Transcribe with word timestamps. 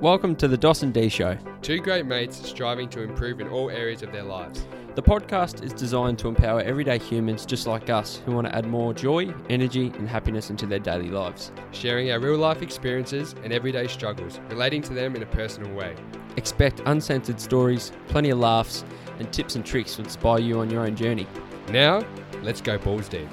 Welcome 0.00 0.34
to 0.36 0.48
the 0.48 0.56
Dos 0.56 0.82
and 0.82 0.92
D 0.92 1.08
Show. 1.08 1.38
Two 1.62 1.78
great 1.78 2.04
mates 2.04 2.36
striving 2.46 2.88
to 2.90 3.02
improve 3.02 3.40
in 3.40 3.46
all 3.48 3.70
areas 3.70 4.02
of 4.02 4.10
their 4.10 4.24
lives. 4.24 4.66
The 4.96 5.02
podcast 5.02 5.62
is 5.62 5.72
designed 5.72 6.18
to 6.18 6.28
empower 6.28 6.60
everyday 6.60 6.98
humans 6.98 7.46
just 7.46 7.68
like 7.68 7.88
us 7.88 8.20
who 8.26 8.32
want 8.32 8.48
to 8.48 8.54
add 8.54 8.66
more 8.66 8.92
joy, 8.92 9.32
energy, 9.48 9.92
and 9.96 10.08
happiness 10.08 10.50
into 10.50 10.66
their 10.66 10.80
daily 10.80 11.10
lives. 11.10 11.52
Sharing 11.70 12.10
our 12.10 12.18
real 12.18 12.36
life 12.36 12.60
experiences 12.60 13.36
and 13.44 13.52
everyday 13.52 13.86
struggles, 13.86 14.40
relating 14.50 14.82
to 14.82 14.94
them 14.94 15.14
in 15.14 15.22
a 15.22 15.26
personal 15.26 15.72
way. 15.72 15.94
Expect 16.36 16.82
uncensored 16.86 17.40
stories, 17.40 17.92
plenty 18.08 18.30
of 18.30 18.40
laughs, 18.40 18.84
and 19.20 19.32
tips 19.32 19.54
and 19.54 19.64
tricks 19.64 19.94
to 19.94 20.02
inspire 20.02 20.40
you 20.40 20.58
on 20.58 20.70
your 20.70 20.84
own 20.84 20.96
journey. 20.96 21.28
Now, 21.70 22.04
let's 22.42 22.60
go 22.60 22.78
balls 22.78 23.08
deep. 23.08 23.28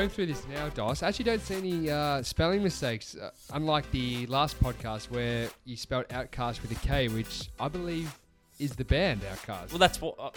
Going 0.00 0.08
through 0.08 0.26
this 0.26 0.46
now, 0.48 0.66
Dos. 0.70 1.02
I 1.02 1.08
actually 1.08 1.26
don't 1.26 1.42
see 1.42 1.56
any 1.56 1.90
uh, 1.90 2.22
spelling 2.22 2.62
mistakes, 2.62 3.14
uh, 3.16 3.32
unlike 3.52 3.90
the 3.90 4.24
last 4.28 4.58
podcast 4.58 5.10
where 5.10 5.50
you 5.66 5.76
spelled 5.76 6.06
Outcast 6.10 6.62
with 6.62 6.70
a 6.72 6.86
K, 6.86 7.08
which 7.08 7.50
I 7.60 7.68
believe 7.68 8.10
is 8.58 8.74
the 8.74 8.84
band 8.86 9.20
OutKast. 9.20 9.68
Well, 9.72 9.78
that's 9.78 10.00
what. 10.00 10.14
Uh, 10.18 10.30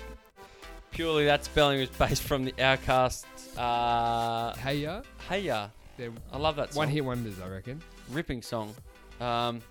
purely 0.92 1.24
that 1.28 1.46
spelling 1.46 1.80
was 1.80 1.88
based 1.92 2.24
from 2.24 2.44
the 2.44 2.52
OutKast. 2.52 3.24
Uh, 3.58 4.54
Hey, 4.58 4.80
Ya? 4.80 5.02
hey 5.30 5.40
ya, 5.40 5.70
they're 5.96 6.12
I 6.34 6.38
love 6.40 6.58
that 6.58 6.74
song. 6.74 6.80
one 6.80 6.88
hit 6.90 7.06
wonders, 7.06 7.40
I 7.40 7.48
reckon. 7.48 7.82
ripping 8.12 8.42
song. 8.42 8.76
Um, 9.22 9.62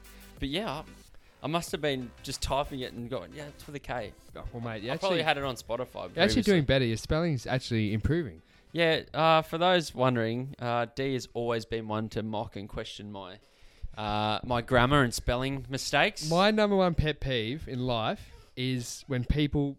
but 0.41 0.48
yeah, 0.48 0.84
I, 1.42 1.47
must 1.48 1.70
have 1.70 1.83
been 1.83 2.11
just 2.22 2.41
typing 2.41 2.80
it 2.80 2.95
and 2.95 3.11
going, 3.11 3.30
yeah, 3.36 3.45
it's 3.45 3.66
with 3.66 3.77
a 3.77 3.78
K. 3.78 4.12
Oh, 4.36 4.42
well, 4.55 4.62
mate, 4.64 4.84
you 4.84 4.88
I 4.91 4.95
actually, 4.95 5.06
probably 5.06 5.22
had 5.22 5.36
it 5.36 5.45
on 5.45 5.56
Spotify. 5.56 5.95
you're 5.95 6.05
actually 6.06 6.16
previously. 6.16 6.42
doing 6.45 6.64
better. 6.64 6.86
Your 6.86 6.97
spelling's 6.97 7.47
actually 7.47 7.92
improving. 7.92 8.41
Yeah, 8.73 9.03
uh, 9.12 9.42
for 9.42 9.59
those 9.59 9.95
wondering, 9.95 10.55
uh, 10.59 10.87
D 10.95 11.12
has 11.12 11.28
always 11.34 11.65
been 11.65 11.89
one 11.89 12.09
to 12.11 12.23
mock 12.23 12.56
and 12.56 12.69
question 12.69 13.12
my 13.12 13.39
uh, 13.97 14.41
my 14.45 14.62
grammar 14.62 15.03
and 15.03 15.12
spelling 15.12 15.67
mistakes. 15.69 16.29
My 16.31 16.51
number 16.51 16.77
one 16.77 16.95
pet 16.95 17.20
peeve 17.20 17.69
in 17.69 17.87
life 17.87 18.31
is 18.56 19.05
when 19.06 19.25
people 19.25 19.77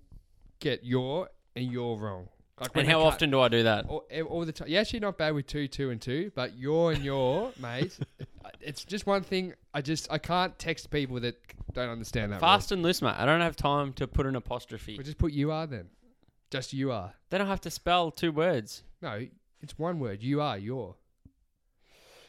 get 0.59 0.83
your 0.83 1.29
and 1.55 1.71
you're 1.71 1.97
wrong. 1.97 2.29
Like 2.61 2.75
when 2.75 2.81
and 2.81 2.89
they 2.89 2.93
how 2.93 2.99
cut- 2.99 3.13
often 3.13 3.31
do 3.31 3.41
I 3.41 3.47
do 3.47 3.63
that? 3.63 3.85
All, 3.87 4.05
all 4.29 4.45
the 4.45 4.51
time. 4.51 4.67
You're 4.67 4.81
actually 4.81 4.99
not 4.99 5.17
bad 5.17 5.33
with 5.33 5.47
two, 5.47 5.67
two, 5.67 5.89
and 5.89 5.99
two, 5.99 6.31
but 6.35 6.55
your 6.55 6.91
and 6.91 7.03
your, 7.03 7.51
mate. 7.59 7.97
It's 8.61 8.85
just 8.85 9.07
one 9.07 9.23
thing. 9.23 9.55
I 9.73 9.81
just 9.81 10.07
I 10.11 10.19
can't 10.19 10.57
text 10.59 10.91
people 10.91 11.19
that 11.21 11.35
don't 11.73 11.89
understand 11.89 12.31
that. 12.31 12.39
Fast 12.39 12.71
and 12.71 12.83
loose, 12.83 13.01
mate. 13.01 13.15
I 13.17 13.25
don't 13.25 13.41
have 13.41 13.55
time 13.55 13.93
to 13.93 14.07
put 14.07 14.27
an 14.27 14.35
apostrophe. 14.35 14.95
Well, 14.97 15.03
just 15.03 15.17
put 15.17 15.31
you 15.33 15.51
are 15.51 15.65
then. 15.65 15.89
Just 16.53 16.71
you 16.71 16.91
are. 16.91 17.11
They 17.31 17.39
don't 17.39 17.47
have 17.47 17.61
to 17.61 17.71
spell 17.71 18.11
two 18.11 18.31
words. 18.31 18.83
No, 19.01 19.25
it's 19.59 19.79
one 19.79 19.99
word. 19.99 20.21
You 20.21 20.39
are 20.39 20.55
your. 20.55 20.95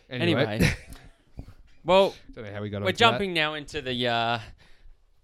Anyway, 0.08 0.66
well, 1.84 2.14
don't 2.34 2.47
know 2.47 2.50
how 2.50 2.62
we 2.62 2.70
got. 2.70 2.81
we're 2.81 2.86
onto 2.86 2.97
jumping 2.97 3.34
now 3.34 3.53
into 3.53 3.83
the 3.83 4.08
uh, 4.08 4.39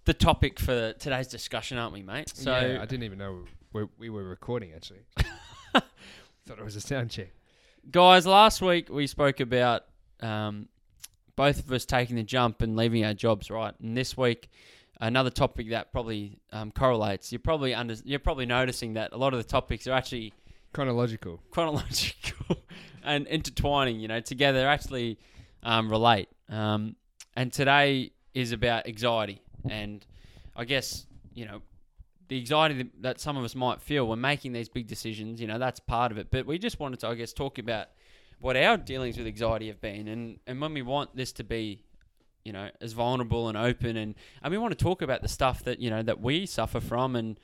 the 0.05 0.13
topic 0.13 0.59
for 0.59 0.93
today's 0.93 1.25
discussion, 1.25 1.79
aren't 1.79 1.93
we, 1.93 2.03
mate? 2.03 2.27
That. 2.27 2.37
So 2.37 2.51
yeah, 2.51 2.79
I 2.79 2.85
didn't 2.85 3.01
even 3.01 3.17
know 3.17 3.39
we, 3.73 3.87
we 3.97 4.11
were 4.11 4.23
recording. 4.23 4.71
Actually, 4.75 4.99
thought 5.73 6.59
it 6.59 6.63
was 6.63 6.75
a 6.75 6.81
sound 6.81 7.09
check. 7.09 7.33
Guys, 7.89 8.27
last 8.27 8.61
week 8.61 8.87
we 8.87 9.07
spoke 9.07 9.39
about 9.39 9.85
um, 10.19 10.67
both 11.35 11.57
of 11.57 11.71
us 11.71 11.85
taking 11.85 12.17
the 12.17 12.23
jump 12.23 12.61
and 12.61 12.75
leaving 12.75 13.03
our 13.03 13.15
jobs, 13.15 13.49
right? 13.49 13.73
And 13.81 13.97
this 13.97 14.15
week, 14.15 14.51
another 15.01 15.29
topic 15.29 15.69
that 15.71 15.91
probably 15.91 16.37
um, 16.53 16.71
correlates. 16.71 17.31
You're 17.31 17.39
probably 17.39 17.73
under, 17.73 17.95
you're 18.05 18.19
probably 18.19 18.45
noticing 18.45 18.93
that 18.93 19.11
a 19.13 19.17
lot 19.17 19.33
of 19.33 19.39
the 19.39 19.43
topics 19.49 19.87
are 19.87 19.93
actually 19.93 20.33
Chronological. 20.73 21.41
chronological 21.51 22.57
and 23.03 23.27
intertwining. 23.27 23.99
You 23.99 24.07
know, 24.07 24.19
together 24.21 24.67
actually 24.67 25.19
um, 25.63 25.89
relate. 25.89 26.29
Um, 26.49 26.95
and 27.35 27.51
today 27.51 28.11
is 28.33 28.51
about 28.53 28.87
anxiety, 28.87 29.41
and 29.69 30.05
I 30.55 30.63
guess 30.65 31.05
you 31.33 31.45
know 31.45 31.61
the 32.29 32.37
anxiety 32.37 32.75
that- 32.83 33.01
that 33.01 33.19
some 33.19 33.35
of 33.35 33.43
us 33.43 33.55
might 33.55 33.81
feel 33.81 34.07
when 34.07 34.21
making 34.21 34.53
these 34.53 34.69
big 34.69 34.87
decisions. 34.87 35.41
You 35.41 35.47
know, 35.47 35.59
that's 35.59 35.79
part 35.81 36.11
of 36.13 36.17
it. 36.17 36.27
But 36.31 36.45
we 36.45 36.57
just 36.57 36.79
wanted 36.79 36.99
to, 37.01 37.07
I 37.09 37.15
guess, 37.15 37.33
talk 37.33 37.57
about 37.57 37.87
what 38.39 38.55
our 38.55 38.77
dealings 38.77 39.17
with 39.17 39.27
anxiety 39.27 39.67
have 39.67 39.81
been, 39.81 40.07
and 40.07 40.39
and 40.47 40.61
when 40.61 40.73
we 40.73 40.81
want 40.83 41.15
this 41.15 41.31
to 41.33 41.43
be. 41.43 41.83
You 42.43 42.53
know, 42.53 42.69
as 42.81 42.93
vulnerable 42.93 43.47
and 43.49 43.57
open, 43.57 43.97
and 43.97 44.15
and 44.41 44.51
we 44.51 44.57
want 44.57 44.77
to 44.77 44.83
talk 44.83 45.01
about 45.01 45.21
the 45.21 45.27
stuff 45.27 45.63
that 45.65 45.79
you 45.79 45.89
know 45.89 46.01
that 46.03 46.21
we 46.21 46.45
suffer 46.45 46.79
from, 46.79 47.15
and 47.15 47.39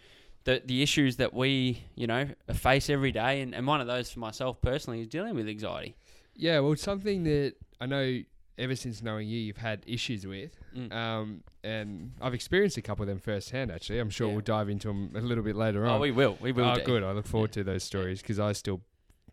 the 0.45 0.61
the 0.65 0.81
issues 0.81 1.17
that 1.17 1.33
we 1.33 1.83
you 1.95 2.07
know 2.07 2.29
face 2.53 2.89
every 2.89 3.11
day, 3.11 3.41
and, 3.41 3.53
and 3.53 3.67
one 3.67 3.81
of 3.81 3.87
those 3.87 4.09
for 4.11 4.19
myself 4.19 4.61
personally 4.61 5.01
is 5.01 5.07
dealing 5.07 5.35
with 5.35 5.47
anxiety. 5.47 5.95
Yeah, 6.35 6.59
well, 6.59 6.71
it's 6.73 6.83
something 6.83 7.23
that 7.23 7.53
I 7.81 7.85
know 7.85 8.21
ever 8.59 8.75
since 8.75 9.03
knowing 9.03 9.27
you, 9.27 9.37
you've 9.39 9.57
had 9.57 9.83
issues 9.85 10.25
with. 10.25 10.51
Mm. 10.75 10.91
Um, 10.91 11.43
and 11.63 12.11
I've 12.21 12.33
experienced 12.33 12.77
a 12.77 12.81
couple 12.81 13.03
of 13.03 13.07
them 13.07 13.19
firsthand, 13.19 13.71
actually. 13.71 13.99
I'm 13.99 14.09
sure 14.09 14.27
Yeah. 14.27 14.33
we'll 14.33 14.41
dive 14.41 14.69
into 14.69 14.87
them 14.87 15.11
a 15.15 15.21
little 15.21 15.43
bit 15.43 15.55
later 15.55 15.85
on. 15.85 15.97
Oh, 15.97 15.99
we 15.99 16.11
will, 16.11 16.37
we 16.41 16.51
will. 16.51 16.65
Oh, 16.65 16.75
do. 16.75 16.81
good. 16.83 17.03
I 17.03 17.11
look 17.11 17.27
forward 17.27 17.51
to 17.53 17.63
those 17.63 17.83
stories 17.83 18.21
because 18.21 18.39
I 18.39 18.53
still. 18.53 18.81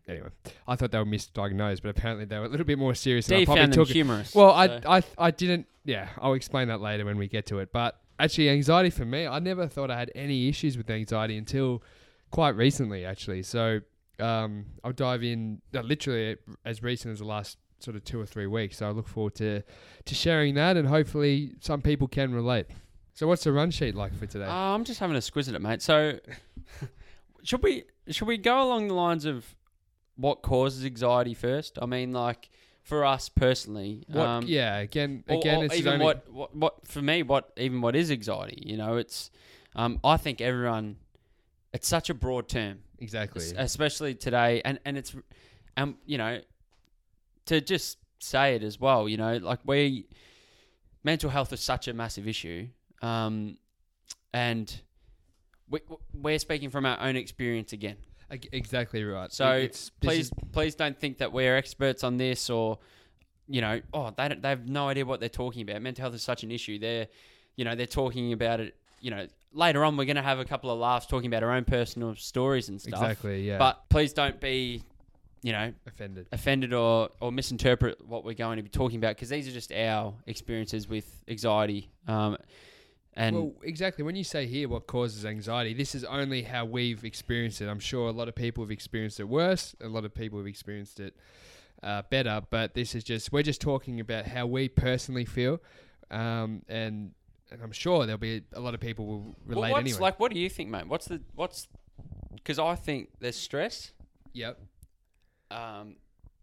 Anyway, 0.07 0.29
I 0.67 0.75
thought 0.75 0.91
they 0.91 0.99
were 0.99 1.05
misdiagnosed, 1.05 1.81
but 1.81 1.89
apparently 1.89 2.25
they 2.25 2.37
were 2.37 2.45
a 2.45 2.49
little 2.49 2.65
bit 2.65 2.77
more 2.77 2.93
serious. 2.93 3.25
than 3.27 3.37
I 3.37 3.39
Dave 3.39 3.45
probably 3.47 3.61
found 3.61 3.73
them 3.73 3.79
took 3.79 3.89
it. 3.89 3.93
humorous. 3.93 4.35
Well, 4.35 4.51
I, 4.51 4.81
I, 4.87 5.03
I 5.17 5.31
didn't. 5.31 5.67
Yeah, 5.83 6.09
I'll 6.19 6.33
explain 6.33 6.67
that 6.67 6.79
later 6.79 7.05
when 7.05 7.17
we 7.17 7.27
get 7.27 7.47
to 7.47 7.59
it. 7.59 7.71
But 7.71 7.99
actually, 8.19 8.49
anxiety 8.49 8.91
for 8.91 9.05
me, 9.05 9.25
I 9.25 9.39
never 9.39 9.67
thought 9.67 9.89
I 9.89 9.97
had 9.97 10.11
any 10.13 10.47
issues 10.47 10.77
with 10.77 10.89
anxiety 10.89 11.37
until 11.37 11.81
quite 12.31 12.55
recently, 12.55 13.03
actually. 13.05 13.41
So 13.43 13.79
um, 14.19 14.65
I'll 14.83 14.91
dive 14.91 15.23
in 15.23 15.61
uh, 15.73 15.81
literally 15.81 16.37
as 16.65 16.83
recent 16.83 17.13
as 17.13 17.19
the 17.19 17.25
last 17.25 17.57
sort 17.79 17.95
of 17.95 18.03
two 18.03 18.19
or 18.19 18.25
three 18.25 18.47
weeks. 18.47 18.77
So 18.77 18.87
I 18.87 18.91
look 18.91 19.07
forward 19.07 19.35
to 19.35 19.63
to 20.05 20.15
sharing 20.15 20.55
that, 20.55 20.77
and 20.77 20.87
hopefully 20.87 21.53
some 21.61 21.81
people 21.81 22.07
can 22.07 22.33
relate. 22.33 22.67
So 23.13 23.27
what's 23.27 23.43
the 23.43 23.53
run 23.53 23.71
sheet 23.71 23.95
like 23.95 24.13
for 24.13 24.25
today? 24.25 24.45
Uh, 24.45 24.53
I'm 24.53 24.83
just 24.83 24.99
having 24.99 25.15
a 25.15 25.19
squiz 25.19 25.47
at 25.47 25.55
it, 25.55 25.61
mate. 25.61 25.81
So, 25.81 26.19
should 27.43 27.63
we 27.63 27.85
should 28.09 28.27
we 28.27 28.37
go 28.37 28.61
along 28.61 28.89
the 28.89 28.93
lines 28.93 29.25
of 29.25 29.55
what 30.15 30.41
causes 30.41 30.85
anxiety 30.85 31.33
first? 31.33 31.77
I 31.81 31.85
mean, 31.85 32.13
like 32.13 32.49
for 32.83 33.03
us 33.05 33.29
personally, 33.29 34.03
what, 34.07 34.25
um, 34.25 34.45
yeah, 34.47 34.77
again, 34.77 35.23
again, 35.27 35.61
or 35.61 35.65
it's 35.65 35.75
even 35.75 35.93
only, 35.93 36.05
what, 36.05 36.31
what 36.31 36.55
what 36.55 36.87
for 36.87 37.01
me, 37.01 37.23
what 37.23 37.51
even 37.57 37.81
what 37.81 37.95
is 37.95 38.11
anxiety? 38.11 38.61
You 38.65 38.77
know, 38.77 38.97
it's 38.97 39.31
um, 39.75 39.99
I 40.03 40.17
think 40.17 40.41
everyone. 40.41 40.97
It's 41.73 41.89
such 41.89 42.09
a 42.09 42.13
broad 42.13 42.47
term. 42.47 42.79
exactly. 42.99 43.43
especially 43.57 44.15
today 44.15 44.61
and 44.63 44.79
and 44.85 44.97
it's 44.97 45.13
um 45.75 45.97
you 46.05 46.17
know 46.17 46.39
to 47.47 47.59
just 47.59 47.97
say 48.19 48.55
it 48.55 48.63
as 48.63 48.79
well 48.79 49.07
you 49.09 49.17
know 49.17 49.37
like 49.37 49.59
we 49.65 50.07
mental 51.03 51.29
health 51.29 51.51
is 51.53 51.59
such 51.59 51.87
a 51.87 51.93
massive 51.93 52.27
issue 52.27 52.67
um 53.01 53.57
and 54.33 54.81
we, 55.69 55.79
we're 56.13 56.39
speaking 56.39 56.69
from 56.69 56.85
our 56.85 56.99
own 57.01 57.15
experience 57.15 57.73
again 57.73 57.97
Ag- 57.97 58.14
Exactly 58.31 59.03
right. 59.03 59.31
so 59.31 59.51
it's 59.51 59.89
please 60.01 60.25
is- 60.25 60.31
please 60.51 60.75
don't 60.75 60.99
think 60.99 61.19
that 61.19 61.31
we're 61.31 61.55
experts 61.55 62.03
on 62.03 62.17
this 62.17 62.49
or 62.49 62.79
you 63.47 63.61
know 63.61 63.79
oh 63.93 64.11
they 64.17 64.27
don't, 64.27 64.41
they 64.41 64.49
have 64.49 64.67
no 64.67 64.89
idea 64.89 65.05
what 65.05 65.19
they're 65.19 65.29
talking 65.29 65.61
about 65.61 65.81
mental 65.81 66.01
health 66.01 66.15
is 66.15 66.23
such 66.23 66.43
an 66.43 66.51
issue 66.51 66.79
they're 66.79 67.07
you 67.55 67.63
know 67.63 67.75
they're 67.75 67.85
talking 67.85 68.33
about 68.33 68.59
it 68.59 68.75
you 68.99 69.11
know 69.11 69.27
later 69.55 69.83
on 69.83 69.97
we're 69.97 70.05
going 70.05 70.15
to 70.17 70.21
have 70.21 70.39
a 70.39 70.45
couple 70.45 70.69
of 70.69 70.77
laughs 70.77 71.05
talking 71.05 71.27
about 71.27 71.41
our 71.41 71.51
own 71.51 71.63
personal 71.63 72.13
stories 72.15 72.69
and 72.69 72.79
stuff 72.79 73.01
exactly 73.01 73.41
yeah. 73.47 73.57
but 73.57 73.87
please 73.89 74.13
don't 74.13 74.39
be, 74.41 74.83
you 75.41 75.53
know, 75.53 75.71
offended. 75.87 76.27
offended 76.31 76.73
or, 76.73 77.09
or 77.21 77.31
misinterpret 77.31 78.05
what 78.05 78.25
we're 78.25 78.33
going 78.33 78.57
to 78.57 78.63
be 78.63 78.69
talking 78.69 78.97
about 78.97 79.15
because 79.15 79.29
these 79.29 79.47
are 79.47 79.51
just 79.51 79.71
our 79.71 80.13
experiences 80.27 80.87
with 80.87 81.23
anxiety. 81.27 81.89
Um, 82.07 82.37
and 83.15 83.35
well, 83.35 83.53
exactly. 83.63 84.03
When 84.03 84.15
you 84.15 84.23
say 84.23 84.45
here 84.45 84.67
what 84.67 84.87
causes 84.87 85.25
anxiety, 85.25 85.73
this 85.73 85.95
is 85.95 86.03
only 86.03 86.41
how 86.41 86.65
we've 86.65 87.03
experienced 87.05 87.61
it. 87.61 87.67
I'm 87.67 87.79
sure 87.79 88.09
a 88.09 88.11
lot 88.11 88.27
of 88.27 88.35
people 88.35 88.63
have 88.63 88.71
experienced 88.71 89.19
it 89.19 89.25
worse. 89.25 89.75
A 89.81 89.87
lot 89.87 90.03
of 90.03 90.13
people 90.13 90.37
have 90.39 90.47
experienced 90.47 90.99
it 90.99 91.15
uh, 91.81 92.01
better. 92.09 92.41
But 92.49 92.73
this 92.73 92.95
is 92.95 93.03
just 93.03 93.31
we're 93.31 93.43
just 93.43 93.61
talking 93.61 93.99
about 93.99 94.25
how 94.25 94.47
we 94.47 94.67
personally 94.67 95.25
feel, 95.25 95.61
um, 96.11 96.63
and 96.67 97.11
and 97.51 97.61
I'm 97.61 97.71
sure 97.71 98.05
there'll 98.05 98.17
be 98.17 98.41
a 98.53 98.59
lot 98.59 98.73
of 98.73 98.79
people 98.79 99.05
will 99.05 99.19
well, 99.19 99.35
relate 99.45 99.71
what's 99.71 99.81
anyway. 99.81 99.99
like, 99.99 100.19
what 100.19 100.33
do 100.33 100.39
you 100.39 100.49
think, 100.49 100.69
mate? 100.69 100.87
What's 100.87 101.05
the 101.05 101.21
what's 101.35 101.67
because 102.33 102.59
I 102.59 102.75
think 102.75 103.09
there's 103.19 103.35
stress, 103.37 103.91
yep. 104.33 104.59
um, 105.51 105.95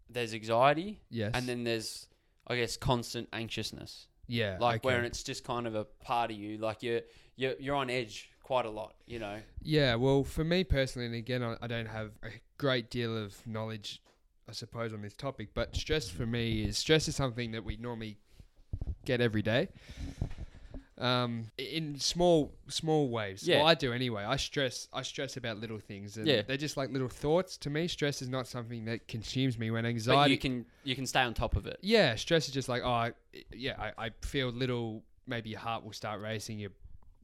there's 0.09 0.33
anxiety, 0.33 1.01
Yes. 1.09 1.31
and 1.33 1.47
then 1.47 1.63
there's 1.63 2.07
I 2.47 2.55
guess 2.55 2.77
constant 2.77 3.29
anxiousness, 3.31 4.07
yeah. 4.27 4.57
like 4.59 4.85
okay. 4.85 4.95
where 4.95 5.03
it's 5.03 5.23
just 5.23 5.43
kind 5.43 5.67
of 5.67 5.75
a 5.75 5.85
part 6.03 6.31
of 6.31 6.37
you, 6.37 6.57
like 6.57 6.83
you're 6.83 7.01
you're 7.35 7.53
you're 7.59 7.75
on 7.75 7.89
edge 7.89 8.29
quite 8.43 8.65
a 8.65 8.69
lot, 8.69 8.93
you 9.07 9.19
know. 9.19 9.39
Yeah, 9.61 9.95
well, 9.95 10.23
for 10.23 10.43
me 10.43 10.63
personally, 10.63 11.07
and 11.07 11.15
again, 11.15 11.43
I, 11.43 11.57
I 11.61 11.67
don't 11.67 11.87
have 11.87 12.11
a 12.23 12.29
great 12.57 12.89
deal 12.89 13.17
of 13.17 13.35
knowledge, 13.47 14.01
I 14.47 14.51
suppose, 14.51 14.93
on 14.93 15.01
this 15.01 15.13
topic. 15.13 15.49
But 15.53 15.75
stress 15.75 16.09
for 16.09 16.25
me 16.25 16.63
is 16.63 16.77
stress 16.77 17.07
is 17.07 17.15
something 17.15 17.51
that 17.51 17.63
we 17.63 17.77
normally 17.77 18.17
get 19.05 19.21
every 19.21 19.41
day. 19.41 19.69
Um, 21.03 21.51
in 21.57 21.99
small 21.99 22.53
small 22.69 23.09
waves. 23.09 23.45
Yeah. 23.45 23.57
Well, 23.57 23.67
I 23.67 23.73
do 23.73 23.91
anyway. 23.91 24.23
I 24.23 24.37
stress 24.37 24.87
I 24.93 25.01
stress 25.01 25.35
about 25.35 25.59
little 25.59 25.79
things. 25.79 26.15
And 26.15 26.25
Yeah. 26.25 26.43
They're 26.43 26.55
just 26.55 26.77
like 26.77 26.91
little 26.91 27.09
thoughts 27.09 27.57
to 27.57 27.69
me. 27.69 27.89
Stress 27.89 28.21
is 28.21 28.29
not 28.29 28.47
something 28.47 28.85
that 28.85 29.07
consumes 29.09 29.59
me. 29.59 29.69
When 29.69 29.83
But 29.83 29.89
anxiety, 29.89 30.31
you 30.31 30.37
can 30.39 30.65
you 30.85 30.95
can 30.95 31.05
stay 31.05 31.19
on 31.21 31.33
top 31.33 31.57
of 31.57 31.67
it. 31.67 31.77
yeah, 31.81 32.15
stress 32.15 32.47
is 32.47 32.53
just 32.53 32.69
like 32.69 32.83
oh, 32.85 32.89
I, 32.89 33.11
yeah. 33.51 33.75
I, 33.97 34.05
I 34.05 34.09
feel 34.21 34.47
little. 34.49 35.03
Maybe 35.27 35.49
your 35.49 35.59
heart 35.59 35.83
will 35.83 35.93
start 35.93 36.21
racing. 36.21 36.59
Your 36.59 36.71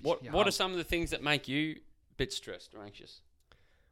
What 0.02 0.24
your 0.24 0.34
What 0.34 0.46
are 0.46 0.52
some 0.52 0.72
of 0.72 0.78
the 0.78 0.84
things 0.84 1.12
that 1.12 1.24
make 1.24 1.48
you 1.48 1.78
a 2.12 2.16
bit 2.18 2.34
stressed 2.34 2.76
or 2.76 2.84
anxious? 2.84 3.22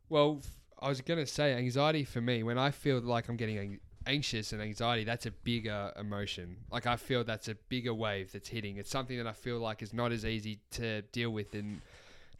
Well, 0.10 0.42
I 0.82 0.90
was 0.90 1.00
gonna 1.00 1.26
say 1.26 1.54
anxiety 1.54 2.04
for 2.04 2.20
me 2.20 2.44
when 2.44 2.58
I 2.58 2.72
feel 2.72 3.00
like 3.00 3.30
I'm 3.30 3.38
getting 3.38 3.80
anxious 4.08 4.54
and 4.54 4.62
anxiety. 4.62 5.04
That's 5.04 5.26
a 5.26 5.32
bigger 5.32 5.92
emotion. 6.00 6.58
Like 6.72 6.88
I 6.88 6.96
feel 6.96 7.24
that's 7.24 7.48
a 7.48 7.56
bigger 7.70 7.94
wave 7.94 8.32
that's 8.32 8.50
hitting. 8.50 8.78
It's 8.78 8.90
something 8.90 9.18
that 9.18 9.28
I 9.28 9.34
feel 9.34 9.60
like 9.60 9.82
is 9.82 9.94
not 9.94 10.12
as 10.12 10.26
easy 10.26 10.60
to 10.72 11.02
deal 11.04 11.30
with 11.30 11.52
than 11.52 11.82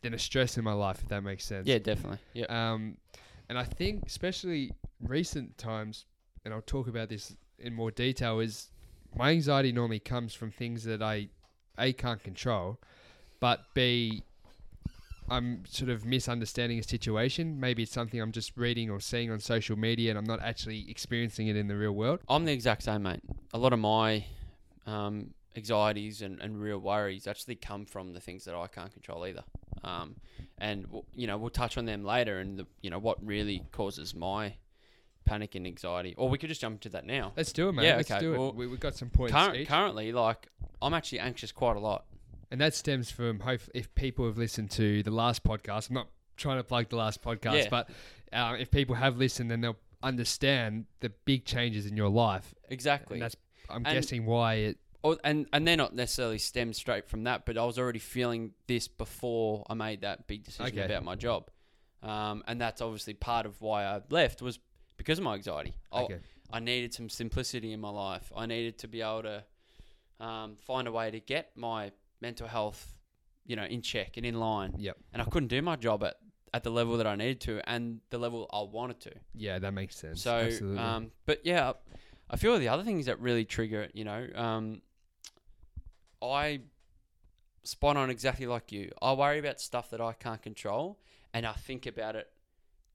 than 0.02 0.14
a 0.14 0.20
stress 0.20 0.58
in 0.58 0.64
my 0.64 0.74
life. 0.74 1.00
If 1.02 1.10
that 1.10 1.22
makes 1.22 1.46
sense. 1.46 1.68
Yeah, 1.68 1.80
definitely. 1.80 2.20
Yeah. 2.34 2.46
Um, 2.46 2.98
and 3.50 3.58
I 3.58 3.64
think 3.64 4.06
especially 4.06 4.72
recent 5.02 5.58
times, 5.58 6.06
and 6.46 6.54
I'll 6.54 6.62
talk 6.62 6.88
about 6.88 7.10
this 7.10 7.36
in 7.60 7.74
more 7.74 7.92
detail. 7.92 8.40
Is 8.40 8.72
my 9.16 9.32
anxiety 9.32 9.72
normally 9.72 10.00
comes 10.00 10.34
from 10.34 10.52
things 10.52 10.84
that 10.86 11.02
I 11.02 11.30
a 11.78 11.94
can't 11.94 12.24
control, 12.24 12.80
but 13.40 13.66
b 13.74 14.24
I'm 15.30 15.64
sort 15.66 15.90
of 15.90 16.06
misunderstanding 16.06 16.80
a 16.80 16.84
situation. 16.84 17.60
Maybe 17.60 17.84
it's 17.84 17.92
something 17.92 18.20
I'm 18.20 18.32
just 18.32 18.56
reading 18.56 18.90
or 18.90 19.00
seeing 19.00 19.32
on 19.32 19.40
social 19.40 19.78
media, 19.78 20.10
and 20.12 20.18
I'm 20.18 20.26
not 20.26 20.42
actually 20.42 20.90
experiencing 20.90 21.48
it 21.48 21.56
in 21.56 21.68
the 21.68 21.76
real 21.76 21.92
world. 21.92 22.20
I'm 22.30 22.46
the 22.46 22.54
exact 22.54 22.84
same, 22.84 23.04
mate. 23.04 23.22
A 23.54 23.58
lot 23.58 23.74
of 23.74 23.80
my 23.80 24.26
um, 24.86 25.34
anxieties 25.56 26.22
and, 26.22 26.40
and 26.40 26.62
real 26.62 26.80
worries 26.80 27.28
actually 27.28 27.56
come 27.56 27.86
from 27.86 28.14
the 28.14 28.20
things 28.20 28.46
that 28.46 28.56
I 28.56 28.68
can't 28.68 28.92
control 28.94 29.26
either. 29.26 29.44
Um, 29.84 30.16
and 30.58 30.88
you 31.14 31.28
know 31.28 31.38
we'll 31.38 31.50
touch 31.50 31.78
on 31.78 31.86
them 31.86 32.04
later, 32.04 32.40
and 32.40 32.60
the, 32.60 32.68
you 32.82 32.90
know 32.90 33.00
what 33.00 33.24
really 33.26 33.64
causes 33.72 34.16
my 34.16 34.56
panic 35.26 35.56
and 35.56 35.68
anxiety. 35.68 36.16
Or 36.18 36.30
we 36.30 36.38
could 36.38 36.50
just 36.50 36.62
jump 36.62 36.76
into 36.76 36.90
that 36.90 37.06
now. 37.06 37.34
Let's 37.36 37.52
do 37.52 37.70
it, 37.70 37.74
man. 37.74 37.86
Yeah, 37.86 37.98
Let's 37.98 38.10
okay. 38.10 38.20
do 38.20 38.34
it. 38.34 38.38
Well, 38.38 38.54
we, 38.54 38.68
we've 38.68 38.80
got 38.80 38.96
some 38.96 39.10
points 39.10 39.36
each. 39.54 39.68
currently, 39.68 40.12
like 40.12 40.48
I'm 40.82 40.94
actually 40.94 41.20
anxious 41.20 41.52
quite 41.52 41.76
a 41.76 41.80
lot. 41.80 42.06
And 42.52 42.62
that 42.62 42.74
stems 42.74 43.12
from 43.12 43.40
hope 43.42 43.62
if 43.74 43.94
people 43.96 44.26
have 44.26 44.38
listened 44.38 44.72
to 44.72 45.04
the 45.04 45.12
last 45.12 45.44
podcast. 45.44 45.90
I'm 45.90 45.96
not 45.96 46.08
trying 46.38 46.58
to 46.58 46.64
plug 46.64 46.90
the 46.90 46.96
last 46.96 47.22
podcast, 47.22 47.64
Yeah. 47.64 47.70
but 47.70 47.90
uh, 48.32 48.56
if 48.60 48.72
people 48.72 48.96
have 48.96 49.18
listened, 49.18 49.52
then 49.52 49.62
they'll 49.62 49.76
understand 50.02 50.86
the 51.02 51.10
big 51.26 51.44
changes 51.46 51.86
in 51.86 51.98
your 51.98 52.10
life. 52.10 52.54
Exactly. 52.70 53.16
And 53.16 53.24
that's 53.24 53.36
I'm 53.70 53.86
And- 53.86 53.96
guessing 53.96 54.26
why 54.26 54.54
it. 54.56 54.78
Or, 55.04 55.18
and 55.24 55.48
and 55.54 55.66
they're 55.68 55.78
not 55.78 55.94
necessarily 55.96 56.38
stemmed 56.40 56.76
straight 56.76 57.08
from 57.08 57.24
that, 57.26 57.46
but 57.46 57.58
I 57.58 57.64
was 57.66 57.78
already 57.78 58.00
feeling 58.00 58.54
this 58.66 58.88
before 58.88 59.64
I 59.70 59.74
made 59.76 60.02
that 60.02 60.26
big 60.28 60.44
decision 60.44 60.66
Okay. 60.80 60.86
about 60.86 61.04
my 61.04 61.16
job, 61.16 61.50
um, 62.02 62.44
and 62.48 62.60
that's 62.60 62.82
obviously 62.82 63.14
part 63.14 63.46
of 63.46 63.62
why 63.62 63.86
I 63.86 64.02
left 64.10 64.42
was 64.42 64.60
because 64.98 65.20
of 65.20 65.24
my 65.24 65.36
anxiety. 65.36 65.76
I, 65.92 66.02
Okay. 66.04 66.18
I 66.52 66.60
needed 66.60 66.94
some 66.96 67.10
simplicity 67.10 67.74
in 67.74 67.80
my 67.80 67.90
life. 67.92 68.32
I 68.36 68.48
needed 68.48 68.80
to 68.80 68.88
be 68.88 69.02
able 69.02 69.22
to 69.24 69.44
um, 70.20 70.56
find 70.56 70.88
a 70.88 70.92
way 70.92 71.12
to 71.12 71.20
get 71.20 71.52
my 71.56 71.92
mental 72.22 72.48
health, 72.48 72.98
you 73.46 73.56
know, 73.56 73.64
in 73.64 73.82
check 73.82 74.18
and 74.18 74.26
in 74.26 74.40
line. 74.40 74.74
Yep. 74.78 74.98
And 75.14 75.22
I 75.22 75.26
couldn't 75.26 75.50
do 75.50 75.62
my 75.62 75.76
job 75.76 76.04
at, 76.04 76.16
at 76.54 76.64
the 76.64 76.70
level 76.70 76.98
that 76.98 77.08
I 77.08 77.16
needed 77.16 77.42
to 77.42 77.70
and 77.70 78.00
the 78.10 78.18
level 78.18 78.50
I 78.52 78.62
wanted 78.62 79.00
to. 79.02 79.12
Yeah, 79.34 79.60
that 79.60 79.72
makes 79.74 79.96
sense. 79.96 80.22
So, 80.22 80.36
Absolutely. 80.36 80.80
um, 80.80 81.12
but 81.26 81.46
yeah, 81.46 81.74
I 82.30 82.36
feel 82.36 82.58
the 82.60 82.68
other 82.70 82.84
things 82.84 83.06
that 83.06 83.20
really 83.20 83.46
trigger 83.46 83.84
it, 83.84 83.92
you 83.94 84.04
know, 84.04 84.28
um, 84.36 84.82
I 86.22 86.62
spot 87.64 87.98
on 87.98 88.10
exactly 88.10 88.48
like 88.48 88.72
you. 88.72 88.92
I 89.02 89.14
worry 89.14 89.40
about 89.40 89.60
stuff 89.60 89.90
that 89.92 90.02
I 90.02 90.14
can't 90.14 90.42
control, 90.42 91.00
and 91.34 91.46
I 91.46 91.54
think 91.54 91.86
about 91.86 92.16
it. 92.16 92.28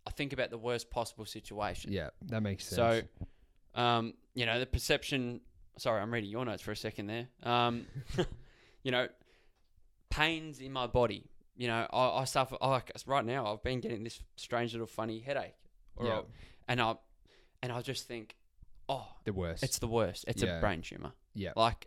I 0.07 0.11
think 0.11 0.33
about 0.33 0.51
the 0.51 0.59
worst 0.59 0.91
possible 0.91 1.25
situation. 1.25 1.93
yeah, 1.93 2.11
that 2.27 2.43
makes 2.43 2.65
sense. 2.65 3.07
So, 3.77 3.81
um, 3.81 4.15
you 4.35 4.47
know, 4.47 4.59
the 4.59 4.67
perception. 4.67 5.41
Sorry, 5.79 6.03
I'm 6.03 6.13
reading 6.13 6.31
your 6.31 6.45
notes 6.45 6.61
for 6.61 6.73
a 6.73 6.77
second 6.77 7.07
there. 7.07 7.29
Um, 7.43 7.87
you 8.83 8.91
know, 8.91 9.09
pains 10.11 10.61
in 10.61 10.73
my 10.73 10.87
body. 10.87 11.25
You 11.57 11.69
know, 11.69 11.87
I, 11.93 12.21
I 12.21 12.25
suffer. 12.25 12.57
I, 12.61 12.69
like 12.69 12.93
right 13.07 13.25
now, 13.25 13.53
I've 13.53 13.63
been 13.63 13.81
getting 13.81 14.05
this 14.05 14.21
strange 14.37 14.73
little 14.73 14.87
funny 14.87 15.21
headache, 15.21 15.55
or 15.97 16.07
yeah, 16.07 16.21
and 16.69 16.81
I 16.81 16.95
and 17.63 17.71
I 17.71 17.83
just 17.83 18.09
think, 18.09 18.35
oh, 18.89 19.07
the 19.25 19.33
worst. 19.33 19.63
it's 19.63 19.79
the 19.79 19.87
worst. 19.87 20.25
It's 20.27 20.43
Yeah. 20.43 20.59
a 20.59 20.61
brain 20.61 20.83
tumor. 20.83 21.13
yeah, 21.35 21.53
Like 21.55 21.87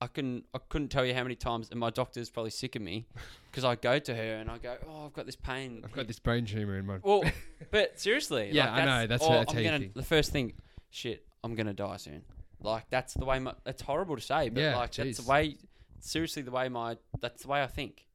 I 0.00 0.06
can 0.08 0.44
I 0.54 0.58
couldn't 0.68 0.88
tell 0.88 1.04
you 1.06 1.14
how 1.14 1.22
many 1.22 1.34
times, 1.34 1.70
and 1.70 1.80
my 1.80 1.88
doctor's 1.90 2.28
probably 2.28 2.50
sick 2.50 2.76
of 2.76 2.82
me 2.82 3.06
because 3.50 3.64
I 3.64 3.74
go 3.76 3.98
to 3.98 4.14
her 4.14 4.36
and 4.36 4.50
I 4.50 4.58
go, 4.58 4.76
oh, 4.86 5.06
I've 5.06 5.14
got 5.14 5.24
this 5.24 5.36
pain. 5.36 5.80
I've 5.84 5.92
got 5.92 6.06
this 6.06 6.18
brain 6.18 6.44
tumor 6.44 6.78
in 6.78 6.84
my. 6.86 6.98
Well, 7.02 7.24
but 7.70 7.98
seriously, 7.98 8.50
Yeah, 8.52 8.70
like, 8.70 8.82
I 8.82 8.84
know, 8.84 9.06
that's 9.06 9.26
that's 9.26 9.54
I'm 9.54 9.62
gonna. 9.64 9.86
The 9.94 10.02
first 10.02 10.30
thing, 10.30 10.52
shit, 10.90 11.24
I'm 11.42 11.54
gonna 11.54 11.72
die 11.72 11.96
soon. 11.96 12.22
Like 12.60 12.84
that's 12.90 13.14
the 13.14 13.24
way 13.24 13.38
my. 13.38 13.54
It's 13.64 13.80
horrible 13.82 14.16
to 14.16 14.22
say, 14.22 14.50
but 14.50 14.62
Yeah, 14.62 14.76
like 14.76 14.92
that's 14.92 15.18
the 15.18 15.30
way. 15.30 15.56
Seriously, 16.06 16.42
the 16.42 16.50
way 16.50 16.68
my 16.68 16.96
that's 17.20 17.42
the 17.42 17.48
way 17.48 17.62
I 17.62 17.66
think. 17.66 18.06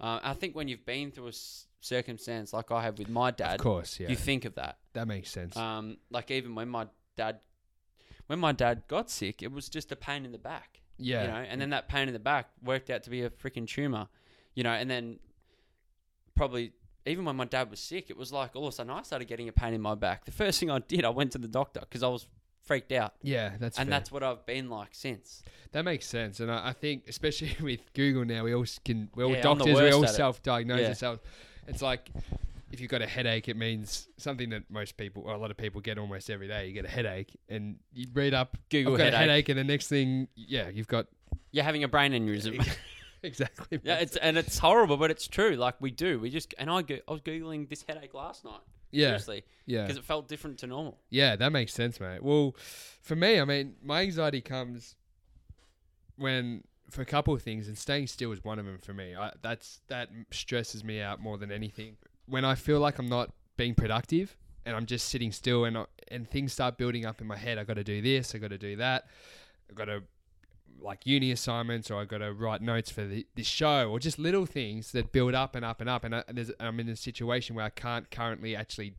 Uh, 0.00 0.20
I 0.22 0.34
think 0.34 0.54
when 0.54 0.68
you've 0.68 0.84
been 0.84 1.10
through 1.10 1.26
a 1.26 1.28
s- 1.28 1.66
circumstance 1.80 2.52
like 2.52 2.70
I 2.70 2.82
have 2.82 2.98
with 2.98 3.08
my 3.08 3.30
dad, 3.30 3.54
of 3.54 3.60
course, 3.60 3.98
yeah, 4.00 4.08
you 4.10 4.16
think 4.16 4.44
of 4.44 4.54
that. 4.56 4.78
that 4.92 5.06
makes 5.08 5.30
sense. 5.30 5.56
Um, 5.56 5.96
like 6.10 6.30
even 6.30 6.54
when 6.54 6.68
my 6.68 6.86
dad, 7.16 7.40
when 8.26 8.38
my 8.38 8.52
dad 8.52 8.82
got 8.88 9.10
sick, 9.10 9.42
it 9.42 9.50
was 9.52 9.68
just 9.68 9.90
a 9.92 9.96
pain 9.96 10.24
in 10.26 10.32
the 10.32 10.38
back. 10.38 10.82
yeah, 10.98 11.22
You 11.22 11.28
know, 11.28 11.34
and 11.50 11.60
then 11.60 11.70
that 11.70 11.88
pain 11.88 12.08
in 12.08 12.12
the 12.12 12.18
back 12.20 12.50
worked 12.62 12.90
out 12.90 13.02
to 13.04 13.10
be 13.10 13.22
a 13.22 13.30
freaking 13.30 13.66
tumor. 13.66 14.08
You 14.54 14.64
know, 14.64 14.72
and 14.72 14.90
then 14.90 15.18
probably 16.34 16.72
even 17.06 17.24
when 17.24 17.36
my 17.36 17.44
dad 17.44 17.70
was 17.70 17.80
sick, 17.80 18.10
it 18.10 18.16
was 18.16 18.32
like 18.32 18.56
all 18.56 18.66
of 18.66 18.72
a 18.74 18.76
sudden 18.76 18.90
I 18.90 19.02
started 19.02 19.26
getting 19.28 19.48
a 19.48 19.52
pain 19.52 19.72
in 19.72 19.80
my 19.80 19.94
back. 19.94 20.24
The 20.24 20.32
first 20.32 20.58
thing 20.60 20.70
I 20.70 20.80
did, 20.80 21.04
I 21.04 21.10
went 21.10 21.32
to 21.32 21.38
the 21.38 21.48
doctor 21.48 21.80
because 21.80 22.02
I 22.02 22.08
was 22.08 22.26
freaked 22.66 22.92
out, 22.92 23.14
yeah, 23.22 23.52
that's 23.58 23.78
and 23.78 23.88
fair. 23.88 23.98
that's 23.98 24.10
what 24.12 24.22
I've 24.22 24.44
been 24.46 24.68
like 24.68 24.90
since. 24.92 25.42
That 25.72 25.84
makes 25.84 26.06
sense, 26.06 26.40
and 26.40 26.50
I, 26.50 26.68
I 26.68 26.72
think 26.72 27.04
especially 27.08 27.56
with 27.62 27.80
Google 27.94 28.24
now, 28.24 28.44
we 28.44 28.54
all 28.54 28.64
can, 28.84 29.08
we're 29.14 29.24
all 29.24 29.34
Yeah, 29.34 29.42
doctors, 29.42 29.80
we 29.80 29.90
all 29.92 30.06
self-diagnose 30.06 30.80
Yeah. 30.80 30.88
ourselves. 30.88 31.20
It's 31.66 31.82
like 31.82 32.10
if 32.72 32.80
you've 32.80 32.90
got 32.90 33.00
a 33.02 33.06
headache, 33.06 33.48
it 33.48 33.56
means 33.56 34.08
something 34.16 34.50
that 34.50 34.64
most 34.70 34.96
people, 34.96 35.22
or 35.26 35.32
a 35.34 35.38
lot 35.38 35.50
of 35.50 35.56
people, 35.56 35.80
get 35.80 35.98
almost 35.98 36.28
every 36.30 36.48
day. 36.48 36.66
You 36.66 36.72
get 36.72 36.84
a 36.84 36.88
headache, 36.88 37.30
and 37.48 37.76
you 37.92 38.06
read 38.12 38.34
up, 38.34 38.56
Google 38.70 38.92
I've 38.94 38.98
got 38.98 39.04
headache. 39.04 39.14
a 39.14 39.18
headache, 39.20 39.48
and 39.50 39.58
the 39.58 39.64
next 39.64 39.88
thing, 39.88 40.28
yeah, 40.34 40.68
you've 40.68 40.88
got 40.88 41.06
You're 41.52 41.64
having 41.64 41.84
a 41.84 41.88
brain 41.88 42.12
aneurysm. 42.12 42.66
exactly. 43.22 43.78
yeah, 43.84 43.96
it's 43.96 44.16
and 44.16 44.36
it's 44.36 44.58
horrible, 44.58 44.96
but 44.96 45.10
it's 45.10 45.28
true. 45.28 45.56
Like 45.56 45.74
we 45.80 45.90
do, 45.90 46.18
we 46.20 46.30
just 46.30 46.54
and 46.58 46.70
I 46.70 46.82
go, 46.82 46.98
I 47.08 47.12
was 47.12 47.20
googling 47.20 47.68
this 47.68 47.84
headache 47.88 48.14
last 48.14 48.44
night. 48.44 48.60
Yeah, 48.90 49.08
Seriously, 49.08 49.44
yeah. 49.66 49.82
because 49.82 49.96
it 49.96 50.04
felt 50.04 50.28
different 50.28 50.58
to 50.58 50.66
normal. 50.66 50.98
Yeah, 51.10 51.36
that 51.36 51.52
makes 51.52 51.72
sense, 51.72 52.00
mate. 52.00 52.22
Well, 52.22 52.54
for 53.02 53.16
me, 53.16 53.40
I 53.40 53.44
mean, 53.44 53.74
my 53.82 54.02
anxiety 54.02 54.40
comes 54.40 54.96
when 56.16 56.64
for 56.90 57.02
a 57.02 57.06
couple 57.06 57.34
of 57.34 57.42
things, 57.42 57.68
and 57.68 57.76
staying 57.76 58.06
still 58.06 58.32
is 58.32 58.44
one 58.44 58.58
of 58.58 58.64
them 58.64 58.78
for 58.78 58.94
me. 58.94 59.14
I, 59.14 59.32
that's 59.42 59.80
that 59.88 60.08
stresses 60.30 60.84
me 60.84 61.00
out 61.00 61.20
more 61.20 61.38
than 61.38 61.50
anything. 61.50 61.96
When 62.26 62.44
I 62.44 62.54
feel 62.54 62.80
like 62.80 62.98
I'm 62.98 63.08
not 63.08 63.32
being 63.56 63.74
productive 63.74 64.36
and 64.64 64.74
I'm 64.74 64.86
just 64.86 65.08
sitting 65.08 65.30
still, 65.32 65.64
and 65.64 65.78
I, 65.78 65.84
and 66.08 66.28
things 66.28 66.52
start 66.52 66.76
building 66.76 67.06
up 67.06 67.20
in 67.20 67.26
my 67.26 67.36
head. 67.36 67.58
I 67.58 67.64
got 67.64 67.74
to 67.74 67.84
do 67.84 68.02
this. 68.02 68.34
I 68.34 68.38
got 68.38 68.50
to 68.50 68.58
do 68.58 68.76
that. 68.76 69.06
I 69.70 69.74
got 69.74 69.86
to 69.86 70.02
like 70.80 71.06
uni 71.06 71.30
assignments, 71.32 71.90
or 71.90 72.00
I've 72.00 72.08
got 72.08 72.18
to 72.18 72.32
write 72.32 72.62
notes 72.62 72.90
for 72.90 73.04
the, 73.04 73.26
this 73.34 73.46
show, 73.46 73.90
or 73.90 73.98
just 73.98 74.18
little 74.18 74.46
things 74.46 74.92
that 74.92 75.12
build 75.12 75.34
up 75.34 75.54
and 75.56 75.64
up 75.64 75.80
and 75.80 75.90
up. 75.90 76.04
And, 76.04 76.14
I, 76.14 76.24
and 76.28 76.36
there's, 76.36 76.52
I'm 76.60 76.78
in 76.80 76.88
a 76.88 76.96
situation 76.96 77.56
where 77.56 77.64
I 77.64 77.70
can't 77.70 78.10
currently 78.10 78.54
actually 78.54 78.94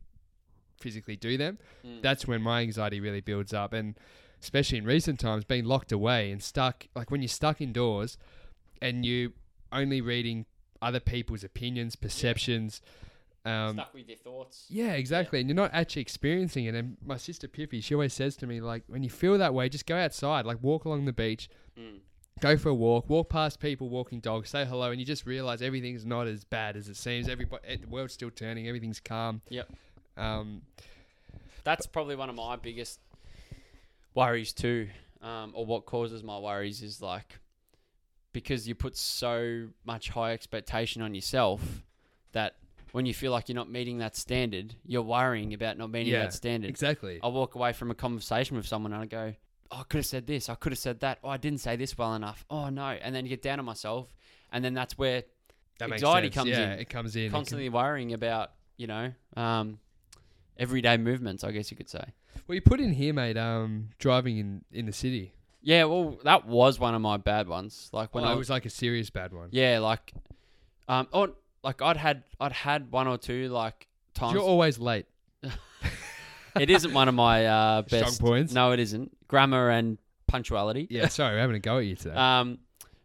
physically 0.80 1.16
do 1.16 1.36
them 1.36 1.58
Mm. 1.84 2.02
that's 2.02 2.24
when 2.28 2.40
my 2.40 2.60
anxiety 2.60 3.00
really 3.00 3.20
builds 3.20 3.52
up 3.52 3.72
and 3.72 3.96
especially 4.40 4.78
in 4.78 4.84
recent 4.84 5.18
times 5.18 5.42
being 5.42 5.64
locked 5.64 5.90
away 5.90 6.30
and 6.30 6.40
stuck 6.40 6.86
like 6.94 7.10
when 7.10 7.20
you're 7.20 7.26
stuck 7.28 7.60
indoors 7.60 8.16
and 8.80 9.04
you 9.04 9.32
only 9.72 10.00
reading 10.00 10.46
other 10.80 11.00
people's 11.00 11.42
opinions 11.42 11.96
perceptions 11.96 12.80
um, 13.48 13.74
Stuck 13.76 13.94
with 13.94 14.08
your 14.08 14.18
thoughts. 14.18 14.66
yeah 14.68 14.92
exactly 14.92 15.40
and 15.40 15.48
you're 15.48 15.54
not 15.56 15.70
actually 15.72 16.02
experiencing 16.02 16.64
it 16.66 16.74
and 16.74 16.96
my 17.04 17.16
sister 17.16 17.48
Pippi 17.48 17.80
she 17.80 17.94
always 17.94 18.12
says 18.12 18.36
to 18.36 18.46
me 18.46 18.60
like 18.60 18.82
when 18.88 19.02
you 19.02 19.10
feel 19.10 19.38
that 19.38 19.54
way 19.54 19.68
just 19.68 19.86
go 19.86 19.96
outside 19.96 20.44
like 20.46 20.62
walk 20.62 20.84
along 20.84 21.04
the 21.04 21.12
beach 21.12 21.48
Mm. 21.78 22.00
go 22.40 22.56
for 22.56 22.70
a 22.70 22.74
walk 22.74 23.08
walk 23.08 23.28
past 23.28 23.60
people 23.60 23.88
walking 23.88 24.18
dogs 24.20 24.50
say 24.50 24.64
hello 24.64 24.90
and 24.90 24.98
you 25.00 25.06
just 25.06 25.24
realize 25.26 25.62
everything's 25.62 26.04
not 26.04 26.26
as 26.26 26.42
bad 26.44 26.76
as 26.76 26.88
it 26.88 26.96
seems 26.96 27.28
everybody 27.28 27.76
the 27.76 27.86
world's 27.86 28.14
still 28.14 28.30
turning 28.30 28.66
everything's 28.66 28.98
calm 29.00 29.40
Yep. 29.48 29.68
um, 30.16 30.62
That's 31.64 31.86
probably 31.86 32.16
one 32.16 32.28
of 32.30 32.34
my 32.36 32.56
biggest 32.56 32.98
worries 34.14 34.52
too, 34.52 34.88
um, 35.22 35.52
or 35.54 35.64
what 35.66 35.86
causes 35.86 36.22
my 36.24 36.38
worries 36.38 36.82
is 36.82 37.00
like 37.00 37.38
because 38.32 38.68
you 38.68 38.74
put 38.74 38.96
so 38.96 39.68
much 39.84 40.10
high 40.10 40.32
expectation 40.32 41.02
on 41.02 41.14
yourself 41.14 41.82
that 42.32 42.56
when 42.92 43.06
you 43.06 43.14
feel 43.14 43.32
like 43.32 43.48
you're 43.48 43.56
not 43.56 43.70
meeting 43.70 43.98
that 43.98 44.16
standard, 44.16 44.74
you're 44.86 45.02
worrying 45.02 45.52
about 45.54 45.76
not 45.78 45.90
meeting 45.90 46.12
Yeah, 46.12 46.20
that 46.22 46.34
standard. 46.34 46.68
exactly 46.70 47.20
I 47.22 47.28
walk 47.28 47.54
away 47.54 47.72
from 47.72 47.90
a 47.90 47.94
conversation 47.94 48.56
with 48.56 48.66
someone 48.66 48.92
and 48.92 49.02
I 49.02 49.06
go, 49.06 49.34
oh, 49.70 49.76
I 49.80 49.82
could 49.84 49.98
have 49.98 50.06
said 50.06 50.26
this, 50.26 50.48
I 50.48 50.54
could 50.54 50.72
have 50.72 50.78
said 50.78 51.00
that, 51.00 51.18
oh, 51.22 51.28
I 51.28 51.36
didn't 51.36 51.60
say 51.60 51.76
this 51.76 51.96
well 51.98 52.14
enough, 52.14 52.44
oh 52.50 52.68
no, 52.70 52.86
and 52.88 53.14
then 53.14 53.24
you 53.24 53.28
get 53.30 53.42
down 53.42 53.58
on 53.58 53.64
myself, 53.64 54.08
and 54.52 54.64
then 54.64 54.74
that's 54.74 54.96
where 54.96 55.24
That 55.78 55.90
makes 55.90 56.02
Anxiety 56.02 56.28
sense. 56.28 56.34
comes 56.34 56.50
yeah, 56.50 56.72
in. 56.72 56.78
It 56.80 56.88
comes 56.88 57.14
in. 57.16 57.22
It 57.22 57.24
can- 57.26 57.32
constantly 57.32 57.68
worrying 57.68 58.12
about 58.14 58.52
you 58.76 58.86
know 58.86 59.12
um, 59.36 59.78
everyday 60.56 60.96
movements. 60.96 61.44
I 61.44 61.50
guess 61.52 61.70
you 61.70 61.76
could 61.76 61.88
say. 61.88 62.04
well, 62.46 62.54
you 62.54 62.60
put 62.62 62.80
in 62.80 62.92
here, 62.94 63.12
mate. 63.12 63.36
Um, 63.36 63.90
driving 63.98 64.38
in 64.38 64.64
in 64.72 64.86
the 64.86 64.92
city. 64.92 65.34
Yeah, 65.60 65.84
well, 65.84 66.18
that 66.24 66.46
was 66.46 66.78
one 66.78 66.94
of 66.94 67.00
my 67.02 67.16
bad 67.16 67.48
ones. 67.48 67.90
Like 67.92 68.14
when 68.14 68.22
Well, 68.22 68.30
I 68.32 68.34
it 68.36 68.38
was 68.38 68.48
like 68.48 68.64
a 68.64 68.70
serious 68.70 69.10
bad 69.10 69.32
one. 69.32 69.48
yeah, 69.52 69.80
like 69.80 70.12
um, 70.88 71.08
or 71.12 71.30
like 71.62 71.82
I'd 71.82 71.96
had 71.96 72.24
I'd 72.40 72.52
had 72.52 72.90
one 72.92 73.06
or 73.08 73.18
two 73.18 73.48
like 73.48 73.86
times. 74.14 74.34
You're 74.34 74.42
always 74.42 74.78
late. 74.78 75.06
it 76.58 76.70
isn't 76.70 76.92
one 76.92 77.08
of 77.08 77.14
my 77.14 77.46
uh, 77.46 77.82
Strong 77.86 78.00
best 78.02 78.20
points. 78.20 78.52
No, 78.52 78.72
it 78.72 78.80
isn't. 78.80 79.16
Grammar 79.28 79.70
and 79.70 79.98
punctuality. 80.26 80.86
Yeah, 80.90 81.08
sorry, 81.08 81.34
we're 81.34 81.40
having 81.40 81.56
a 81.56 81.60
go 81.60 81.78
at 81.78 81.84
you 81.86 81.96
today. 81.96 82.14
Um, 82.14 82.58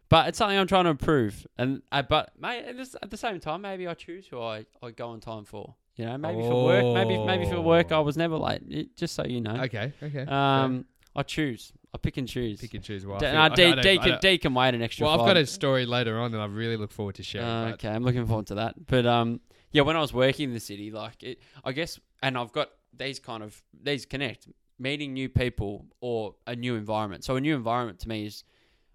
but 0.08 0.28
it's 0.28 0.38
something 0.38 0.56
I'm 0.58 0.66
trying 0.66 0.84
to 0.84 0.90
improve. 0.90 1.46
And 1.58 1.82
uh, 1.92 2.02
but 2.02 2.32
mate, 2.38 2.64
at 2.64 2.76
this- 2.76 2.96
at 3.02 3.10
the 3.10 3.16
same 3.16 3.40
time, 3.40 3.62
maybe 3.62 3.86
I 3.88 3.94
choose 3.94 4.26
who 4.26 4.40
I, 4.40 4.66
I 4.82 4.90
go 4.90 5.08
on 5.10 5.20
time 5.20 5.44
for. 5.44 5.74
You 5.96 6.06
know, 6.06 6.18
maybe 6.18 6.40
for 6.42 6.64
work, 6.64 6.84
maybe 6.94 7.24
maybe 7.24 7.46
for 7.48 7.60
work, 7.60 7.92
I 7.92 7.96
Oh. 7.96 8.02
was 8.02 8.16
never 8.16 8.36
late. 8.36 8.62
It- 8.68 8.96
just 8.96 9.14
so 9.14 9.24
you 9.24 9.40
know. 9.40 9.62
okay, 9.62 9.92
okay. 10.02 10.24
Um, 10.26 10.86
I 11.14 11.22
choose. 11.22 11.72
I 11.94 11.96
pick 11.96 12.16
and 12.16 12.28
choose. 12.28 12.60
pick 12.60 12.74
and 12.74 12.82
choose. 12.82 13.06
Well, 13.06 13.18
D- 13.18 13.26
feel- 13.26 13.34
no, 13.34 13.40
I- 13.40 13.44
I 13.46 13.48
D, 13.50 13.62
don't- 13.62 13.82
D, 13.82 13.90
I 13.90 13.96
can, 13.98 14.18
D 14.20 14.38
can 14.38 14.52
wait 14.54 14.74
an 14.74 14.82
extra. 14.82 15.06
well, 15.06 15.20
I've 15.20 15.26
got 15.26 15.36
a 15.36 15.46
story 15.46 15.86
later 15.86 16.18
on 16.18 16.32
that 16.32 16.40
I 16.40 16.46
really 16.46 16.76
look 16.76 16.90
forward 16.92 17.14
to 17.16 17.22
sharing. 17.22 17.46
Uh, 17.46 17.70
okay, 17.74 17.88
I'm 17.88 18.02
looking 18.02 18.26
forward 18.26 18.48
to 18.48 18.56
that. 18.56 18.74
But 18.86 19.06
um, 19.06 19.40
yeah, 19.70 19.82
when 19.82 19.96
I 19.96 20.00
was 20.00 20.12
working 20.12 20.48
in 20.48 20.54
the 20.54 20.60
city, 20.60 20.90
like 20.90 21.22
it, 21.22 21.40
I 21.64 21.72
guess, 21.72 22.00
and 22.22 22.36
I've 22.36 22.52
got 22.52 22.70
these 22.96 23.18
kind 23.20 23.42
of 23.42 23.62
these 23.82 24.06
connect 24.06 24.48
meeting 24.78 25.12
new 25.12 25.28
people 25.28 25.86
or 26.00 26.34
a 26.48 26.56
new 26.56 26.74
environment. 26.74 27.22
So 27.24 27.36
a 27.36 27.40
new 27.40 27.54
environment 27.54 28.00
to 28.00 28.08
me 28.08 28.26
is 28.26 28.42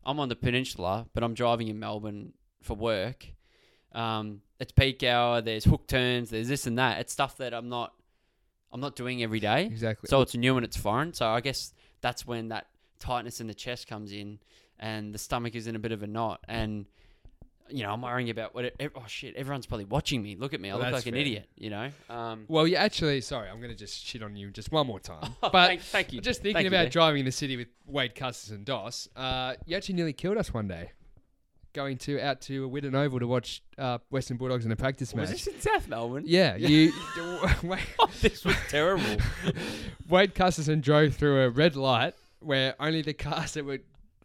I'm 0.06 0.20
on 0.20 0.28
the 0.28 0.36
peninsula, 0.36 1.08
but 1.14 1.24
I'm 1.24 1.34
driving 1.34 1.70
in 1.70 1.80
Melbourne 1.80 2.34
for 2.62 2.76
work. 2.76 3.26
Um, 3.94 4.42
it's 4.60 4.72
peak 4.74 5.04
hour. 5.04 5.42
There's 5.42 5.64
hook 5.64 5.88
turns. 5.88 6.30
There's 6.32 6.48
this 6.50 6.68
and 6.68 6.78
that. 6.78 7.00
It's 7.00 7.14
stuff 7.14 7.38
that 7.38 7.54
I'm 7.54 7.70
not, 7.70 7.94
I'm 8.72 8.82
not 8.82 8.96
doing 8.96 9.24
every 9.24 9.40
day. 9.40 9.66
exactly. 9.66 10.08
So 10.10 10.22
it's 10.22 10.36
new 10.36 10.58
and 10.58 10.66
it's 10.66 10.76
foreign. 10.78 11.14
So 11.14 11.28
I 11.28 11.40
guess 11.42 11.74
that's 12.02 12.26
when 12.28 12.50
that 12.50 12.68
tightness 13.00 13.42
in 13.42 13.48
the 13.48 13.54
chest 13.54 13.88
comes 13.88 14.12
in, 14.12 14.40
and 14.80 15.14
the 15.14 15.18
stomach 15.20 15.56
is 15.56 15.68
in 15.68 15.76
a 15.76 15.80
bit 15.80 15.92
of 15.92 16.04
a 16.04 16.08
knot, 16.08 16.42
and 16.48 16.86
you 17.70 17.84
know 17.84 17.92
I'm 17.92 18.02
worrying 18.02 18.30
about 18.30 18.54
what. 18.56 18.66
It, 18.66 18.92
oh 18.96 19.04
shit! 19.08 19.36
Everyone's 19.36 19.66
probably 19.66 19.86
watching 19.86 20.22
me. 20.22 20.36
Look 20.36 20.54
at 20.54 20.62
me. 20.62 20.70
I 20.70 20.76
Well, 20.76 20.86
look 20.86 20.94
like 20.94 21.06
an 21.06 21.16
idiot. 21.16 21.48
You 21.56 21.70
know. 21.70 21.90
Um, 22.10 22.46
well, 22.48 22.68
you 22.68 22.76
actually, 22.76 23.22
sorry, 23.22 23.50
I'm 23.50 23.58
going 23.58 23.72
to 23.72 23.78
just 23.78 24.06
shit 24.06 24.24
on 24.24 24.36
you 24.36 24.52
just 24.52 24.72
one 24.72 24.88
more 24.88 25.00
time. 25.00 25.36
But 25.42 25.52
thank, 25.52 25.82
thank 25.82 26.14
you. 26.14 26.22
just 26.22 26.42
thinking 26.42 26.56
Thank 26.56 26.68
about 26.68 26.84
Dave. 26.84 26.92
driving 26.92 27.20
in 27.20 27.26
the 27.26 27.32
city 27.32 27.58
with 27.58 27.68
Wade 27.86 28.16
Custis 28.16 28.52
and 28.52 28.66
Dos, 28.66 29.08
uh, 29.16 29.54
you 29.66 29.76
actually 29.76 29.96
nearly 29.96 30.14
killed 30.14 30.38
us 30.38 30.54
one 30.54 30.68
day. 30.68 30.92
Going 31.74 31.98
to 32.00 32.20
out 32.20 32.42
to 32.42 32.68
Whitten 32.68 32.96
Oval 32.96 33.20
to 33.20 33.28
watch 33.28 33.62
uh, 33.78 34.00
Western 34.10 34.38
Bulldogs 34.38 34.66
in 34.66 34.72
a 34.72 34.76
practice 34.76 35.14
match. 35.14 35.30
was 35.30 35.44
this 35.44 35.48
in 35.48 35.62
South 35.62 35.88
Melbourne? 35.88 36.24
Yeah, 36.26 36.56
you. 36.58 36.92
Wade, 37.62 37.80
Oh, 38.00 38.10
this 38.22 38.44
was 38.44 38.56
terrible. 38.70 39.18
Wade 40.10 40.34
Custis 40.34 40.68
drove 40.82 41.16
through 41.16 41.44
a 41.44 41.50
red 41.50 41.76
light 41.76 42.16
where 42.40 42.76
only 42.80 43.02
the 43.02 43.14
cars 43.14 43.54
that 43.56 43.66
were 43.66 43.80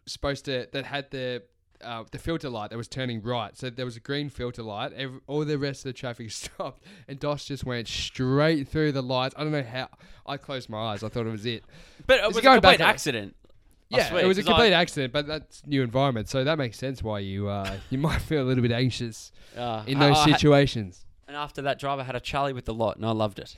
supposed 0.05 0.45
to 0.45 0.67
that 0.71 0.85
had 0.85 1.09
the 1.11 1.43
uh, 1.83 2.03
the 2.11 2.17
filter 2.17 2.49
light 2.49 2.69
that 2.69 2.77
was 2.77 2.87
turning 2.87 3.21
right. 3.21 3.55
So 3.57 3.69
there 3.69 3.85
was 3.85 3.97
a 3.97 3.99
green 3.99 4.29
filter 4.29 4.63
light. 4.63 4.93
Every, 4.93 5.19
all 5.27 5.43
the 5.43 5.57
rest 5.57 5.79
of 5.85 5.89
the 5.89 5.93
traffic 5.93 6.31
stopped, 6.43 6.81
and 7.07 7.19
Dos 7.19 7.45
just 7.45 7.65
went 7.65 7.87
straight 7.87 8.67
through 8.67 8.93
the 8.93 9.03
lights. 9.03 9.35
I 9.37 9.43
don't 9.43 9.51
know 9.51 9.61
how. 9.63 9.89
I 10.25 10.37
closed 10.37 10.69
my 10.69 10.77
eyes. 10.93 11.03
I 11.03 11.09
thought 11.09 11.27
it 11.27 11.31
was 11.31 11.45
it. 11.45 11.63
But 12.07 12.19
it 12.19 12.27
was 12.27 12.37
a 12.37 12.41
complete 12.41 12.81
accident. 12.81 13.35
I 13.93 13.97
Yeah, 13.97 14.17
it 14.17 14.25
was 14.25 14.37
a 14.39 14.41
'cause 14.41 14.49
I- 14.49 14.51
complete 14.53 14.73
accident, 14.73 15.13
but 15.13 15.27
that's 15.27 15.61
new 15.67 15.83
environment, 15.83 16.27
so 16.29 16.43
that 16.43 16.57
makes 16.57 16.77
sense 16.79 17.03
why 17.03 17.19
you 17.19 17.47
uh, 17.49 17.77
you 17.91 17.97
might 17.99 18.21
feel 18.21 18.41
a 18.41 18.47
little 18.47 18.63
bit 18.63 18.71
anxious 18.71 19.31
Uh, 19.55 19.83
in 19.85 19.97
I- 19.97 20.07
those 20.07 20.17
I 20.17 20.29
had- 20.29 20.39
situations. 20.39 21.05
and 21.27 21.35
after 21.37 21.61
that 21.63 21.77
drive, 21.77 21.99
I 21.99 22.03
had 22.03 22.15
a 22.15 22.19
Charlie 22.19 22.53
with 22.53 22.65
the 22.65 22.73
lot, 22.73 22.95
and 22.97 23.05
I 23.05 23.11
loved 23.11 23.37
it. 23.39 23.55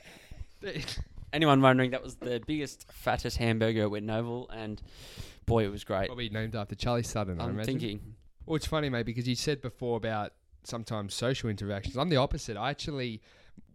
Anyone 1.32 1.60
wondering, 1.60 1.90
that 1.90 2.02
was 2.02 2.16
the 2.16 2.40
biggest, 2.46 2.90
fattest 2.92 3.36
hamburger 3.36 3.82
at 3.84 3.88
Whitten 3.90 4.10
Oval, 4.14 4.48
and 4.50 4.80
boy, 5.46 5.64
it 5.64 5.68
was 5.70 5.84
great. 5.84 6.06
Probably 6.06 6.28
named 6.30 6.54
after 6.56 6.74
Charlie 6.74 7.02
Sutton. 7.02 7.40
I 7.40 7.44
I'm 7.44 7.50
imagine. 7.50 7.66
thinking. 7.78 8.14
Well, 8.46 8.56
it's 8.56 8.66
funny, 8.66 8.88
mate, 8.88 9.04
because 9.06 9.28
you 9.28 9.34
said 9.34 9.60
before 9.60 9.96
about 9.98 10.32
sometimes 10.64 11.14
social 11.14 11.50
interactions. 11.50 11.96
I'm 11.96 12.08
the 12.08 12.16
opposite. 12.16 12.56
I 12.56 12.70
actually, 12.70 13.20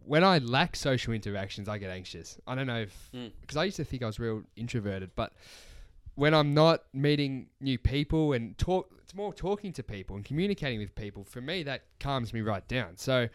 when 0.04 0.24
I 0.24 0.38
lack 0.38 0.74
social 0.76 1.12
interactions, 1.12 1.68
I 1.68 1.78
get 1.78 1.90
anxious. 1.90 2.38
I 2.46 2.54
don't 2.54 2.66
know 2.66 2.80
if 2.82 3.10
Mm. 3.14 3.30
because 3.40 3.56
I 3.56 3.64
used 3.64 3.76
to 3.76 3.84
think 3.84 4.02
I 4.02 4.06
was 4.06 4.18
real 4.18 4.42
introverted, 4.56 5.10
but 5.14 5.32
when 6.16 6.34
I'm 6.34 6.54
not 6.54 6.84
meeting 6.92 7.48
new 7.60 7.78
people 7.78 8.32
and 8.32 8.56
talk, 8.58 8.90
it's 9.02 9.14
more 9.14 9.32
talking 9.32 9.72
to 9.74 9.82
people 9.82 10.16
and 10.16 10.24
communicating 10.24 10.78
with 10.80 10.94
people. 10.94 11.24
For 11.24 11.40
me, 11.40 11.62
that 11.64 11.82
calms 12.00 12.32
me 12.32 12.40
right 12.40 12.66
down. 12.68 12.96
So 12.96 13.28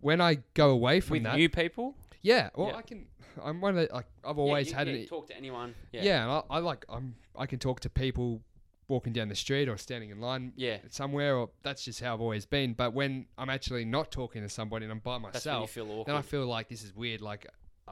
when 0.00 0.20
I 0.20 0.38
go 0.54 0.70
away 0.70 1.00
from 1.00 1.14
With 1.14 1.22
that, 1.24 1.36
new 1.36 1.48
people, 1.48 1.94
yeah, 2.22 2.50
well, 2.54 2.68
Yeah. 2.68 2.76
I 2.76 2.82
can. 2.82 3.06
I'm 3.42 3.60
one 3.60 3.76
of 3.76 3.88
the, 3.88 3.94
like 3.94 4.06
I've 4.24 4.38
always 4.38 4.66
yeah, 4.66 4.70
you- 4.72 4.78
had 4.78 4.88
yeah, 4.88 4.94
an 5.02 5.06
talk 5.06 5.28
to 5.28 5.36
anyone. 5.36 5.74
yeah, 5.92 6.02
Yeah, 6.02 6.22
and 6.22 6.32
I, 6.32 6.56
I 6.56 6.58
like 6.58 6.84
I'm 6.88 7.14
I 7.36 7.46
can 7.46 7.58
talk 7.58 7.80
to 7.80 7.90
people 7.90 8.42
walking 8.88 9.12
down 9.12 9.28
the 9.28 9.34
street 9.34 9.68
or 9.68 9.76
standing 9.78 10.10
in 10.10 10.20
line 10.20 10.52
yeah. 10.56 10.76
somewhere, 10.90 11.36
or 11.36 11.48
that's 11.62 11.84
just 11.84 12.00
how 12.00 12.12
I've 12.14 12.20
always 12.20 12.44
been. 12.44 12.74
But 12.74 12.92
when 12.92 13.26
I'm 13.38 13.48
actually 13.48 13.84
not 13.84 14.10
talking 14.10 14.42
to 14.42 14.48
somebody 14.48 14.84
and 14.84 14.92
I'm 14.92 14.98
by 14.98 15.18
myself, 15.18 15.70
feel 15.70 16.04
then. 16.04 16.14
I 16.14 16.22
feel 16.22 16.46
like 16.46 16.68
this 16.68 16.82
is 16.82 16.94
weird. 16.94 17.20
Like 17.20 17.46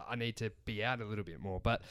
I 0.08 0.16
need 0.16 0.36
to 0.36 0.50
be 0.64 0.84
out 0.84 1.00
a 1.00 1.04
little 1.04 1.24
bit 1.24 1.40
more. 1.40 1.60
But 1.60 1.82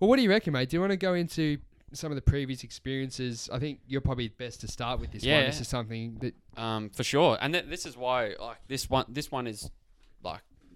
well, 0.00 0.08
what 0.08 0.16
do 0.16 0.22
you 0.22 0.30
reckon, 0.30 0.52
mate? 0.52 0.68
Do 0.68 0.76
you 0.76 0.80
want 0.80 0.90
to 0.92 0.96
go 0.96 1.14
into 1.14 1.58
some 1.92 2.10
of 2.10 2.16
the 2.16 2.22
previous 2.22 2.64
experiences? 2.64 3.48
I 3.52 3.58
think 3.58 3.80
you're 3.86 4.00
probably 4.00 4.28
best 4.28 4.60
to 4.62 4.68
start 4.68 5.00
with 5.00 5.12
this 5.12 5.22
one. 5.22 5.30
Yeah. 5.30 5.46
This 5.46 5.60
is 5.60 5.68
something 5.68 6.18
that 6.20 6.34
um, 6.60 6.90
for 6.90 7.04
sure. 7.04 7.38
And 7.40 7.54
th- 7.54 7.66
this 7.66 7.86
is 7.86 7.96
why, 7.96 8.34
like 8.40 8.58
this 8.68 8.90
one, 8.90 9.06
this 9.08 9.30
one 9.30 9.46
is 9.46 9.70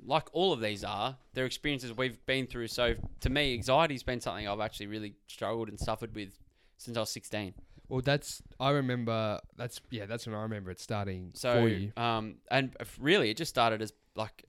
like 0.06 0.28
all 0.32 0.52
of 0.52 0.60
these 0.60 0.84
are. 0.84 1.16
They're 1.34 1.44
experiences 1.46 1.92
we've 1.96 2.25
been 2.26 2.46
through. 2.46 2.68
So 2.68 2.94
to 3.20 3.30
me, 3.30 3.54
anxiety's 3.54 4.02
been 4.02 4.20
something 4.20 4.46
I've 4.48 4.60
actually 4.60 4.86
really 4.86 5.14
struggled 5.26 5.68
and 5.68 5.78
suffered 5.78 6.14
with 6.14 6.38
since 6.78 6.96
I 6.96 7.00
was 7.00 7.10
16. 7.10 7.54
well, 7.88 8.00
that's 8.02 8.42
I 8.60 8.70
remember. 8.70 9.40
That's 9.56 9.80
yeah, 9.90 10.06
that's 10.06 10.26
when 10.26 10.34
I 10.36 10.42
remember 10.42 10.70
it 10.70 10.80
starting 10.80 11.30
So 11.34 11.52
for 11.62 11.68
you. 11.68 11.92
um, 11.96 12.36
and 12.50 12.75
really, 13.00 13.30
it 13.30 13.36
just 13.36 13.48
started 13.50 13.82
as 13.82 13.92
like 14.14 14.44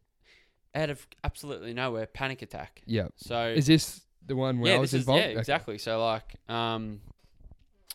out 0.75 0.89
of 0.89 1.05
absolutely 1.23 1.73
nowhere 1.73 2.05
panic 2.05 2.41
attack. 2.41 2.81
Yeah. 2.85 3.07
So 3.15 3.53
Is 3.55 3.65
this 3.67 4.01
the 4.25 4.35
one 4.35 4.59
where 4.59 4.71
yeah, 4.71 4.77
I 4.77 4.79
was 4.79 4.91
this 4.91 4.99
is 5.01 5.07
involved? 5.07 5.23
yeah, 5.23 5.29
Okay. 5.31 5.39
exactly. 5.39 5.77
So 5.77 6.03
like, 6.03 6.35
um, 6.49 7.01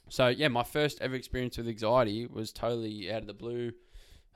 so 0.09 0.28
yeah, 0.28 0.49
my 0.49 0.64
first 0.64 1.00
ever 1.00 1.14
experience 1.14 1.57
with 1.59 1.69
anxiety 1.69 2.26
was 2.26 2.52
totally 2.52 3.12
out 3.12 3.21
of 3.21 3.26
the 3.26 3.35
blue. 3.35 3.73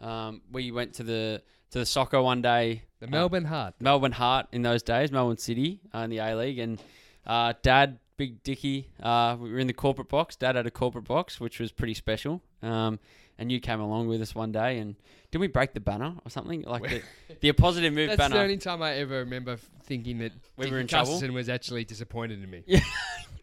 Um, 0.00 0.42
we 0.52 0.70
went 0.70 0.94
to 0.94 1.02
the 1.02 1.42
to 1.70 1.78
the 1.80 1.86
soccer 1.86 2.20
one 2.22 2.42
day, 2.42 2.82
The 3.00 3.06
Melbourne 3.06 3.44
Heart. 3.44 3.74
Melbourne 3.80 4.12
Heart 4.12 4.46
in 4.52 4.62
those 4.62 4.82
days, 4.82 5.12
Melbourne 5.12 5.36
City 5.38 5.80
uh, 5.94 5.98
in 5.98 6.10
the 6.10 6.18
A 6.18 6.34
League, 6.34 6.58
and 6.58 6.80
uh, 7.26 7.52
Dad, 7.62 7.98
Big 8.16 8.42
Dicky, 8.42 8.88
uh, 9.02 9.36
we 9.38 9.50
were 9.52 9.58
in 9.58 9.66
the 9.66 9.74
corporate 9.74 10.08
box. 10.08 10.36
Dad 10.36 10.56
had 10.56 10.66
a 10.66 10.70
corporate 10.70 11.04
box, 11.04 11.38
which 11.38 11.60
was 11.60 11.72
pretty 11.72 11.94
special. 11.94 12.40
Um, 12.62 12.98
and 13.38 13.52
you 13.52 13.60
came 13.60 13.80
along 13.80 14.08
with 14.08 14.22
us 14.22 14.34
one 14.34 14.50
day, 14.50 14.78
and 14.78 14.96
did 15.30 15.38
we 15.38 15.46
break 15.46 15.74
the 15.74 15.80
banner 15.80 16.14
or 16.24 16.30
something 16.30 16.62
like 16.62 16.82
the, 16.82 17.02
the 17.40 17.52
positive 17.52 17.92
move 17.92 18.08
banner 18.16 18.16
That's 18.16 18.32
the 18.32 18.40
only 18.40 18.56
time 18.56 18.82
I 18.82 18.94
ever 18.94 19.18
remember 19.18 19.58
thinking 19.84 20.18
that 20.20 20.32
We 20.56 20.70
were 20.70 20.78
in 20.78 20.86
trouble? 20.86 21.12
Gustafson 21.12 21.34
was 21.34 21.50
actually 21.50 21.84
disappointed 21.84 22.42
in 22.42 22.50
me. 22.50 22.64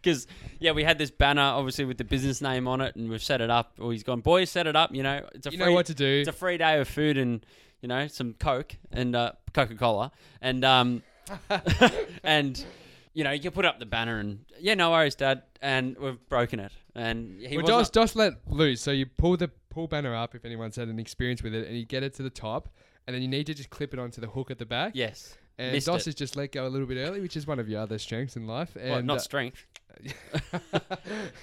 Because 0.01 0.27
yeah, 0.59 0.73
we 0.73 0.83
had 0.83 0.97
this 0.97 1.11
banner 1.11 1.41
obviously 1.41 1.85
with 1.85 1.97
the 1.97 2.03
business 2.03 2.41
name 2.41 2.67
on 2.67 2.81
it, 2.81 2.93
and 2.97 3.09
we've 3.09 3.23
set 3.23 3.39
it 3.39 3.49
up. 3.49 3.71
Or 3.79 3.93
he's 3.93 4.03
gone, 4.03 4.19
boys, 4.19 4.49
set 4.49 4.67
it 4.67 4.75
up. 4.75 4.93
You 4.93 5.01
know, 5.01 5.25
it's 5.33 5.47
a 5.47 5.51
you 5.51 5.57
free, 5.57 5.65
know 5.67 5.71
what 5.71 5.85
to 5.85 5.93
do. 5.93 6.05
it's 6.05 6.27
a 6.27 6.33
free 6.33 6.57
day 6.57 6.77
of 6.81 6.89
food 6.89 7.17
and 7.17 7.45
you 7.83 7.89
know 7.89 8.07
some 8.07 8.33
Coke 8.33 8.75
and 8.91 9.15
uh, 9.15 9.33
Coca 9.53 9.75
Cola 9.75 10.11
and 10.41 10.65
um 10.65 11.03
and 12.23 12.65
you 13.13 13.23
know 13.23 13.31
you 13.31 13.39
can 13.39 13.51
put 13.51 13.65
up 13.65 13.79
the 13.79 13.85
banner 13.85 14.17
and 14.17 14.39
yeah, 14.59 14.73
no 14.75 14.91
worries, 14.91 15.15
Dad. 15.15 15.43
And 15.61 15.97
we've 15.97 16.17
broken 16.29 16.59
it. 16.59 16.71
And 16.95 17.39
he 17.39 17.57
well, 17.57 17.65
was 17.79 17.89
Dos, 17.89 18.13
Dos 18.13 18.15
let 18.15 18.33
loose. 18.47 18.81
So 18.81 18.91
you 18.91 19.05
pull 19.05 19.35
the 19.37 19.49
pull 19.69 19.87
banner 19.87 20.15
up 20.15 20.35
if 20.35 20.45
anyone's 20.45 20.77
had 20.77 20.87
an 20.87 20.99
experience 20.99 21.43
with 21.43 21.53
it, 21.53 21.67
and 21.67 21.77
you 21.77 21.85
get 21.85 22.01
it 22.03 22.13
to 22.15 22.23
the 22.23 22.29
top, 22.29 22.69
and 23.05 23.13
then 23.13 23.21
you 23.21 23.27
need 23.27 23.45
to 23.47 23.53
just 23.53 23.69
clip 23.69 23.93
it 23.93 23.99
onto 23.99 24.21
the 24.21 24.27
hook 24.27 24.51
at 24.51 24.57
the 24.57 24.65
back. 24.65 24.93
yes, 24.95 25.37
and 25.57 25.73
missed 25.73 25.87
Dos 25.87 26.01
it. 26.01 26.05
has 26.05 26.15
just 26.15 26.35
let 26.35 26.51
go 26.53 26.65
a 26.65 26.69
little 26.69 26.87
bit 26.87 26.97
early, 26.97 27.19
which 27.19 27.35
is 27.35 27.45
one 27.45 27.59
of 27.59 27.67
your 27.67 27.81
other 27.81 27.97
strengths 27.97 28.35
in 28.35 28.47
life. 28.47 28.75
And 28.75 28.89
well, 28.89 29.01
not 29.03 29.17
uh, 29.17 29.19
strength. 29.19 29.65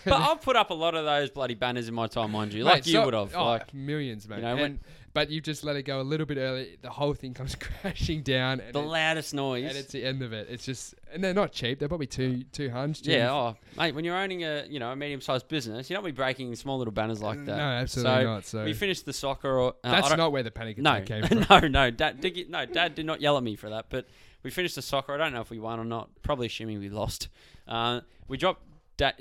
But 0.05 0.15
I've 0.15 0.41
put 0.41 0.57
up 0.57 0.71
a 0.71 0.75
lot 0.75 0.95
of 0.95 1.05
those 1.05 1.31
bloody 1.31 1.55
banners 1.55 1.89
in 1.89 1.95
my 1.95 2.07
time, 2.07 2.33
mind 2.33 2.53
you, 2.53 2.65
like 2.65 2.77
Mate, 2.77 2.87
you 2.87 2.93
so- 2.95 3.05
would 3.05 3.15
have. 3.15 3.35
oh, 3.35 3.45
like 3.45 3.73
millions, 3.75 4.29
mate. 4.29 4.37
you 4.37 4.43
know, 4.43 4.51
And- 4.53 4.61
when- 4.61 4.81
but 5.13 5.29
you 5.31 5.41
just 5.41 5.65
let 5.65 5.77
it 5.77 5.83
go 5.83 6.01
a 6.01 6.03
little 6.03 6.27
bit 6.27 6.39
early. 6.39 6.79
The 6.83 6.91
whole 6.91 7.15
thing 7.15 7.35
comes 7.35 7.55
crashing 7.83 8.23
down, 8.23 8.61
and, 8.61 8.73
the 8.75 8.81
it- 8.81 8.87
loudest 8.87 9.35
noise. 9.35 9.69
and 9.69 9.77
it's 9.77 9.93
the 9.93 10.05
end 10.05 10.23
of 10.23 10.33
it. 10.33 10.47
It's 10.51 10.65
just, 10.65 10.95
and 11.13 11.23
they're 11.23 11.35
not 11.35 11.53
cheap. 11.53 11.79
They're 11.79 11.89
probably 11.89 12.07
two 12.07 12.45
two 12.53 12.71
hundred. 12.71 13.07
yeah, 13.07 13.33
oh, 13.33 13.57
mate, 13.77 13.95
when 13.95 14.05
you're 14.05 14.17
owning 14.17 14.45
a 14.45 14.65
you 14.69 14.79
know 14.79 14.91
a 14.93 14.97
medium-sized 14.97 15.49
business, 15.49 15.91
you 15.91 15.95
don't 15.97 16.05
be 16.05 16.11
breaking 16.13 16.55
small 16.57 16.79
little 16.79 16.93
banners 16.93 17.21
like 17.23 17.39
that. 17.45 17.57
No, 17.57 17.63
absolutely 17.63 18.13
So, 18.13 18.23
not. 18.25 18.45
So 18.47 18.65
We 18.65 18.73
finished 18.73 19.05
the 19.05 19.13
soccer. 19.13 19.51
Or, 19.59 19.75
uh, 19.83 19.91
that's 19.91 20.15
don't- 20.15 20.33
where 20.33 20.43
the 20.43 20.51
panic 20.51 20.79
No, 20.79 21.01
came 21.03 21.23
from. 21.27 21.47
no, 21.51 21.61
no. 21.69 21.91
Dad, 21.91 22.21
did, 22.21 22.49
no, 22.49 22.67
Dad 22.67 22.95
did 22.95 23.07
not 23.07 23.21
yell 23.21 23.37
at 23.37 23.43
me 23.43 23.57
for 23.57 23.71
that. 23.71 23.87
But 23.91 24.07
we 24.43 24.51
finished 24.51 24.77
the 24.77 24.83
soccer. 24.83 25.13
I 25.13 25.17
don't 25.17 25.33
know 25.33 25.41
if 25.41 25.51
we 25.51 25.59
won 25.59 25.81
or 25.81 25.85
not. 25.85 26.11
Probably 26.23 26.47
assuming 26.47 26.79
we 26.79 26.89
lost. 26.89 27.29
Uh, 27.67 28.01
we 28.29 28.37
dropped 28.37 28.63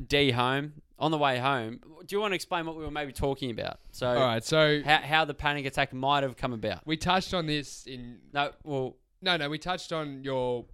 D 0.07 0.31
home 0.31 0.73
on 0.99 1.11
the 1.11 1.17
way 1.17 1.39
home. 1.39 1.79
Do 2.05 2.15
you 2.15 2.19
want 2.21 2.31
to 2.31 2.35
explain 2.35 2.65
what 2.65 2.75
we 2.75 2.83
were 2.83 2.91
maybe 2.91 3.11
talking 3.13 3.49
about? 3.51 3.79
So 3.91 4.07
All 4.07 4.15
right, 4.15 4.43
so 4.43 4.81
how 4.83 4.97
how 4.97 5.25
the 5.25 5.33
panic 5.33 5.65
attack 5.65 5.93
might 5.93 6.23
have 6.23 6.35
come 6.37 6.53
about? 6.53 6.85
we 6.85 6.97
touched 6.97 7.33
on 7.33 7.45
this 7.47 7.85
in 7.87 8.19
No, 8.33 8.51
well, 8.63 8.97
no, 9.21 9.37
no, 9.37 9.49
we 9.49 9.57
touched 9.57 9.91
on 9.93 10.23
your 10.23 10.65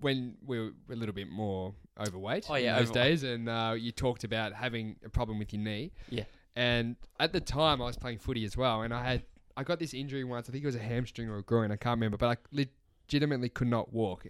when 0.00 0.34
we 0.46 0.58
were 0.60 0.70
a 0.90 0.94
little 0.94 1.14
bit 1.14 1.28
more 1.28 1.74
overweight 1.98 2.46
Oh, 2.48 2.54
yeah, 2.54 2.74
in 2.74 2.78
those 2.84 2.90
overweight. 2.90 3.08
days, 3.10 3.22
and 3.24 3.48
uh, 3.48 3.74
you 3.76 3.90
talked 3.90 4.22
about 4.24 4.52
having 4.52 4.96
a 5.04 5.08
problem 5.08 5.38
with 5.38 5.52
your 5.52 5.62
knee. 5.62 5.92
Yeah. 6.08 6.24
And 6.54 6.96
at 7.20 7.32
the 7.32 7.40
time, 7.40 7.80
I 7.82 7.86
was 7.86 7.96
playing 7.96 8.18
footy 8.18 8.44
as 8.44 8.56
well, 8.56 8.82
and 8.82 8.92
I 8.94 9.02
had 9.04 9.22
I 9.56 9.64
got 9.64 9.78
this 9.80 9.92
injury 9.94 10.22
once. 10.24 10.48
I 10.48 10.52
think 10.52 10.62
it 10.62 10.66
was 10.66 10.76
a 10.76 10.80
hamstring 10.80 11.28
or 11.28 11.38
a 11.38 11.42
groin. 11.42 11.72
I 11.72 11.76
can't 11.76 11.96
remember, 11.96 12.16
but 12.16 12.28
I 12.28 12.36
legitimately 12.52 13.48
could 13.48 13.66
not 13.68 13.92
walk. 13.92 14.26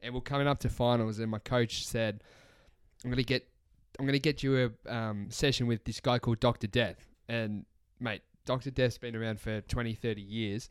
And 0.00 0.12
we're 0.14 0.20
coming 0.20 0.48
up 0.48 0.58
to 0.60 0.68
finals, 0.68 1.18
and 1.20 1.30
my 1.30 1.38
coach 1.38 1.86
said, 1.86 2.22
"I'm 3.04 3.10
gonna 3.10 3.22
get, 3.22 3.46
I'm 3.98 4.06
gonna 4.06 4.18
get 4.18 4.42
you 4.42 4.72
a 4.86 4.94
um, 4.94 5.26
session 5.30 5.66
with 5.66 5.84
this 5.84 6.00
guy 6.00 6.18
called 6.18 6.40
Doctor 6.40 6.66
Death." 6.66 7.08
And 7.28 7.64
mate, 8.00 8.22
Doctor 8.44 8.70
Death's 8.70 8.98
been 8.98 9.14
around 9.16 9.40
for 9.40 9.60
20, 9.62 9.94
30 9.94 10.20
years. 10.20 10.68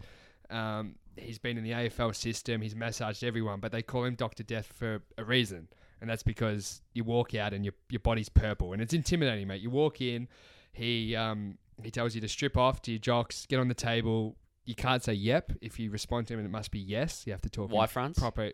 Um, 0.49 0.95
he's 1.17 1.39
been 1.39 1.57
in 1.57 1.63
the 1.63 1.71
AFL 1.71 2.15
system. 2.15 2.61
He's 2.61 2.75
massaged 2.75 3.23
everyone, 3.23 3.59
but 3.59 3.71
they 3.71 3.81
call 3.81 4.03
him 4.03 4.15
Doctor 4.15 4.43
Death 4.43 4.71
for 4.73 5.01
a 5.17 5.23
reason, 5.23 5.67
and 6.01 6.09
that's 6.09 6.23
because 6.23 6.81
you 6.93 7.03
walk 7.03 7.33
out 7.35 7.53
and 7.53 7.63
your 7.63 7.73
your 7.89 7.99
body's 7.99 8.29
purple, 8.29 8.73
and 8.73 8.81
it's 8.81 8.93
intimidating, 8.93 9.47
mate. 9.47 9.61
You 9.61 9.69
walk 9.69 10.01
in, 10.01 10.27
he 10.73 11.15
um, 11.15 11.57
he 11.81 11.91
tells 11.91 12.15
you 12.15 12.21
to 12.21 12.27
strip 12.27 12.57
off 12.57 12.81
to 12.83 12.91
your 12.91 12.99
jocks, 12.99 13.45
get 13.45 13.59
on 13.59 13.67
the 13.67 13.73
table. 13.73 14.35
You 14.65 14.75
can't 14.75 15.03
say 15.03 15.13
yep 15.13 15.51
if 15.61 15.79
you 15.79 15.89
respond 15.89 16.27
to 16.27 16.33
him, 16.33 16.39
and 16.39 16.45
it 16.47 16.51
must 16.51 16.71
be 16.71 16.79
yes. 16.79 17.23
You 17.25 17.33
have 17.33 17.41
to 17.41 17.49
talk 17.49 17.71
Y 17.71 17.87
fronts. 17.87 18.19
proper, 18.19 18.51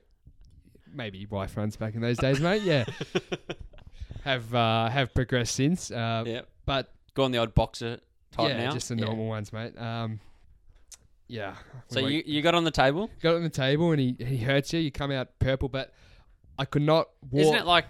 maybe 0.91 1.25
Y 1.25 1.47
fronts 1.47 1.75
back 1.75 1.95
in 1.95 2.01
those 2.01 2.17
days, 2.17 2.39
mate. 2.39 2.61
Yeah, 2.61 2.85
have 4.23 4.53
uh, 4.53 4.89
have 4.89 5.13
progressed 5.13 5.55
since, 5.55 5.91
uh, 5.91 6.23
yeah. 6.25 6.41
but 6.65 6.91
Go 7.13 7.23
on 7.23 7.31
the 7.31 7.39
odd 7.39 7.55
boxer 7.55 7.99
type 8.31 8.49
yeah, 8.49 8.65
now. 8.65 8.71
just 8.71 8.89
the 8.89 8.95
Yeah. 8.95 9.05
normal 9.05 9.27
ones, 9.27 9.51
mate. 9.51 9.75
Um, 9.77 10.19
yeah. 11.27 11.55
So 11.89 12.03
We 12.03 12.15
you, 12.17 12.23
you 12.25 12.41
got 12.41 12.53
on 12.55 12.63
the 12.63 12.71
table? 12.71 13.09
got 13.21 13.35
on 13.35 13.43
the 13.43 13.49
table 13.49 13.91
and 13.91 13.99
he, 13.99 14.15
he 14.23 14.37
hurts 14.37 14.71
you. 14.73 14.79
You 14.79 14.91
come 14.91 15.11
out 15.11 15.39
purple, 15.39 15.67
but 15.67 15.91
I 16.59 16.65
could 16.65 16.83
not 16.83 17.09
walk. 17.31 17.41
Isn't 17.41 17.55
it 17.55 17.65
like 17.65 17.85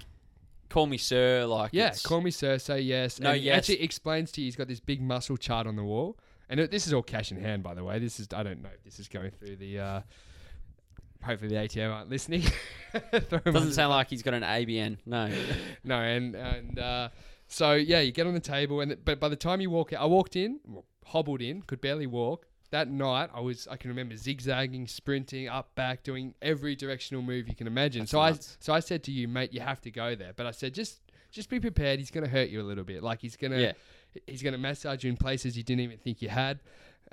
call 0.70 0.86
me 0.88 0.98
sir? 0.98 1.46
Like 1.46 1.72
yeah, 1.74 1.86
it's- 1.88 2.02
call 2.04 2.22
me 2.22 2.32
sir. 2.32 2.58
Say 2.58 2.82
yes. 2.82 3.20
No, 3.20 3.32
and 3.32 3.40
he 3.40 3.48
yes. 3.48 3.58
Actually, 3.58 3.82
explains 3.82 4.32
to 4.34 4.42
you. 4.42 4.46
He's 4.46 4.56
got 4.56 4.68
this 4.68 4.80
big 4.80 5.02
muscle 5.02 5.38
chart 5.38 5.68
on 5.68 5.76
the 5.76 5.84
wall, 5.84 6.18
and 6.50 6.60
it, 6.60 6.72
this 6.72 6.88
is 6.88 6.94
all 6.94 7.04
cash 7.04 7.32
in 7.32 7.40
hand, 7.40 7.64
by 7.64 7.74
the 7.74 7.84
way. 7.84 8.00
This 8.00 8.20
is 8.20 8.28
I 8.34 8.44
don't 8.44 8.62
know 8.62 8.70
if 8.74 8.84
this 8.84 9.00
is 9.00 9.08
going 9.08 9.32
through 9.32 9.58
the. 9.58 9.80
Uh, 9.80 10.02
hopefully 11.24 11.50
the 11.50 11.58
ATO 11.64 11.92
aren't 11.92 12.10
listening. 12.10 12.44
Doesn't 13.30 13.74
sound 13.74 13.90
like 13.92 14.10
he's 14.10 14.24
got 14.24 14.34
an 14.34 14.44
ABN. 14.44 14.98
No. 15.06 15.30
No, 15.84 16.00
and 16.02 16.36
and 16.36 16.80
uh, 16.80 17.10
so 17.48 17.74
yeah, 17.74 18.02
you 18.02 18.12
get 18.12 18.28
on 18.28 18.34
the 18.34 18.40
table, 18.42 18.82
and 18.82 18.98
but 19.06 19.20
by 19.20 19.30
the 19.30 19.36
time 19.38 19.62
you 19.62 19.70
walk 19.70 19.94
out, 19.94 20.02
I 20.02 20.06
walked 20.06 20.36
in, 20.36 20.60
hobbled 21.06 21.42
in, 21.42 21.62
could 21.62 21.80
barely 21.82 22.08
walk. 22.08 22.46
That 22.72 22.90
night, 22.90 23.30
I 23.34 23.40
was 23.40 23.68
I 23.72 23.78
can 23.78 23.90
remember 23.90 24.18
zigzagging, 24.18 24.88
sprinting 24.88 25.48
up, 25.48 25.74
back, 25.76 26.04
doing 26.04 26.34
every 26.42 26.76
directional 26.76 27.22
move 27.22 27.48
you 27.48 27.56
can 27.56 27.68
imagine. 27.68 28.02
That's 28.02 28.12
so 28.12 28.20
nuts. 28.22 28.58
I 28.62 28.66
so 28.66 28.74
I 28.74 28.80
said 28.82 29.04
to 29.04 29.12
you, 29.12 29.30
mate, 29.30 29.54
you 29.54 29.62
have 29.62 29.80
to 29.82 29.92
go 29.92 30.16
there. 30.16 30.34
But 30.36 30.46
I 30.48 30.52
said 30.52 30.74
just 30.74 31.00
just 31.32 31.50
be 31.50 31.60
prepared. 31.62 32.00
He's 32.00 32.12
going 32.12 32.26
to 32.26 32.30
hurt 32.30 32.50
you 32.50 32.60
a 32.62 32.64
little 32.68 32.84
bit. 32.84 33.02
Like 33.04 33.22
he's 33.22 33.38
going 33.38 33.52
to 33.52 33.62
Yeah. 33.62 33.72
he's 34.26 34.42
going 34.44 34.54
to 34.54 34.60
massage 34.60 35.06
you 35.06 35.10
in 35.10 35.16
places 35.16 35.56
you 35.56 35.64
didn't 35.64 35.82
even 35.82 35.98
think 36.00 36.22
you 36.22 36.28
had. 36.28 36.60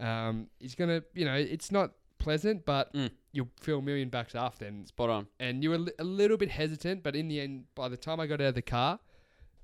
Um, 0.00 0.49
he's 0.58 0.75
going 0.75 0.90
to 0.90 1.04
you 1.14 1.25
know 1.25 1.34
it's 1.34 1.70
not 1.70 1.92
pleasant, 2.18 2.64
but 2.64 2.92
Mm. 2.92 3.11
You'll 3.35 3.50
feel 3.61 3.81
a 3.81 3.83
million 3.83 4.09
bucks 4.09 4.35
after. 4.35 4.64
And 4.64 4.87
Spot 4.88 5.11
on. 5.11 5.26
and 5.38 5.62
you 5.62 5.71
were 5.71 5.79
li- 5.79 5.93
a 5.99 6.05
little 6.05 6.37
bit 6.37 6.50
hesitant, 6.50 7.03
but 7.03 7.14
in 7.14 7.29
the 7.29 7.41
end, 7.41 7.64
by 7.75 7.88
the 7.88 7.97
time 7.97 8.21
I 8.21 8.26
got 8.26 8.41
out 8.41 8.49
of 8.49 8.55
the 8.55 8.62
car, 8.62 8.99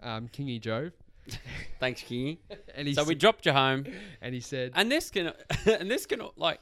um, 0.02 0.28
Kingy 0.28 0.60
drove, 0.60 0.92
Thanks, 1.80 2.02
Kingy. 2.02 2.38
and 2.74 2.88
he 2.88 2.94
So 2.94 3.04
we 3.04 3.14
dropped 3.14 3.46
you 3.46 3.52
home, 3.52 3.84
and 4.20 4.34
he 4.34 4.40
said, 4.40 4.72
and 4.74 4.90
this 4.90 5.10
can, 5.10 5.32
and 5.66 5.90
this 5.90 6.04
can 6.06 6.20
like 6.36 6.60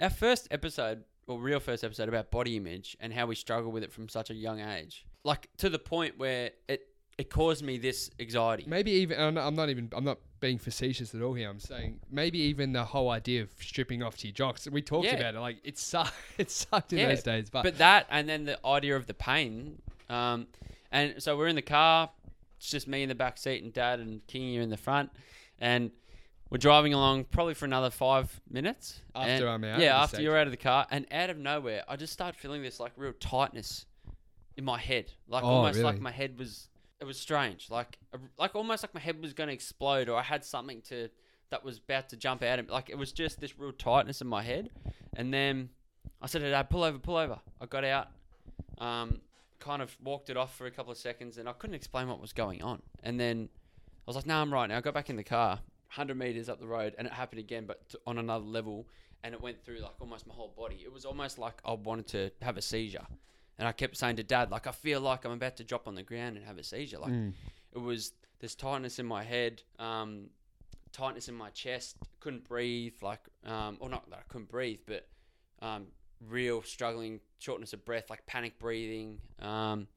our 0.00 0.10
first 0.10 0.48
episode, 0.50 1.04
or 1.28 1.38
real 1.38 1.60
first 1.60 1.84
episode 1.84 2.08
about 2.08 2.30
body 2.30 2.56
image 2.56 2.96
and 3.00 3.12
how 3.12 3.26
we 3.26 3.34
struggle 3.34 3.70
with 3.72 3.82
it 3.82 3.92
from 3.92 4.08
such 4.08 4.30
a 4.30 4.34
young 4.34 4.60
age, 4.60 5.04
like 5.24 5.48
to 5.58 5.68
the 5.68 5.78
point 5.78 6.16
where 6.18 6.50
it 6.68 6.88
it 7.18 7.30
caused 7.30 7.64
me 7.64 7.78
this 7.78 8.10
anxiety. 8.20 8.64
maybe 8.66 8.90
even 8.90 9.18
I'm 9.20 9.34
not, 9.34 9.46
I'm 9.46 9.54
not 9.54 9.68
even 9.70 9.88
I'm 9.94 10.04
not 10.04 10.18
being 10.40 10.58
facetious 10.58 11.14
at 11.14 11.22
all 11.22 11.32
here. 11.32 11.48
I'm 11.48 11.58
saying 11.60 11.98
maybe 12.10 12.38
even 12.38 12.72
the 12.72 12.84
whole 12.84 13.10
idea 13.10 13.42
of 13.42 13.50
stripping 13.58 14.02
off 14.02 14.18
to 14.18 14.26
your 14.28 14.34
jocks. 14.34 14.68
We 14.70 14.82
talked 14.82 15.06
Yeah. 15.06 15.14
about 15.14 15.34
it, 15.34 15.40
like 15.40 15.56
it 15.64 15.78
sucked. 15.78 16.12
It 16.38 16.50
sucked 16.50 16.92
in 16.92 16.98
Yeah, 16.98 17.08
those 17.08 17.22
days, 17.22 17.48
but, 17.48 17.62
But 17.62 17.78
that, 17.78 18.06
and 18.10 18.28
then 18.28 18.44
the 18.44 18.58
idea 18.66 18.96
of 18.96 19.06
the 19.06 19.14
pain, 19.14 19.80
um, 20.10 20.46
and 20.92 21.22
so 21.22 21.36
we're 21.36 21.48
in 21.48 21.56
the 21.56 21.62
car. 21.62 22.10
It's 22.58 22.70
just 22.70 22.86
me 22.88 23.02
in 23.02 23.08
the 23.08 23.14
back 23.14 23.38
seat 23.38 23.62
and 23.62 23.72
Dad 23.72 24.00
and 24.00 24.26
Kingy 24.26 24.58
are 24.58 24.62
in 24.62 24.70
the 24.70 24.76
front, 24.76 25.10
and 25.58 25.90
we're 26.50 26.58
driving 26.58 26.92
along 26.94 27.24
probably 27.24 27.54
for 27.54 27.64
another 27.64 27.90
five 27.90 28.40
minutes. 28.50 29.00
After 29.14 29.30
and- 29.30 29.44
I'm 29.48 29.64
out 29.64 29.80
Yeah, 29.80 30.00
after 30.02 30.20
you're 30.22 30.36
out 30.36 30.46
of 30.46 30.50
the 30.52 30.56
car, 30.58 30.86
and 30.90 31.06
out 31.10 31.30
of 31.30 31.38
nowhere, 31.38 31.82
I 31.88 31.96
just 31.96 32.12
start 32.12 32.36
feeling 32.36 32.62
this 32.62 32.78
like 32.78 32.92
real 32.96 33.14
tightness 33.18 33.86
in 34.58 34.64
my 34.64 34.78
head, 34.78 35.12
like 35.28 35.44
Oh, 35.44 35.48
almost 35.48 35.80
like 35.80 35.98
my 35.98 36.10
head 36.12 36.38
was. 36.38 36.68
It 37.00 37.04
was 37.04 37.18
strange, 37.18 37.70
like 37.70 37.98
like 38.38 38.54
almost 38.54 38.82
like 38.82 38.94
my 38.94 39.00
head 39.00 39.20
was 39.20 39.34
going 39.34 39.48
to 39.48 39.54
explode, 39.54 40.08
or 40.08 40.16
I 40.18 40.22
had 40.22 40.44
something 40.44 40.80
to 40.88 41.08
that 41.50 41.64
was 41.64 41.78
about 41.78 42.08
to 42.10 42.16
jump 42.16 42.42
out. 42.42 42.58
Of, 42.58 42.70
like 42.70 42.88
it 42.90 42.96
was 42.96 43.12
just 43.12 43.40
this 43.40 43.58
real 43.58 43.72
tightness 43.72 44.20
in 44.20 44.26
my 44.26 44.42
head, 44.42 44.70
and 45.14 45.32
then 45.32 45.68
I 46.22 46.26
said 46.26 46.40
to 46.40 46.50
Dad, 46.50 46.70
"Pull 46.70 46.84
over, 46.84 46.98
pull 46.98 47.16
over." 47.16 47.38
I 47.60 47.66
got 47.66 47.84
out, 47.84 48.08
um, 48.78 49.20
kind 49.58 49.82
of 49.82 49.96
walked 50.02 50.30
it 50.30 50.36
off 50.36 50.56
for 50.56 50.66
a 50.66 50.70
couple 50.70 50.90
of 50.90 50.98
seconds, 50.98 51.36
and 51.38 51.48
I 51.48 51.52
couldn't 51.52 51.74
explain 51.76 52.08
what 52.08 52.20
was 52.20 52.32
going 52.32 52.62
on. 52.62 52.80
And 53.02 53.20
then 53.20 53.48
I 53.52 54.02
was 54.06 54.16
like, 54.16 54.26
"No, 54.26 54.36
I'm 54.40 54.52
right 54.52 54.68
now." 54.68 54.78
I 54.78 54.80
got 54.80 54.94
back 54.94 55.10
in 55.10 55.16
the 55.16 55.24
car, 55.24 55.60
hundred 55.88 56.16
meters 56.16 56.48
up 56.48 56.60
the 56.60 56.66
road, 56.66 56.94
and 56.96 57.06
it 57.06 57.12
happened 57.12 57.40
again, 57.40 57.66
but 57.66 57.88
t- 57.90 57.98
on 58.06 58.16
another 58.18 58.44
level, 58.44 58.88
and 59.22 59.34
it 59.34 59.40
went 59.40 59.62
through 59.64 59.80
like 59.80 60.00
almost 60.00 60.26
my 60.26 60.34
whole 60.34 60.54
body. 60.56 60.80
It 60.82 60.92
was 60.92 61.04
almost 61.04 61.38
like 61.38 61.60
I 61.64 61.72
wanted 61.72 62.06
to 62.08 62.30
have 62.42 62.56
a 62.56 62.62
seizure, 62.62 63.06
and 63.58 63.66
I 63.66 63.72
kept 63.72 63.96
saying 63.96 64.16
to 64.16 64.22
Dad, 64.22 64.50
like, 64.50 64.66
"I 64.66 64.72
feel 64.72 65.00
like 65.00 65.24
I'm 65.24 65.32
about 65.32 65.56
to 65.56 65.64
drop 65.64 65.86
on 65.88 65.94
the 65.94 66.02
ground 66.02 66.36
and 66.36 66.44
have 66.46 66.58
a 66.58 66.62
seizure." 66.62 66.98
Like 66.98 67.12
Mm. 67.12 67.32
it 67.72 67.78
was 67.78 68.12
this 68.40 68.54
tightness 68.54 68.98
in 68.98 69.06
my 69.06 69.22
head, 69.22 69.62
um, 69.78 70.30
tightness 70.92 71.28
in 71.28 71.34
my 71.34 71.50
chest, 71.50 71.96
couldn't 72.20 72.44
breathe, 72.44 72.94
like, 73.02 73.20
um, 73.44 73.76
or 73.80 73.88
not 73.88 74.08
that 74.10 74.18
I 74.18 74.22
couldn't 74.28 74.48
breathe, 74.48 74.80
but 74.86 75.06
um, 75.62 75.86
real 76.20 76.62
struggling, 76.62 77.20
shortness 77.38 77.72
of 77.72 77.84
breath, 77.84 78.10
like 78.10 78.26
panic 78.26 78.58
breathing, 78.58 79.20
um, 79.40 79.88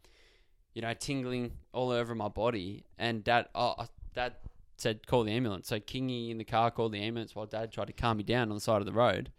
you 0.74 0.82
know, 0.82 0.94
tingling 0.94 1.52
all 1.74 1.90
over 1.92 2.16
my 2.16 2.28
body. 2.30 2.86
And 2.98 3.24
dad, 3.24 3.48
oh, 3.56 3.76
dad 4.14 4.36
said, 4.78 5.06
call 5.06 5.24
the 5.24 5.32
ambulance. 5.32 5.68
So 5.68 5.80
Kingy 5.80 6.30
in 6.30 6.38
the 6.38 6.44
car 6.46 6.72
called 6.72 6.94
the 6.94 7.02
ambulance 7.02 7.36
while 7.36 7.46
dad 7.46 7.72
tried 7.72 7.88
to 7.88 7.94
calm 7.94 8.18
me 8.18 8.24
down 8.24 8.50
on 8.50 8.56
the 8.56 8.62
side 8.62 8.80
of 8.80 8.86
the 8.86 8.94
road. 8.94 9.32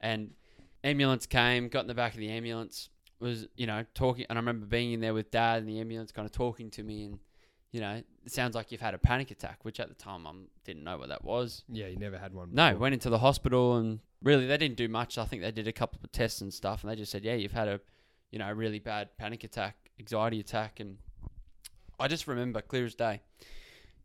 And 0.00 0.34
ambulance 0.82 1.26
came, 1.26 1.68
got 1.68 1.80
in 1.82 1.86
the 1.88 1.94
back 1.94 2.14
of 2.14 2.18
the 2.18 2.30
ambulance, 2.30 2.90
was, 3.20 3.46
you 3.56 3.66
know, 3.66 3.84
talking. 3.94 4.26
And 4.28 4.38
I 4.38 4.40
remember 4.40 4.66
being 4.66 4.92
in 4.92 5.00
there 5.00 5.14
with 5.14 5.30
dad 5.30 5.58
and 5.60 5.68
the 5.68 5.80
ambulance 5.80 6.12
kind 6.12 6.26
of 6.26 6.32
talking 6.32 6.70
to 6.72 6.82
me 6.82 7.04
and, 7.04 7.18
you 7.72 7.80
know, 7.80 8.02
it 8.24 8.32
sounds 8.32 8.54
like 8.54 8.72
you've 8.72 8.80
had 8.80 8.94
a 8.94 8.98
panic 8.98 9.30
attack, 9.30 9.58
which 9.62 9.80
at 9.80 9.88
the 9.88 9.94
time 9.94 10.26
I 10.26 10.32
didn't 10.64 10.84
know 10.84 10.98
what 10.98 11.08
that 11.08 11.24
was. 11.24 11.64
yeah, 11.68 11.86
you 11.86 11.96
never 11.96 12.18
had 12.18 12.32
one. 12.32 12.50
No, 12.52 12.76
went 12.76 12.94
into 12.94 13.10
the 13.10 13.18
hospital 13.18 13.76
and 13.76 14.00
really 14.22 14.46
they 14.46 14.56
didn't 14.56 14.76
do 14.76 14.88
much. 14.88 15.18
I 15.18 15.24
think 15.24 15.42
they 15.42 15.50
did 15.50 15.68
a 15.68 15.72
couple 15.72 16.00
of 16.02 16.12
tests 16.12 16.40
and 16.40 16.52
stuff, 16.52 16.82
and 16.82 16.90
they 16.90 16.96
just 16.96 17.12
said, 17.12 17.24
"Yeah, 17.24 17.34
you've 17.34 17.52
had 17.52 17.68
a, 17.68 17.80
you 18.30 18.38
know, 18.38 18.48
a 18.48 18.54
really 18.54 18.78
bad 18.78 19.16
panic 19.18 19.44
attack, 19.44 19.76
anxiety 19.98 20.40
attack." 20.40 20.80
And 20.80 20.98
I 21.98 22.08
just 22.08 22.26
remember 22.26 22.60
clear 22.60 22.84
as 22.84 22.94
day. 22.94 23.20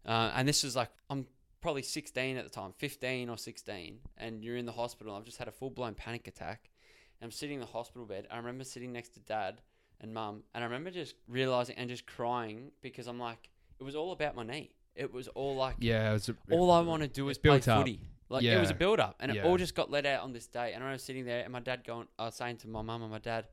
Uh, 0.06 0.32
and 0.36 0.48
this 0.48 0.64
was 0.64 0.76
like 0.76 0.90
I'm 1.10 1.28
probably 1.62 1.82
16 1.82 2.38
at 2.38 2.44
the 2.44 2.50
time, 2.50 2.74
15 2.78 3.30
or 3.30 3.38
16, 3.38 4.00
and 4.18 4.44
you're 4.44 4.58
in 4.58 4.66
the 4.66 4.74
hospital. 4.74 5.16
I've 5.16 5.24
just 5.24 5.38
had 5.38 5.48
a 5.48 5.52
full 5.52 5.70
blown 5.70 5.96
panic 5.96 6.28
attack. 6.28 6.70
I'm 7.24 7.32
sitting 7.32 7.56
in 7.56 7.60
the 7.62 7.66
hospital 7.66 8.06
bed. 8.06 8.28
I 8.30 8.38
remember 8.38 8.64
sitting 8.64 8.92
next 8.92 9.10
to 9.16 9.20
dad 9.22 9.62
and 10.02 10.14
mum, 10.14 10.44
and 10.54 10.64
I 10.64 10.68
remember 10.68 10.92
just 10.92 11.16
realizing 11.28 11.76
and 11.78 11.90
just 11.90 12.06
crying 12.06 12.72
because 12.82 13.08
I'm 13.08 13.20
like, 13.20 13.50
it 13.80 13.84
was 13.84 13.96
all 13.96 14.12
about 14.12 14.36
my 14.36 14.44
knee. 14.44 14.72
It 14.96 15.12
was 15.12 15.28
all 15.30 15.56
like 15.56 15.76
yeah, 15.80 16.12
it 16.12 16.14
was 16.14 16.30
a, 16.30 16.36
all 16.52 16.70
I 16.70 16.82
want 16.82 17.02
to 17.02 17.08
do 17.08 17.30
is 17.30 17.38
play 17.38 17.58
up. 17.58 17.64
footy. 17.64 18.00
Like 18.30 18.44
it 18.44 18.60
was 18.60 18.72
a 18.72 18.76
build 18.76 19.00
up, 19.00 19.16
and 19.20 19.32
it 19.32 19.36
Yeah. 19.38 19.44
all 19.44 19.58
just 19.58 19.76
got 19.76 19.92
let 19.92 20.06
out 20.06 20.24
on 20.24 20.34
this 20.34 20.48
day. 20.48 20.74
And 20.74 20.84
I 20.84 20.92
was 20.92 21.04
sitting 21.04 21.26
there, 21.26 21.44
and 21.44 21.52
my 21.54 21.60
dad 21.60 21.84
going, 21.86 22.08
I 22.18 22.26
was 22.26 22.36
saying 22.36 22.58
to 22.58 22.68
my 22.68 22.82
mum 22.82 23.02
and 23.04 23.12
my 23.12 23.20
dad, 23.20 23.48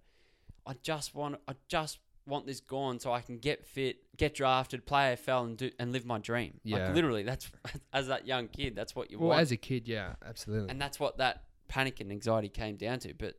I 0.66 0.74
just 0.82 1.14
want, 1.14 1.36
I 1.48 1.54
just 1.68 1.98
want 2.26 2.46
this 2.46 2.60
gone 2.60 2.98
so 2.98 3.12
I 3.12 3.20
can 3.20 3.38
get 3.38 3.66
fit, 3.66 3.98
get 4.16 4.34
drafted, 4.34 4.86
play 4.86 5.14
AFL, 5.14 5.44
and 5.44 5.56
do 5.56 5.70
and 5.78 5.92
live 5.92 6.06
my 6.06 6.18
dream. 6.18 6.60
Yeah. 6.64 6.86
Like 6.86 6.94
literally, 6.94 7.22
that's 7.24 7.50
as 7.92 8.06
that 8.08 8.26
young 8.26 8.48
kid, 8.48 8.74
that's 8.74 8.94
what 8.94 9.10
you 9.10 9.18
well, 9.18 9.30
want, 9.30 9.40
as 9.42 9.52
a 9.52 9.56
kid, 9.56 9.86
yeah, 9.86 10.14
absolutely. 10.26 10.70
and 10.70 10.80
that's 10.80 10.98
what 10.98 11.18
that 11.18 11.44
panic 11.68 12.00
and 12.00 12.10
anxiety 12.10 12.48
came 12.48 12.76
down 12.76 12.98
to. 13.00 13.12
But, 13.14 13.36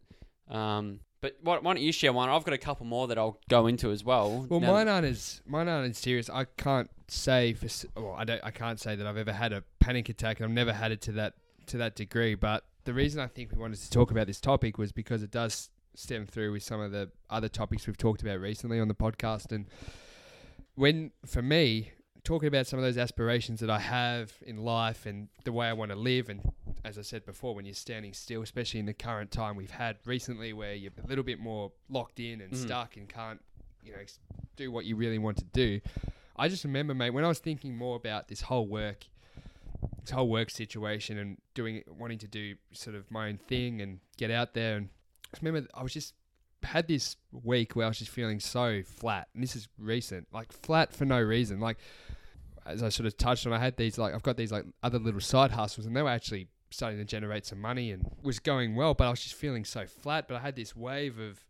um, 0.51 0.99
but 1.21 1.37
why, 1.41 1.59
why 1.59 1.73
don't 1.75 1.83
you 1.83 1.91
share 1.91 2.11
one? 2.13 2.29
I've 2.29 2.43
got 2.43 2.53
a 2.53 2.57
couple 2.57 2.85
more 2.85 3.07
that 3.07 3.17
I'll 3.17 3.39
go 3.47 3.67
into 3.67 3.91
as 3.91 4.03
well. 4.03 4.47
Well, 4.49 4.59
Now- 4.59 4.71
mine 4.73 4.87
aren't 4.87 5.05
as 5.05 5.41
mine 5.45 5.67
aren't 5.67 5.91
as 5.91 5.97
serious. 5.97 6.29
I 6.29 6.45
can't 6.45 6.89
say 7.07 7.53
for 7.53 7.67
well, 7.99 8.15
I 8.17 8.23
don't 8.23 8.41
I 8.43 8.51
can't 8.51 8.79
say 8.79 8.95
that 8.95 9.05
I've 9.05 9.17
ever 9.17 9.33
had 9.33 9.53
a 9.53 9.63
panic 9.79 10.09
attack, 10.09 10.39
and 10.39 10.45
I've 10.45 10.55
never 10.55 10.73
had 10.73 10.91
it 10.91 11.01
to 11.01 11.11
that 11.13 11.33
to 11.67 11.77
that 11.77 11.95
degree. 11.95 12.35
But 12.35 12.65
the 12.85 12.93
reason 12.93 13.19
I 13.21 13.27
think 13.27 13.51
we 13.51 13.59
wanted 13.59 13.79
to 13.79 13.89
talk 13.89 14.09
about 14.11 14.27
this 14.27 14.41
topic 14.41 14.77
was 14.77 14.91
because 14.91 15.21
it 15.21 15.31
does 15.31 15.69
stem 15.93 16.25
through 16.25 16.53
with 16.53 16.63
some 16.63 16.79
of 16.79 16.91
the 16.91 17.11
other 17.29 17.49
topics 17.49 17.85
we've 17.85 17.97
talked 17.97 18.21
about 18.21 18.39
recently 18.39 18.79
on 18.79 18.87
the 18.87 18.95
podcast. 18.95 19.51
And 19.51 19.67
when 20.75 21.11
for 21.25 21.41
me, 21.41 21.91
talking 22.23 22.47
about 22.47 22.67
some 22.67 22.77
of 22.79 22.83
those 22.85 22.97
aspirations 22.97 23.59
that 23.61 23.69
I 23.69 23.79
have 23.79 24.31
in 24.45 24.57
life 24.57 25.05
and 25.05 25.27
the 25.43 25.51
way 25.51 25.67
I 25.67 25.73
want 25.73 25.91
to 25.91 25.97
live. 25.97 26.29
And 26.29 26.41
as 26.85 26.97
I 26.97 27.01
said 27.01 27.25
before, 27.25 27.55
when 27.55 27.65
you're 27.65 27.73
standing 27.73 28.13
still, 28.13 28.41
especially 28.41 28.79
in 28.79 28.85
the 28.85 28.93
current 28.93 29.31
time 29.31 29.55
we've 29.55 29.71
had 29.71 29.97
recently, 30.05 30.53
where 30.53 30.73
you're 30.73 30.91
a 31.03 31.07
little 31.07 31.23
bit 31.23 31.39
more 31.39 31.71
locked 31.89 32.19
in 32.19 32.41
and 32.41 32.51
Mm. 32.53 32.57
stuck 32.57 32.95
and 32.97 33.09
can't, 33.09 33.41
you 33.83 33.91
know, 33.93 33.99
do 34.55 34.71
what 34.71 34.85
you 34.85 34.95
really 34.95 35.17
want 35.17 35.37
to 35.37 35.45
do. 35.45 35.81
I 36.35 36.47
just 36.47 36.63
remember, 36.63 36.93
mate, 36.93 37.09
when 37.11 37.25
I 37.25 37.27
was 37.27 37.39
thinking 37.39 37.75
more 37.75 37.95
about 37.95 38.27
this 38.27 38.41
whole 38.41 38.67
work, 38.67 39.05
this 40.01 40.11
whole 40.11 40.29
work 40.29 40.49
situation 40.49 41.17
and 41.17 41.37
doing, 41.53 41.83
wanting 41.87 42.17
to 42.19 42.27
do 42.27 42.55
sort 42.71 42.95
of 42.95 43.09
my 43.11 43.29
own 43.29 43.37
thing 43.37 43.81
and 43.81 43.99
get 44.17 44.31
out 44.31 44.53
there. 44.53 44.77
And 44.77 44.89
I 45.33 45.37
remember 45.41 45.67
I 45.73 45.83
was 45.83 45.93
just 45.93 46.13
had 46.63 46.87
this 46.87 47.15
week 47.31 47.75
where 47.75 47.85
I 47.85 47.89
was 47.89 47.97
just 47.99 48.11
feeling 48.11 48.39
so 48.39 48.83
flat, 48.83 49.27
and 49.33 49.41
this 49.41 49.55
is 49.55 49.67
recent, 49.79 50.27
like 50.31 50.51
flat 50.51 50.93
for 50.93 51.05
no 51.05 51.19
reason. 51.19 51.59
Like 51.59 51.77
as 52.65 52.83
I 52.83 52.89
sort 52.89 53.07
of 53.07 53.17
touched 53.17 53.45
on, 53.47 53.53
I 53.53 53.59
had 53.59 53.77
these 53.77 53.97
like 53.97 54.13
I've 54.13 54.23
got 54.23 54.37
these 54.37 54.51
like 54.51 54.65
other 54.83 54.99
little 54.99 55.21
side 55.21 55.51
hustles, 55.51 55.85
and 55.85 55.95
they 55.95 56.01
were 56.01 56.09
actually 56.09 56.47
starting 56.69 56.99
to 56.99 57.05
generate 57.05 57.45
some 57.45 57.59
money 57.59 57.91
and 57.91 58.09
was 58.23 58.39
going 58.39 58.75
well, 58.75 58.93
but 58.93 59.05
I 59.07 59.09
was 59.09 59.21
just 59.21 59.35
feeling 59.35 59.65
so 59.65 59.85
flat. 59.85 60.27
But 60.27 60.35
I 60.37 60.39
had 60.39 60.55
this 60.55 60.75
wave 60.75 61.19
of 61.19 61.43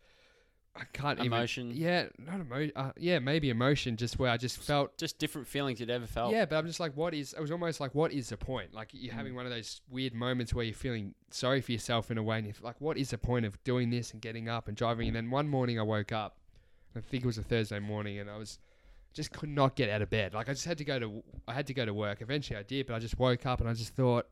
I 0.74 0.84
can't 0.94 1.20
Emotion. 1.20 1.72
even 1.72 1.82
yeah, 1.82 2.06
not 2.18 2.40
emotion, 2.40 2.72
uh, 2.78 2.92
yeah, 2.98 3.20
maybe 3.20 3.50
emotion, 3.50 3.98
just 3.98 4.18
where 4.18 4.32
I 4.32 4.38
just 4.38 4.58
felt 4.58 4.98
Just 4.98 5.20
different 5.20 5.46
feelings 5.50 5.82
you'd 5.82 5.90
ever 5.90 6.08
felt. 6.08 6.32
yeah, 6.32 6.46
but 6.46 6.56
I'm 6.56 6.66
just 6.66 6.80
like, 6.80 6.96
what 6.96 7.14
is? 7.14 7.34
It 7.34 7.42
was 7.42 7.52
almost 7.52 7.82
like, 7.82 7.94
what 7.94 8.14
is 8.14 8.30
the 8.30 8.38
point? 8.38 8.74
Like 8.74 8.88
you're 8.94 9.14
having 9.14 9.36
one 9.36 9.46
of 9.46 9.52
those 9.52 9.82
weird 9.90 10.14
moments 10.14 10.54
where 10.54 10.64
you're 10.64 10.74
feeling 10.74 11.14
sorry 11.30 11.60
for 11.60 11.74
yourself 11.74 12.10
in 12.10 12.18
a 12.18 12.24
way, 12.24 12.38
and 12.38 12.46
you're 12.48 12.56
like, 12.62 12.80
what 12.80 12.98
is 12.98 13.10
the 13.10 13.18
point 13.18 13.46
of 13.46 13.62
doing 13.66 13.90
this 13.90 14.14
and 14.14 14.22
getting 14.22 14.48
up 14.48 14.70
and 14.70 14.78
driving? 14.78 15.08
And 15.08 15.16
then 15.16 15.30
one 15.30 15.50
morning 15.50 15.78
I 15.78 15.84
woke 15.84 16.14
up, 16.14 16.38
I 16.96 17.02
think 17.02 17.26
it 17.26 17.28
was 17.28 17.38
a 17.38 17.44
Thursday 17.44 17.80
morning, 17.80 18.18
and 18.20 18.30
I 18.30 18.38
was 18.38 18.58
just 19.14 19.32
could 19.32 19.50
not 19.50 19.76
get 19.76 19.90
out 19.90 20.02
of 20.02 20.10
bed. 20.10 20.34
Like 20.34 20.48
I 20.50 20.54
just 20.54 20.66
had 20.66 20.78
to 20.78 20.86
go 20.86 21.00
to, 21.00 21.24
I 21.48 21.54
had 21.54 21.68
to 21.68 21.74
go 21.74 21.86
to 21.86 21.94
work. 21.94 22.22
Eventually 22.22 22.58
I 22.58 22.64
did, 22.64 22.88
but 22.88 22.94
I 22.96 23.00
just 23.00 23.18
woke 23.20 23.46
up 23.46 23.60
and 23.60 23.70
I 23.70 23.74
just 23.74 23.94
thought. 23.96 24.28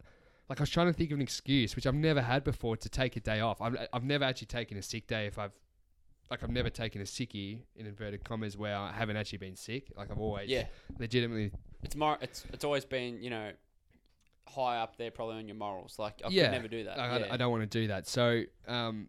Like 0.50 0.60
I 0.60 0.64
was 0.64 0.72
trying 0.72 0.88
to 0.88 0.94
think 0.94 1.12
of 1.12 1.18
an 1.18 1.22
excuse, 1.22 1.76
which 1.76 1.86
I've 1.86 1.94
never 1.94 2.24
had 2.24 2.44
before, 2.44 2.76
to 2.78 2.90
take 2.90 3.16
a 3.16 3.20
day 3.20 3.40
off. 3.40 3.62
I've, 3.62 3.78
I've 3.94 4.04
never 4.04 4.24
actually 4.26 4.48
taken 4.48 4.78
a 4.78 4.82
sick 4.82 5.06
day 5.06 5.28
if 5.28 5.38
I've, 5.38 5.52
like 6.32 6.42
I've 6.42 6.50
never 6.50 6.72
taken 6.72 7.02
a 7.02 7.04
sickie 7.04 7.60
in 7.76 7.86
inverted 7.86 8.24
commas 8.24 8.58
where 8.58 8.76
I 8.76 8.92
haven't 8.92 9.16
actually 9.16 9.38
been 9.38 9.56
sick. 9.56 9.92
Like 9.96 10.10
I've 10.10 10.18
always 10.18 10.50
Yeah. 10.50 10.66
legitimately 10.98 11.52
It's 11.84 11.96
more. 11.96 12.18
It's 12.20 12.46
it's 12.52 12.64
always 12.64 12.84
been 12.84 13.22
you 13.22 13.30
know 13.30 13.52
high 14.48 14.78
up 14.80 14.98
there 14.98 15.12
probably 15.12 15.36
on 15.38 15.48
your 15.48 15.56
morals. 15.56 16.00
Like 16.00 16.20
I 16.26 16.30
Yeah. 16.30 16.46
could 16.46 16.52
never 16.54 16.68
do 16.68 16.84
that. 16.86 17.00
I, 17.00 17.18
yeah. 17.20 17.28
I 17.30 17.38
don't 17.38 17.52
want 17.52 17.70
to 17.70 17.80
do 17.82 17.86
that. 17.90 18.08
So, 18.08 18.42
um, 18.68 19.08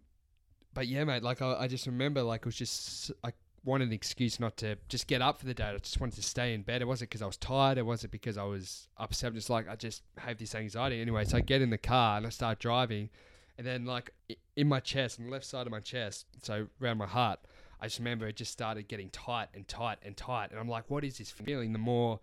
but 0.75 0.85
yeah, 0.87 1.03
mate. 1.05 1.23
Like 1.23 1.41
I, 1.41 1.53
I 1.61 1.67
just 1.67 1.87
remember, 1.87 2.21
like 2.21 2.41
it 2.41 2.45
was 2.45 2.55
just 2.55 3.11
I 3.23 3.31
wanted 3.63 3.89
an 3.89 3.93
excuse 3.93 4.39
not 4.39 4.57
to 4.57 4.75
just 4.89 5.07
get 5.07 5.21
up 5.21 5.39
for 5.39 5.45
the 5.45 5.53
day. 5.53 5.65
I 5.65 5.77
just 5.77 5.99
wanted 5.99 6.15
to 6.15 6.23
stay 6.23 6.53
in 6.53 6.63
bed. 6.63 6.81
It 6.81 6.85
wasn't 6.85 7.11
because 7.11 7.21
I 7.21 7.27
was 7.27 7.37
tired. 7.37 7.77
It 7.77 7.85
wasn't 7.85 8.11
because 8.11 8.37
I 8.37 8.43
was 8.43 8.87
upset. 8.97 9.29
I'm 9.29 9.35
just 9.35 9.49
like 9.49 9.69
I 9.69 9.75
just 9.75 10.03
have 10.17 10.37
this 10.37 10.55
anxiety 10.55 10.99
anyway. 11.01 11.25
So 11.25 11.37
I 11.37 11.41
get 11.41 11.61
in 11.61 11.69
the 11.69 11.77
car 11.77 12.17
and 12.17 12.25
I 12.25 12.29
start 12.29 12.59
driving, 12.59 13.09
and 13.57 13.65
then 13.65 13.85
like 13.85 14.11
in 14.55 14.67
my 14.67 14.79
chest, 14.79 15.19
on 15.19 15.25
the 15.25 15.31
left 15.31 15.45
side 15.45 15.67
of 15.67 15.71
my 15.71 15.79
chest, 15.79 16.25
so 16.41 16.67
around 16.81 16.97
my 16.97 17.07
heart, 17.07 17.39
I 17.79 17.85
just 17.85 17.99
remember 17.99 18.27
it 18.27 18.35
just 18.35 18.51
started 18.51 18.87
getting 18.87 19.09
tight 19.09 19.49
and 19.53 19.67
tight 19.67 19.99
and 20.03 20.17
tight, 20.17 20.51
and 20.51 20.59
I'm 20.59 20.69
like, 20.69 20.89
what 20.89 21.03
is 21.03 21.17
this 21.17 21.31
feeling? 21.31 21.73
The 21.73 21.79
more 21.79 22.19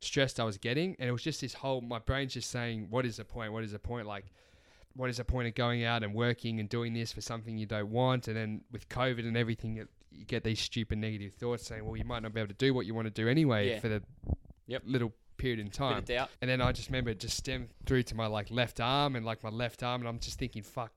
stressed 0.00 0.38
I 0.38 0.44
was 0.44 0.58
getting, 0.58 0.94
and 0.98 1.08
it 1.08 1.12
was 1.12 1.22
just 1.22 1.40
this 1.40 1.54
whole 1.54 1.80
my 1.80 1.98
brain's 1.98 2.34
just 2.34 2.50
saying, 2.50 2.86
what 2.90 3.04
is 3.04 3.16
the 3.16 3.24
point? 3.24 3.52
What 3.52 3.64
is 3.64 3.72
the 3.72 3.78
point? 3.78 4.06
Like 4.06 4.26
what 4.96 5.10
is 5.10 5.18
the 5.18 5.24
point 5.24 5.46
of 5.46 5.54
going 5.54 5.84
out 5.84 6.02
and 6.02 6.14
working 6.14 6.58
and 6.58 6.68
doing 6.68 6.94
this 6.94 7.12
for 7.12 7.20
something 7.20 7.58
you 7.58 7.66
don't 7.66 7.90
want? 7.90 8.28
And 8.28 8.36
then 8.36 8.62
with 8.72 8.88
COVID 8.88 9.20
and 9.20 9.36
everything, 9.36 9.76
it, 9.76 9.88
you 10.18 10.24
get 10.24 10.44
these 10.44 10.60
stupid 10.60 10.98
negative 10.98 11.34
thoughts 11.34 11.66
saying, 11.66 11.84
well, 11.84 11.96
you 11.96 12.04
might 12.04 12.22
not 12.22 12.32
be 12.34 12.40
able 12.40 12.48
to 12.48 12.54
do 12.54 12.72
what 12.74 12.86
you 12.86 12.94
want 12.94 13.06
to 13.06 13.10
do 13.10 13.28
anyway 13.28 13.70
Yeah. 13.70 13.80
for 13.80 13.88
the 13.88 14.02
Yep. 14.68 14.82
little 14.86 15.12
period 15.36 15.58
in 15.60 15.70
time. 15.70 16.04
And 16.40 16.50
then 16.50 16.60
I 16.60 16.72
just 16.72 16.88
remember 16.88 17.10
it 17.10 17.20
just 17.20 17.36
stemmed 17.36 17.68
through 17.84 18.02
to 18.04 18.14
my 18.14 18.26
like 18.26 18.50
left 18.50 18.80
arm 18.80 19.16
and 19.16 19.24
like 19.24 19.42
my 19.44 19.50
left 19.50 19.82
arm, 19.82 20.00
and 20.00 20.08
I'm 20.08 20.18
just 20.18 20.38
thinking, 20.38 20.62
fuck. 20.62 20.92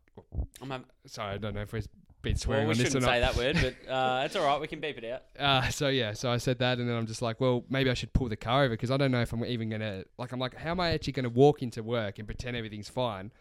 I'm 0.62 0.69
hav- 0.69 0.86
Sorry, 1.05 1.34
I 1.36 1.38
don't 1.38 1.53
know 1.55 1.62
if 1.62 1.71
we've 1.73 1.88
been 2.21 2.34
well, 2.34 2.38
swearing 2.39 2.67
we 2.67 2.71
on 2.73 2.77
this 2.77 2.88
shouldn't 2.88 3.05
say 3.05 3.19
that 3.21 3.36
word, 3.38 3.58
but 3.62 3.89
uh, 3.91 4.23
it's 4.25 4.36
all 4.36 4.45
right. 4.45 4.60
We 4.60 4.67
can 4.67 4.79
beep 4.82 4.97
it 4.97 5.05
out. 5.05 5.21
Uh, 5.38 5.69
so 5.69 5.88
yeah, 5.88 6.12
so 6.13 6.29
I 6.32 6.38
said 6.38 6.60
that, 6.60 6.77
and 6.79 6.89
then 6.89 6.95
I'm 6.97 7.05
just 7.08 7.21
like, 7.21 7.39
well, 7.39 7.63
maybe 7.69 7.89
I 7.89 7.93
should 7.93 8.12
pull 8.12 8.27
the 8.27 8.36
car 8.36 8.63
over 8.65 8.73
because 8.73 8.91
I 8.91 8.97
don't 8.97 9.12
know 9.12 9.21
if 9.21 9.32
I'm 9.32 9.45
even 9.45 9.69
gonna 9.69 10.03
like. 10.17 10.32
I'm 10.34 10.39
like, 10.39 10.55
how 10.55 10.71
am 10.71 10.79
I 10.82 10.91
actually 10.91 11.13
gonna 11.13 11.29
walk 11.29 11.62
into 11.62 11.82
work 11.84 12.17
and 12.19 12.27
pretend 12.27 12.58
everything's 12.58 12.89
fine? 12.89 13.32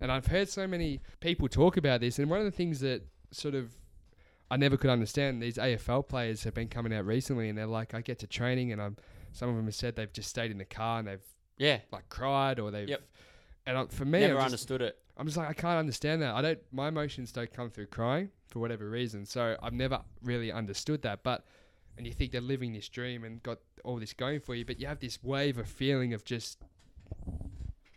And 0.00 0.10
I've 0.12 0.26
heard 0.26 0.48
so 0.48 0.66
many 0.66 1.00
people 1.20 1.48
talk 1.48 1.76
about 1.76 2.00
this, 2.00 2.18
and 2.18 2.28
one 2.30 2.38
of 2.38 2.44
the 2.44 2.50
things 2.52 2.80
that 2.80 3.02
sort 3.32 3.54
of 3.54 3.72
I 4.50 4.56
never 4.56 4.76
could 4.76 4.90
understand. 4.90 5.40
These 5.42 5.56
AFL 5.58 6.08
players 6.08 6.42
have 6.44 6.54
been 6.54 6.68
coming 6.68 6.92
out 6.92 7.06
recently, 7.06 7.48
and 7.48 7.56
they're 7.56 7.66
like, 7.66 7.94
I 7.94 8.00
get 8.00 8.18
to 8.20 8.26
training, 8.26 8.72
and 8.72 8.82
I'm. 8.82 8.96
Some 9.32 9.48
of 9.48 9.54
them 9.54 9.66
have 9.66 9.74
said 9.76 9.94
they've 9.94 10.12
just 10.12 10.28
stayed 10.28 10.50
in 10.50 10.58
the 10.58 10.64
car 10.64 10.98
and 10.98 11.06
they've 11.06 11.24
Yeah. 11.56 11.78
like 11.92 12.08
cried 12.08 12.58
or 12.58 12.72
they've. 12.72 12.88
Yep. 12.88 13.00
And 13.66 13.78
I, 13.78 13.86
for 13.86 14.04
me, 14.04 14.20
Never 14.20 14.32
I'm 14.34 14.38
just, 14.38 14.46
understood 14.70 14.82
it. 14.82 14.98
I'm 15.16 15.26
just 15.26 15.36
like 15.36 15.48
I 15.48 15.52
can't 15.52 15.78
understand 15.78 16.20
that. 16.22 16.34
I 16.34 16.42
don't. 16.42 16.58
My 16.72 16.88
emotions 16.88 17.30
don't 17.30 17.52
come 17.52 17.70
through 17.70 17.86
crying 17.86 18.30
for 18.48 18.58
whatever 18.58 18.90
reason. 18.90 19.24
So 19.24 19.56
I've 19.62 19.72
never 19.72 20.00
really 20.22 20.50
understood 20.50 21.02
that. 21.02 21.22
But 21.22 21.44
and 21.96 22.06
you 22.08 22.12
think 22.12 22.32
they're 22.32 22.40
living 22.40 22.72
this 22.72 22.88
dream 22.88 23.22
and 23.22 23.40
got 23.44 23.58
all 23.84 24.00
this 24.00 24.12
going 24.14 24.40
for 24.40 24.54
you, 24.56 24.64
but 24.64 24.80
you 24.80 24.88
have 24.88 24.98
this 24.98 25.22
wave 25.22 25.58
of 25.58 25.68
feeling 25.68 26.12
of 26.12 26.24
just. 26.24 26.58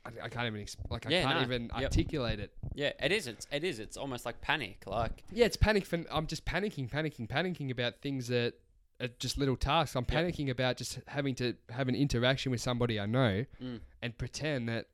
I, 0.06 0.26
I 0.26 0.30
can't 0.30 0.48
even 0.48 0.62
ex- 0.62 0.76
like 0.90 1.06
I 1.06 1.10
Yeah, 1.10 1.24
can't 1.24 1.36
no. 1.38 1.42
even 1.44 1.64
Yep. 1.76 1.84
articulate 1.84 2.40
it. 2.40 2.52
Yeah, 2.74 2.92
it 3.02 3.12
is. 3.12 3.28
It's 3.28 3.48
it 3.52 3.64
is. 3.64 3.80
It's 3.80 3.96
almost 3.98 4.26
like 4.26 4.42
panic. 4.42 4.84
Like 4.86 5.24
Yeah, 5.32 5.46
it's 5.46 5.56
panic. 5.58 5.86
For, 5.86 6.04
I'm 6.12 6.28
just 6.28 6.46
panicking, 6.46 6.90
panicking, 6.90 7.28
panicking 7.28 7.72
about 7.72 8.02
things 8.02 8.28
that 8.28 8.56
are 9.02 9.08
just 9.20 9.38
little 9.38 9.56
tasks. 9.56 9.96
I'm 9.96 10.06
Yep. 10.10 10.26
panicking 10.26 10.50
about 10.50 10.78
just 10.78 11.00
having 11.08 11.36
to 11.36 11.56
have 11.70 11.88
an 11.88 11.96
interaction 11.96 12.52
with 12.52 12.62
somebody 12.62 13.00
I 13.00 13.06
know 13.06 13.46
Mm. 13.62 13.80
and 14.02 14.18
pretend 14.18 14.68
that 14.70 14.88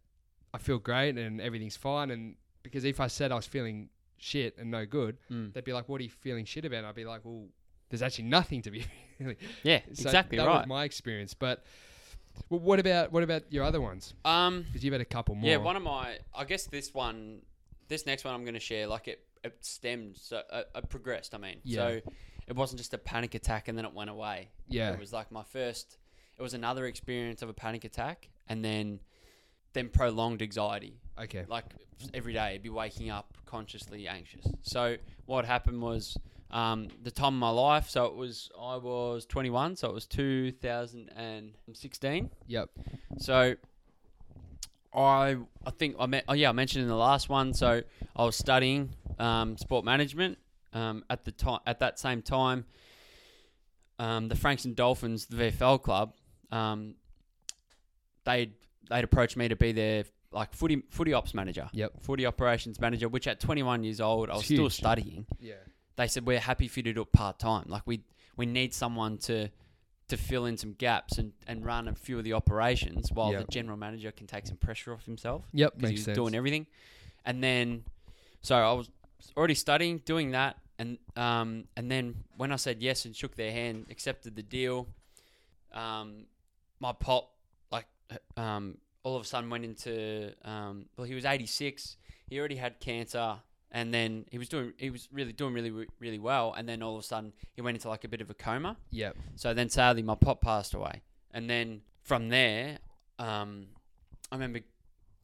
I 0.54 0.58
feel 0.58 0.78
great 0.80 1.18
and 1.18 1.42
everything's 1.42 1.76
fine. 1.78 2.12
And 2.12 2.36
because 2.64 2.84
if 2.86 3.00
I 3.00 3.08
said 3.08 3.32
I 3.32 3.36
was 3.36 3.46
feeling 3.48 3.90
shit 4.18 4.58
and 4.58 4.70
no 4.72 4.86
good, 4.86 5.18
Mm. 5.32 5.54
they'd 5.54 5.64
be 5.64 5.74
like, 5.74 5.88
"What 5.90 6.02
are 6.02 6.04
you 6.04 6.10
feeling 6.10 6.46
shit 6.46 6.66
about?" 6.66 6.80
And 6.80 6.88
I'd 6.88 6.96
be 6.96 7.06
like, 7.06 7.24
"Well, 7.24 7.48
there's 7.90 8.02
actually 8.02 8.26
nothing 8.26 8.62
to 8.64 8.72
be 8.72 8.82
feeling." 9.18 9.38
yeah, 9.64 9.82
So 9.94 10.04
exactly 10.10 10.38
that 10.38 10.46
right. 10.46 10.58
was 10.60 10.68
my 10.68 10.84
experience. 10.84 11.34
But 11.34 11.64
well, 12.50 12.60
what 12.60 12.80
about 12.80 13.12
what 13.12 13.24
about 13.24 13.52
your 13.52 13.64
other 13.64 13.82
ones? 13.82 14.14
um, 14.26 14.64
Because 14.68 14.84
you've 14.84 14.94
had 14.94 15.02
a 15.02 15.06
couple 15.06 15.36
more. 15.36 15.50
yeah, 15.50 15.58
one 15.58 15.76
of 15.76 15.84
my. 15.84 16.18
I 16.36 16.44
guess 16.46 16.66
this 16.66 16.94
one, 16.94 17.42
this 17.88 18.06
next 18.06 18.24
one, 18.26 18.34
I'm 18.34 18.44
going 18.44 18.54
to 18.56 18.60
share. 18.60 18.88
Like 18.88 19.08
it, 19.08 19.24
it 19.44 19.58
stemmed. 19.62 20.18
So 20.18 20.42
uh, 20.52 20.64
it 20.76 20.90
progressed. 20.90 21.36
I 21.36 21.38
mean, 21.38 21.58
Yeah. 21.64 21.78
so 21.78 22.02
it 22.48 22.56
wasn't 22.56 22.80
just 22.80 22.94
a 22.94 22.98
panic 22.98 23.36
attack 23.36 23.68
and 23.68 23.78
then 23.78 23.86
it 23.86 23.94
went 23.94 24.10
away. 24.10 24.50
Yeah. 24.68 24.94
It 24.94 25.00
was 25.00 25.14
like 25.14 25.32
my 25.32 25.44
first. 25.44 25.98
It 26.38 26.42
was 26.42 26.54
another 26.54 26.86
experience 26.86 27.42
of 27.42 27.50
a 27.50 27.54
panic 27.54 27.84
attack 27.84 28.30
and 28.48 28.64
then, 28.64 29.00
then 29.74 29.90
prolonged 29.90 30.42
anxiety. 30.42 31.00
Okay. 31.22 31.46
like 31.50 31.66
every 32.14 32.32
day 32.32 32.40
I'd 32.40 32.64
be 32.64 32.70
waking 32.70 33.10
up 33.10 33.38
consciously 33.46 34.08
anxious. 34.08 34.48
So 34.62 34.96
what 35.26 35.44
happened 35.46 35.82
was 35.82 36.16
um, 36.52 36.88
the 37.04 37.12
time 37.12 37.34
of 37.36 37.40
my 37.40 37.50
life. 37.50 37.90
So 37.90 38.06
it 38.06 38.16
was 38.16 38.50
I 38.60 38.78
was 38.78 39.26
21, 39.26 39.76
so 39.76 39.90
it 39.90 39.94
was 39.94 40.06
2016. 40.08 42.30
Yep. 42.48 42.70
So 43.18 43.56
I 44.94 45.38
I 45.66 45.72
think 45.72 45.96
I 46.00 46.06
met, 46.08 46.24
oh 46.28 46.34
yeah 46.34 46.50
I 46.50 46.54
mentioned 46.54 46.84
in 46.84 46.90
the 46.90 46.96
last 46.96 47.30
one. 47.30 47.54
So 47.54 47.84
I 48.16 48.24
was 48.24 48.36
studying 48.36 48.90
um, 49.20 49.58
sport 49.58 49.86
management 49.86 50.38
um, 50.74 51.04
at 51.10 51.26
the 51.26 51.32
time. 51.32 51.60
At 51.66 51.80
that 51.80 52.00
same 52.00 52.22
time, 52.22 52.66
um, 54.00 54.30
the 54.30 54.58
and 54.66 54.76
Dolphins, 54.76 55.28
the 55.28 55.36
VFL 55.52 55.82
club, 55.82 56.14
um, 56.52 56.96
they'd 58.26 58.54
they'd 58.90 59.04
approached 59.04 59.38
me 59.38 59.48
to 59.48 59.56
be 59.56 59.72
their 59.72 60.06
like 60.32 60.54
footy 60.54 60.84
footy 60.90 61.14
ops 61.14 61.34
manager, 61.34 61.70
Yep. 61.74 62.02
footy 62.02 62.26
operations 62.26 62.80
manager. 62.80 63.10
Which 63.10 63.28
at 63.28 63.40
21 63.40 63.84
years 63.84 64.02
old, 64.02 64.30
I 64.30 64.36
was 64.36 64.46
still 64.46 64.70
studying. 64.70 65.26
Yeah. 65.40 65.54
They 66.00 66.08
said 66.08 66.26
we're 66.26 66.40
happy 66.40 66.70
for 66.70 66.80
you 66.80 66.84
to 66.84 66.94
do 66.94 67.02
it 67.02 67.12
part 67.12 67.40
time. 67.40 67.66
Like 67.68 67.84
we 67.86 68.02
we 68.38 68.46
need 68.46 68.74
someone 68.74 69.18
to 69.20 69.50
to 70.08 70.18
fill 70.18 70.46
in 70.46 70.56
some 70.58 70.72
gaps 70.74 71.18
and, 71.20 71.34
and 71.46 71.64
run 71.64 71.88
a 71.90 71.94
few 71.94 72.18
of 72.18 72.24
the 72.24 72.34
operations 72.34 73.12
while 73.12 73.32
Yep. 73.34 73.46
the 73.46 73.52
general 73.52 73.78
manager 73.78 74.12
can 74.12 74.26
take 74.26 74.48
some 74.48 74.58
pressure 74.58 74.92
off 74.94 75.06
himself 75.06 75.44
Yep. 75.54 75.74
because 75.76 75.90
he 75.90 75.94
Makes 75.94 76.00
was 76.00 76.06
sense. 76.06 76.16
doing 76.16 76.34
everything. 76.36 76.66
And 77.26 77.44
then, 77.44 77.84
so 78.42 78.56
I 78.56 78.72
was 78.74 78.90
already 79.38 79.54
studying, 79.56 79.98
doing 80.06 80.32
that, 80.32 80.56
and 80.80 80.98
um, 81.18 81.66
and 81.76 81.92
then 81.92 82.24
when 82.38 82.52
I 82.54 82.56
said 82.56 82.82
yes 82.82 83.04
and 83.06 83.14
shook 83.16 83.36
their 83.36 83.52
hand, 83.52 83.88
accepted 83.92 84.36
the 84.38 84.42
deal, 84.42 84.88
um, 85.74 86.26
my 86.80 86.94
pop 86.94 87.32
like 87.72 87.86
um, 88.38 88.78
all 89.04 89.16
of 89.18 89.22
a 89.24 89.26
sudden 89.26 89.50
went 89.50 89.66
into 89.66 90.34
um, 90.46 90.86
well, 90.98 91.06
he 91.06 91.14
was 91.14 91.26
eighty 91.26 91.46
six. 91.46 91.98
He 92.30 92.40
already 92.40 92.56
had 92.56 92.80
cancer, 92.80 93.36
and 93.72 93.94
then 93.94 94.26
he 94.32 94.38
was 94.38 94.50
doing 94.50 94.74
he 94.78 94.90
was 94.90 95.08
really 95.12 95.34
doing 95.34 95.54
really 95.54 95.72
really 96.00 96.20
well, 96.20 96.54
and 96.58 96.68
then 96.68 96.82
all 96.82 96.96
of 96.98 97.04
a 97.04 97.06
sudden 97.08 97.34
he 97.56 97.62
went 97.62 97.76
into 97.76 97.90
like 97.90 98.04
a 98.04 98.08
bit 98.08 98.22
of 98.22 98.30
a 98.30 98.34
coma. 98.34 98.78
Yep. 98.92 99.16
So 99.36 99.54
then 99.54 99.70
sadly, 99.70 100.04
my 100.04 100.16
pop 100.16 100.42
passed 100.42 100.74
away. 100.74 101.02
And 101.32 101.50
then 101.50 101.82
from 102.04 102.30
there, 102.30 102.80
um, 103.20 103.68
I 104.32 104.36
remember 104.36 104.60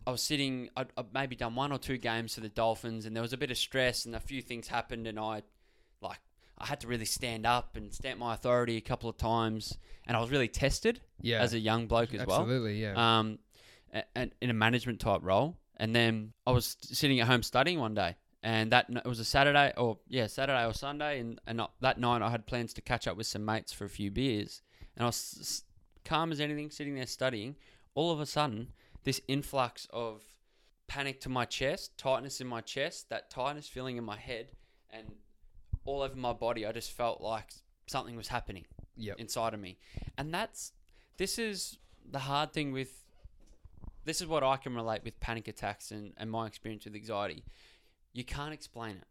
I 0.05 0.11
was 0.11 0.21
sitting, 0.21 0.69
I'd, 0.77 0.87
I'd 0.97 1.11
maybe 1.13 1.35
done 1.35 1.55
one 1.55 1.71
or 1.71 1.79
two 1.79 1.97
games 1.97 2.35
for 2.35 2.41
the 2.41 2.49
Dolphins, 2.49 3.07
and 3.07 3.15
there 3.15 3.23
was 3.23 3.33
a 3.33 3.37
bit 3.37 3.49
of 3.49 3.57
stress, 3.57 4.05
and 4.05 4.15
a 4.15 4.19
few 4.19 4.39
things 4.43 4.67
happened, 4.67 5.07
and 5.07 5.19
I, 5.19 5.41
like, 5.99 6.19
I 6.59 6.67
had 6.67 6.79
to 6.81 6.87
really 6.87 7.05
stand 7.05 7.47
up 7.47 7.75
and 7.75 7.91
stamp 7.91 8.19
my 8.19 8.35
authority 8.35 8.77
a 8.77 8.81
couple 8.81 9.09
of 9.09 9.17
times, 9.17 9.79
and 10.05 10.15
I 10.15 10.19
was 10.21 10.29
really 10.29 10.47
tested 10.47 11.01
Yeah. 11.21 11.41
as 11.41 11.55
a 11.55 11.59
young 11.59 11.87
bloke 11.87 12.13
as 12.13 12.23
well 12.27 12.41
Absolutely. 12.41 12.79
Yeah. 12.83 12.93
um, 13.19 13.39
a- 13.91 14.03
and 14.15 14.31
in 14.41 14.51
a 14.51 14.53
management 14.53 14.99
type 14.99 15.21
role. 15.23 15.57
And 15.77 15.95
then 15.95 16.33
I 16.45 16.51
was 16.51 16.77
sitting 16.81 17.19
at 17.19 17.25
home 17.27 17.41
studying 17.41 17.79
one 17.79 17.95
day, 17.95 18.15
and 18.45 18.71
that 18.71 18.85
it 18.89 19.05
was 19.07 19.19
a 19.19 19.25
Saturday 19.25 19.73
or 19.75 19.97
yeah 20.07 20.27
Saturday 20.27 20.63
or 20.65 20.73
Sunday, 20.73 21.19
and 21.19 21.41
and 21.47 21.59
that 21.81 21.99
night 21.99 22.21
I 22.21 22.29
had 22.29 22.45
plans 22.45 22.73
to 22.75 22.81
catch 22.81 23.07
up 23.07 23.17
with 23.17 23.25
some 23.25 23.43
mates 23.43 23.73
for 23.73 23.85
a 23.85 23.89
few 23.89 24.11
beers, 24.11 24.61
and 24.95 25.03
I 25.03 25.07
was 25.07 25.63
calm 26.05 26.31
as 26.31 26.39
anything, 26.39 26.69
sitting 26.69 26.93
there 26.93 27.07
studying. 27.07 27.55
All 27.95 28.11
of 28.11 28.19
a 28.19 28.25
sudden, 28.27 28.71
this 29.03 29.19
influx 29.27 29.87
of 29.91 30.21
panic 30.87 31.19
to 31.21 31.29
my 31.29 31.45
chest, 31.45 31.97
tightness 31.97 32.39
in 32.39 32.45
my 32.45 32.61
chest, 32.61 33.09
that 33.09 33.31
tightness 33.31 33.67
feeling 33.67 33.97
in 33.97 34.03
my 34.03 34.17
head, 34.17 34.49
and 34.91 35.07
all 35.83 36.03
over 36.03 36.15
my 36.15 36.33
body. 36.33 36.67
I 36.67 36.71
just 36.71 36.91
felt 36.91 37.21
like 37.21 37.49
something 37.87 38.15
was 38.15 38.27
happening 38.27 38.65
Yep. 38.97 39.19
inside 39.19 39.53
of 39.55 39.59
me. 39.59 39.79
And 40.19 40.31
that's 40.31 40.71
this 41.17 41.39
is 41.39 41.79
the 42.11 42.19
hard 42.19 42.53
thing 42.53 42.71
with 42.71 43.05
this 44.05 44.21
is 44.21 44.27
what 44.27 44.43
I 44.43 44.57
can 44.57 44.75
relate 44.75 45.03
with 45.03 45.19
panic 45.19 45.47
attacks 45.47 45.89
and, 45.89 46.13
and 46.17 46.29
my 46.29 46.45
experience 46.45 46.85
with 46.85 46.93
anxiety. 46.93 47.43
You 48.15 48.23
can't 48.23 48.53
explain 48.53 48.95
it. 48.97 49.03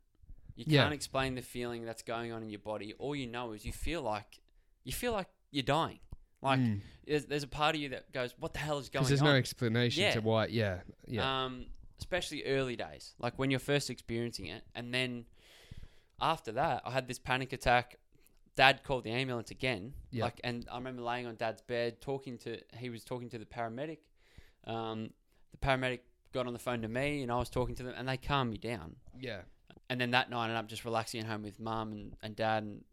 You 0.56 0.64
can't 0.64 0.94
explain 0.94 1.34
the 1.34 1.42
feeling 1.42 1.84
that's 1.84 2.02
going 2.02 2.32
on 2.32 2.42
in 2.42 2.50
your 2.50 2.58
body. 2.60 2.94
All 2.98 3.14
you 3.14 3.26
know 3.26 3.52
is 3.52 3.64
you 3.64 3.72
feel 3.72 4.02
like 4.02 4.40
you 4.84 4.92
feel 4.92 5.12
like 5.12 5.28
you're 5.50 5.62
dying. 5.62 5.98
Like 6.42 6.60
Mm. 6.60 6.80
there's, 7.06 7.24
there's 7.26 7.42
a 7.42 7.48
part 7.48 7.74
of 7.74 7.80
you 7.80 7.88
that 7.90 8.12
goes, 8.12 8.34
"What 8.38 8.52
the 8.52 8.58
hell 8.60 8.78
is 8.78 8.88
going 8.88 9.06
there's 9.06 9.20
on?" 9.22 9.28
no 9.28 9.34
explanation 9.34 10.02
Yeah. 10.02 10.12
to 10.14 10.20
why. 10.20 10.46
Yeah. 10.46 10.80
Yeah. 11.06 11.44
Um, 11.44 11.66
especially 11.98 12.44
early 12.44 12.76
days, 12.76 13.14
like 13.18 13.38
when 13.38 13.50
you're 13.50 13.60
first 13.60 13.88
experiencing 13.90 14.46
it, 14.46 14.62
and 14.74 14.92
then 14.92 15.24
after 16.20 16.52
that, 16.52 16.82
I 16.84 16.90
had 16.90 17.08
this 17.08 17.18
panic 17.18 17.52
attack. 17.52 17.96
Dad 18.56 18.84
called 18.84 19.02
the 19.04 19.10
ambulance 19.10 19.50
again. 19.50 19.94
Yeah. 20.12 20.24
Like, 20.24 20.40
and 20.44 20.66
I 20.70 20.76
remember 20.76 21.02
laying 21.02 21.26
on 21.26 21.34
Dad's 21.34 21.62
bed, 21.62 22.00
talking 22.00 22.38
to. 22.38 22.60
He 22.78 22.88
was 22.90 23.02
talking 23.04 23.28
to 23.30 23.38
the 23.38 23.46
paramedic. 23.46 23.98
Um, 24.64 25.10
the 25.50 25.58
paramedic 25.66 26.00
got 26.34 26.46
on 26.46 26.52
the 26.52 26.58
phone 26.58 26.82
to 26.82 26.88
me, 26.88 27.22
and 27.22 27.32
I 27.32 27.36
was 27.36 27.48
talking 27.48 27.74
to 27.76 27.82
them, 27.82 27.94
and 27.96 28.06
they 28.08 28.18
calmed 28.18 28.50
me 28.50 28.58
down. 28.58 28.96
yeah. 29.18 29.40
And 29.90 30.00
then 30.00 30.12
that 30.12 30.30
night, 30.30 30.40
I 30.40 30.44
ended 30.44 30.56
up 30.56 30.66
just 30.66 30.84
relaxing 30.86 31.20
at 31.20 31.26
home 31.26 31.42
with 31.42 31.60
Mum 31.60 31.92
and, 31.92 32.16
and 32.22 32.34
Dad 32.34 32.62
and 32.62 32.84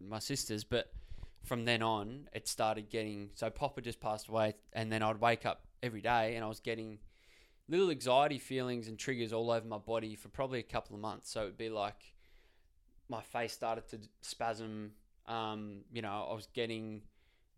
my 0.00 0.18
sisters. 0.18 0.64
But 0.64 0.92
from 1.44 1.64
then 1.64 1.80
on, 1.80 2.28
it 2.32 2.48
started 2.48 2.90
getting. 2.90 3.30
So 3.34 3.50
Papa 3.50 3.80
just 3.80 4.00
passed 4.00 4.28
away, 4.28 4.54
and 4.72 4.92
then 4.92 5.02
I'd 5.02 5.20
wake 5.20 5.46
up 5.46 5.62
every 5.82 6.00
day, 6.00 6.34
and 6.34 6.44
I 6.44 6.48
was 6.48 6.60
getting 6.60 6.98
little 7.68 7.90
anxiety 7.90 8.38
feelings 8.38 8.88
and 8.88 8.98
triggers 8.98 9.32
all 9.32 9.50
over 9.50 9.66
my 9.66 9.78
body 9.78 10.16
for 10.16 10.28
probably 10.28 10.58
a 10.58 10.64
couple 10.64 10.94
of 10.96 11.00
months. 11.00 11.30
So 11.30 11.42
it'd 11.42 11.56
be 11.56 11.70
like 11.70 12.14
my 13.08 13.22
face 13.22 13.52
started 13.52 13.88
to 13.88 13.98
spasm. 14.20 14.90
Um, 15.26 15.82
you 15.92 16.02
know, 16.02 16.26
I 16.28 16.34
was 16.34 16.48
getting 16.52 17.02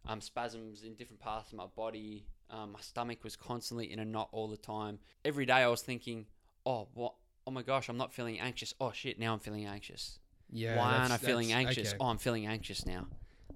um, 0.07 0.21
spasms 0.21 0.83
in 0.83 0.95
different 0.95 1.21
parts 1.21 1.51
of 1.51 1.57
my 1.57 1.67
body. 1.67 2.27
Um, 2.53 2.73
my 2.73 2.81
stomach 2.81 3.25
was 3.25 3.35
constantly 3.35 3.91
in 3.91 3.99
a 3.99 4.05
knot 4.05 4.29
all 4.31 4.47
the 4.47 4.57
time. 4.57 4.99
Every 5.25 5.47
day 5.47 5.55
I 5.55 5.69
was 5.69 5.83
thinking, 5.83 6.27
oh, 6.67 6.89
what? 6.95 7.15
Oh 7.47 7.51
my 7.51 7.63
gosh, 7.63 7.89
I'm 7.89 7.97
not 7.97 8.13
feeling 8.13 8.39
anxious. 8.39 8.75
Oh 8.81 8.93
shit, 8.93 9.19
now 9.19 9.33
I'm 9.33 9.41
feeling 9.41 9.67
anxious. 9.67 10.19
Yeah. 10.51 10.77
Why 10.77 10.97
aren't 10.97 11.13
I 11.13 11.17
feeling 11.17 11.53
anxious? 11.53 11.89
okay. 11.89 11.97
Oh, 11.99 12.07
I'm 12.07 12.19
feeling 12.19 12.47
anxious 12.47 12.87
now. 12.87 13.07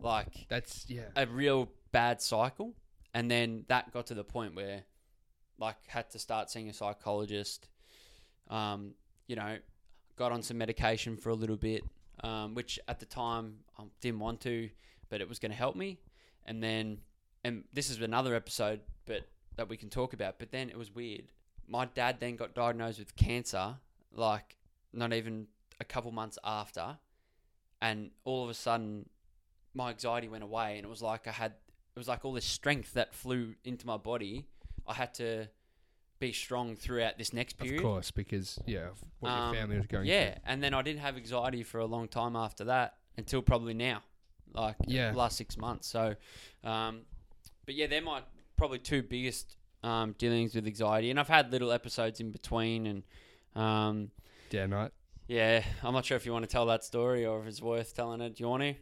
Like 0.00 0.46
That's 0.48 0.86
yeah. 0.88 1.02
a 1.14 1.26
real 1.26 1.68
bad 1.92 2.20
cycle. 2.20 2.74
And 3.14 3.30
then 3.30 3.64
that 3.68 3.92
got 3.92 4.06
to 4.08 4.14
the 4.14 4.24
point 4.24 4.54
where, 4.54 4.82
like, 5.58 5.76
had 5.86 6.10
to 6.10 6.18
start 6.18 6.50
seeing 6.50 6.68
a 6.68 6.74
psychologist. 6.74 7.68
Um, 8.48 8.92
you 9.26 9.36
know, 9.36 9.56
got 10.16 10.32
on 10.32 10.42
some 10.42 10.58
medication 10.58 11.16
for 11.16 11.30
a 11.30 11.34
little 11.34 11.56
bit, 11.56 11.82
um, 12.22 12.54
which 12.54 12.78
at 12.88 13.00
the 13.00 13.06
time 13.06 13.60
I 13.78 13.84
didn't 14.00 14.20
want 14.20 14.40
to, 14.42 14.68
but 15.08 15.20
it 15.20 15.28
was 15.28 15.38
going 15.38 15.50
to 15.50 15.56
help 15.56 15.76
me. 15.76 15.98
And 16.44 16.62
then, 16.62 16.98
and 17.46 17.64
this 17.72 17.90
is 17.90 18.00
another 18.00 18.34
episode, 18.34 18.80
but 19.06 19.22
that 19.56 19.68
we 19.68 19.76
can 19.76 19.88
talk 19.88 20.12
about. 20.12 20.38
But 20.38 20.50
then 20.50 20.68
it 20.68 20.76
was 20.76 20.94
weird. 20.94 21.32
My 21.68 21.84
dad 21.86 22.16
then 22.20 22.36
got 22.36 22.54
diagnosed 22.54 22.98
with 22.98 23.16
cancer, 23.16 23.76
like 24.12 24.56
not 24.92 25.12
even 25.12 25.46
a 25.80 25.84
couple 25.84 26.10
months 26.12 26.38
after, 26.44 26.98
and 27.80 28.10
all 28.24 28.42
of 28.44 28.50
a 28.50 28.54
sudden 28.54 29.08
my 29.74 29.90
anxiety 29.90 30.28
went 30.28 30.42
away 30.42 30.76
and 30.78 30.86
it 30.86 30.88
was 30.88 31.02
like 31.02 31.26
I 31.28 31.32
had 31.32 31.52
it 31.52 31.98
was 31.98 32.08
like 32.08 32.24
all 32.24 32.32
this 32.32 32.44
strength 32.46 32.94
that 32.94 33.14
flew 33.14 33.54
into 33.64 33.86
my 33.86 33.96
body. 33.96 34.46
I 34.86 34.94
had 34.94 35.14
to 35.14 35.48
be 36.18 36.32
strong 36.32 36.76
throughout 36.76 37.18
this 37.18 37.32
next 37.32 37.54
period. 37.58 37.76
Of 37.76 37.82
course, 37.82 38.10
because 38.10 38.58
yeah, 38.66 38.88
what 39.20 39.30
Um, 39.30 39.54
your 39.54 39.62
family 39.62 39.76
was 39.76 39.86
going 39.86 40.04
through. 40.04 40.12
Yeah, 40.14 40.38
and 40.44 40.62
then 40.62 40.72
I 40.74 40.82
didn't 40.82 41.00
have 41.00 41.16
anxiety 41.16 41.62
for 41.62 41.78
a 41.78 41.86
long 41.86 42.08
time 42.08 42.36
after 42.36 42.64
that 42.64 42.96
until 43.18 43.42
probably 43.42 43.74
now, 43.74 44.02
like 44.54 44.76
Yeah. 44.86 45.12
last 45.14 45.36
six 45.36 45.56
months. 45.56 45.86
So, 45.88 46.16
um, 46.64 47.04
but 47.66 47.74
yeah, 47.74 47.86
they're 47.86 48.00
my 48.02 48.22
probably 48.56 48.78
two 48.78 49.02
biggest 49.02 49.56
um, 49.82 50.14
dealings 50.18 50.54
with 50.54 50.66
anxiety, 50.66 51.10
and 51.10 51.20
I've 51.20 51.28
had 51.28 51.52
little 51.52 51.72
episodes 51.72 52.20
in 52.20 52.30
between, 52.30 52.86
and 52.86 53.02
um. 53.54 54.10
Dare 54.48 54.68
night. 54.68 54.92
yeah, 55.26 55.64
I'm 55.82 55.92
not 55.92 56.04
sure 56.04 56.16
if 56.16 56.24
you 56.24 56.32
want 56.32 56.44
to 56.44 56.50
tell 56.50 56.66
that 56.66 56.84
story 56.84 57.26
or 57.26 57.40
if 57.40 57.46
it's 57.48 57.60
worth 57.60 57.94
telling 57.96 58.20
it. 58.20 58.36
Do 58.36 58.44
you 58.44 58.48
want 58.48 58.62
to 58.62 58.74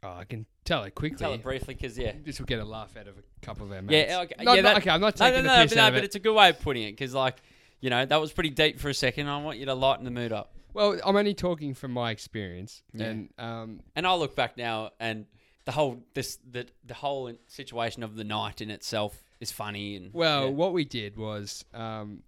Oh, 0.00 0.12
I 0.12 0.22
can 0.22 0.46
tell 0.64 0.84
it 0.84 0.94
quickly. 0.94 1.18
tell 1.18 1.32
it 1.32 1.42
briefly? 1.42 1.74
Because 1.74 1.98
yeah, 1.98 2.12
This 2.24 2.38
will 2.38 2.46
get 2.46 2.60
a 2.60 2.64
laugh 2.64 2.96
out 2.96 3.08
of 3.08 3.18
a 3.18 3.22
couple 3.44 3.66
of 3.66 3.72
our 3.72 3.82
mates. 3.82 4.08
Yeah, 4.12 4.20
okay, 4.20 4.44
Not- 4.44 4.54
yeah, 4.56 4.62
that- 4.62 4.76
okay, 4.76 4.90
I'm 4.90 5.00
not 5.00 5.18
No, 5.18 5.26
taking 5.26 5.42
no, 5.44 5.48
no, 5.50 5.56
the 5.56 5.62
piss 5.64 5.70
but, 5.72 5.76
no, 5.76 5.82
out 5.82 5.88
of 5.88 5.94
but 5.94 6.02
it. 6.04 6.06
it's 6.06 6.14
a 6.14 6.20
good 6.20 6.34
way 6.34 6.48
of 6.50 6.60
putting 6.60 6.84
it 6.84 6.92
because, 6.92 7.14
like, 7.14 7.42
you 7.80 7.90
know, 7.90 8.06
that 8.06 8.20
was 8.20 8.30
pretty 8.32 8.50
deep 8.50 8.78
for 8.78 8.88
a 8.90 8.94
second. 8.94 9.26
I 9.26 9.42
want 9.42 9.58
you 9.58 9.66
to 9.66 9.74
lighten 9.74 10.04
the 10.04 10.12
mood 10.12 10.32
up. 10.32 10.54
Well, 10.72 11.00
I'm 11.04 11.16
only 11.16 11.34
talking 11.34 11.74
from 11.74 11.90
my 11.90 12.12
experience, 12.12 12.84
Yeah. 12.92 13.06
and 13.06 13.28
um, 13.38 13.80
And 13.96 14.06
I'll 14.06 14.20
look 14.20 14.36
back 14.36 14.56
now, 14.56 14.90
and 15.00 15.26
the 15.68 15.72
whole 15.72 16.02
this 16.14 16.38
the 16.50 16.64
the 16.86 16.94
whole 16.94 17.30
situation 17.46 18.02
of 18.02 18.16
the 18.16 18.24
night 18.24 18.62
in 18.62 18.70
itself 18.70 19.22
is 19.38 19.52
funny. 19.52 19.96
And 19.96 20.14
well, 20.14 20.44
yeah. 20.44 20.50
what 20.50 20.72
we 20.72 20.86
did 20.86 21.18
was 21.18 21.62
um, 21.74 22.22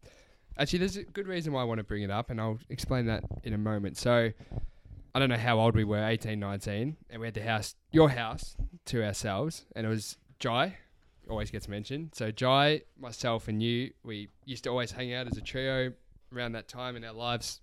actually 0.59 0.81
there's 0.81 0.99
a 0.99 1.05
good 1.05 1.27
reason 1.27 1.55
why 1.55 1.63
I 1.63 1.65
want 1.65 1.79
to 1.79 1.85
bring 1.85 2.03
it 2.03 2.11
up, 2.11 2.29
and 2.29 2.39
I'll 2.39 2.59
explain 2.69 3.07
that 3.07 3.25
in 3.43 3.55
a 3.55 3.59
moment. 3.59 3.97
So, 3.97 4.31
I 5.15 5.19
don't 5.19 5.31
know 5.31 5.39
how 5.39 5.59
old 5.59 5.75
we 5.75 5.85
were, 5.85 6.07
18, 6.07 6.39
19, 6.39 6.99
and 7.09 7.19
we 7.19 7.29
had 7.29 7.33
the 7.33 7.43
house, 7.43 7.77
your 7.93 8.11
house, 8.11 8.57
to 8.85 9.03
ourselves, 9.03 9.65
and 9.75 9.87
it 9.87 9.89
was 9.89 10.19
Jai. 10.39 10.77
Always 11.31 11.51
gets 11.51 11.67
mentioned. 11.67 12.11
So 12.13 12.31
Jai, 12.31 12.83
myself, 12.99 13.49
and 13.49 13.63
you, 13.63 13.93
we 14.03 14.29
used 14.45 14.65
to 14.65 14.71
always 14.71 14.93
hang 14.93 15.15
out 15.15 15.29
as 15.29 15.39
a 15.39 15.41
trio 15.41 15.95
around 16.31 16.53
that 16.53 16.69
time 16.69 16.95
in 16.95 17.05
our 17.07 17.15
lives, 17.15 17.63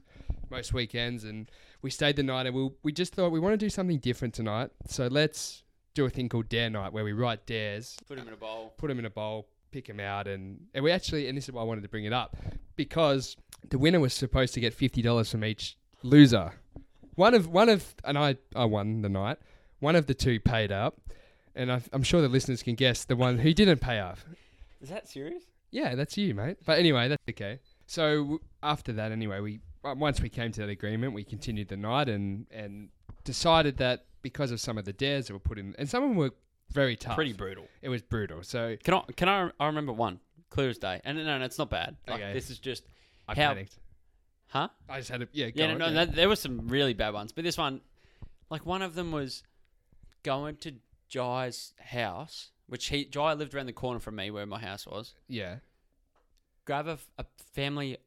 most 0.50 0.74
weekends, 0.74 1.24
and 1.24 1.52
we 1.84 1.92
stayed 1.92 2.16
the 2.16 2.24
night, 2.24 2.48
and 2.48 2.56
we 2.56 2.72
we 2.82 2.92
just 2.92 3.14
thought 3.14 3.32
we 3.32 3.40
want 3.40 3.54
to 3.54 3.64
do 3.64 3.70
something 3.70 4.00
different 4.00 4.34
tonight. 4.34 4.72
So 4.88 5.06
let's 5.06 5.62
do 5.98 6.06
a 6.06 6.10
thing 6.10 6.30
called 6.30 6.48
Dare 6.48 6.70
Night, 6.70 6.94
where 6.94 7.04
we 7.04 7.12
write 7.12 7.46
dares 7.46 7.98
put 8.08 8.18
him 8.18 8.28
in 8.28 8.34
a 8.34 8.38
bowl. 8.38 8.74
put 8.78 8.88
them 8.88 9.00
in 9.00 9.06
a 9.06 9.10
bowl, 9.10 9.48
pick 9.72 9.88
them 9.88 10.00
out, 10.00 10.28
and, 10.28 10.60
and 10.74 10.84
we 10.84 10.92
actually, 10.92 11.28
and 11.28 11.38
this 11.38 11.46
is 11.46 11.52
why 11.52 11.62
I 11.62 11.66
wanted 11.66 11.82
to 11.82 11.90
bring 11.90 12.06
it 12.06 12.14
up, 12.14 12.38
because 12.76 13.36
the 13.70 13.78
winner 13.78 14.00
was 14.00 14.14
supposed 14.14 14.54
to 14.54 14.60
get 14.60 14.74
fifty 14.74 15.02
dollars 15.02 15.32
from 15.32 15.44
each 15.44 15.78
loser. 16.04 16.54
One 17.16 17.34
of 17.34 17.48
one 17.48 17.70
of, 17.70 17.96
and 18.04 18.18
I 18.18 18.38
I 18.56 18.66
won 18.66 19.02
the 19.02 19.10
night. 19.10 19.38
One 19.80 19.96
of 19.96 20.08
the 20.08 20.14
two 20.14 20.40
paid 20.40 20.72
up, 20.72 21.00
and 21.56 21.72
I, 21.72 21.82
I'm 21.94 22.04
sure 22.04 22.22
the 22.22 22.30
listeners 22.30 22.64
can 22.64 22.76
guess 22.76 23.06
the 23.06 23.16
one 23.16 23.40
who 23.40 23.54
didn't 23.54 23.80
pay 23.80 24.00
up. 24.00 24.20
Is 24.82 24.90
that 24.90 25.08
serious? 25.08 25.44
Yeah, 25.72 25.96
that's 25.96 26.18
you, 26.18 26.34
mate. 26.34 26.58
But 26.66 26.80
anyway, 26.80 27.10
that's 27.10 27.24
okay. 27.30 27.60
So 27.88 28.18
w- 28.18 28.40
after 28.64 28.94
that, 28.94 29.12
anyway, 29.12 29.40
we 29.40 29.60
once 29.84 30.22
we 30.22 30.30
came 30.30 30.52
to 30.52 30.62
that 30.62 30.70
agreement, 30.70 31.14
we 31.14 31.24
continued 31.24 31.68
the 31.70 31.78
night 31.78 32.08
and 32.08 32.46
and 32.52 32.90
decided 33.24 33.78
that 33.78 34.06
because 34.22 34.52
of 34.52 34.60
some 34.60 34.78
of 34.78 34.86
the 34.86 34.94
dares 34.94 35.28
that 35.28 35.34
were 35.34 35.40
put 35.40 35.58
in, 35.60 35.76
and 35.78 35.90
some 35.90 36.04
of 36.04 36.10
them 36.10 36.18
were 36.18 36.32
very 36.72 36.96
tough. 36.96 37.16
Pretty 37.16 37.34
brutal. 37.34 37.68
It 37.82 37.90
was 37.90 38.02
brutal. 38.02 38.44
So 38.44 38.76
Can 38.84 38.94
I? 38.96 39.02
Can 39.16 39.30
I? 39.30 39.52
I 39.60 39.66
remember 39.68 39.94
one 39.94 40.20
clear 40.50 40.70
as 40.70 40.78
day. 40.78 41.02
And 41.04 41.18
no, 41.18 41.38
no, 41.40 41.46
it's 41.46 41.58
not 41.58 41.70
bad. 41.70 41.96
Like, 42.08 42.22
Okay. 42.22 42.34
This 42.34 42.50
is 42.50 42.60
just, 42.60 42.84
I 43.28 43.36
How- 43.36 43.50
panicked. 43.50 43.78
huh? 44.48 44.70
I 44.90 44.98
just 45.00 45.10
had 45.10 45.22
a 45.22 45.28
yeah. 45.32 45.50
Go 45.50 45.62
Yeah, 45.64 45.68
no, 45.68 45.74
on, 45.74 45.80
no, 45.80 45.86
yeah. 45.88 46.06
no, 46.06 46.12
there 46.12 46.30
were 46.30 46.36
some 46.38 46.68
really 46.68 46.94
bad 46.94 47.14
ones, 47.14 47.32
but 47.32 47.44
this 47.44 47.58
one, 47.58 47.82
like 48.50 48.66
one 48.66 48.82
of 48.82 48.96
them 48.96 49.12
was 49.12 49.44
going 50.24 50.56
to 50.58 50.74
Jai's 51.14 51.74
house, 51.80 52.52
which 52.68 52.88
he 52.88 53.06
Jai 53.06 53.34
lived 53.34 53.54
around 53.56 53.66
the 53.68 53.74
corner 53.74 54.00
from 54.00 54.16
me 54.16 54.32
where 54.32 54.46
my 54.46 54.60
house 54.60 54.86
was. 54.88 55.14
yeah. 55.28 55.58
Grab 56.66 56.88
a, 56.88 56.92
f- 56.92 57.08
a 57.18 57.26
family, 57.54 57.98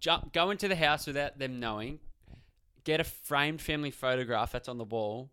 jump, 0.00 0.32
go 0.32 0.50
into 0.50 0.68
the 0.68 0.76
house 0.76 1.06
without 1.06 1.38
them 1.38 1.60
knowing, 1.60 1.98
get 2.84 3.00
a 3.00 3.04
framed 3.04 3.60
family 3.60 3.90
photograph 3.90 4.52
that's 4.52 4.68
on 4.68 4.78
the 4.78 4.84
wall, 4.84 5.30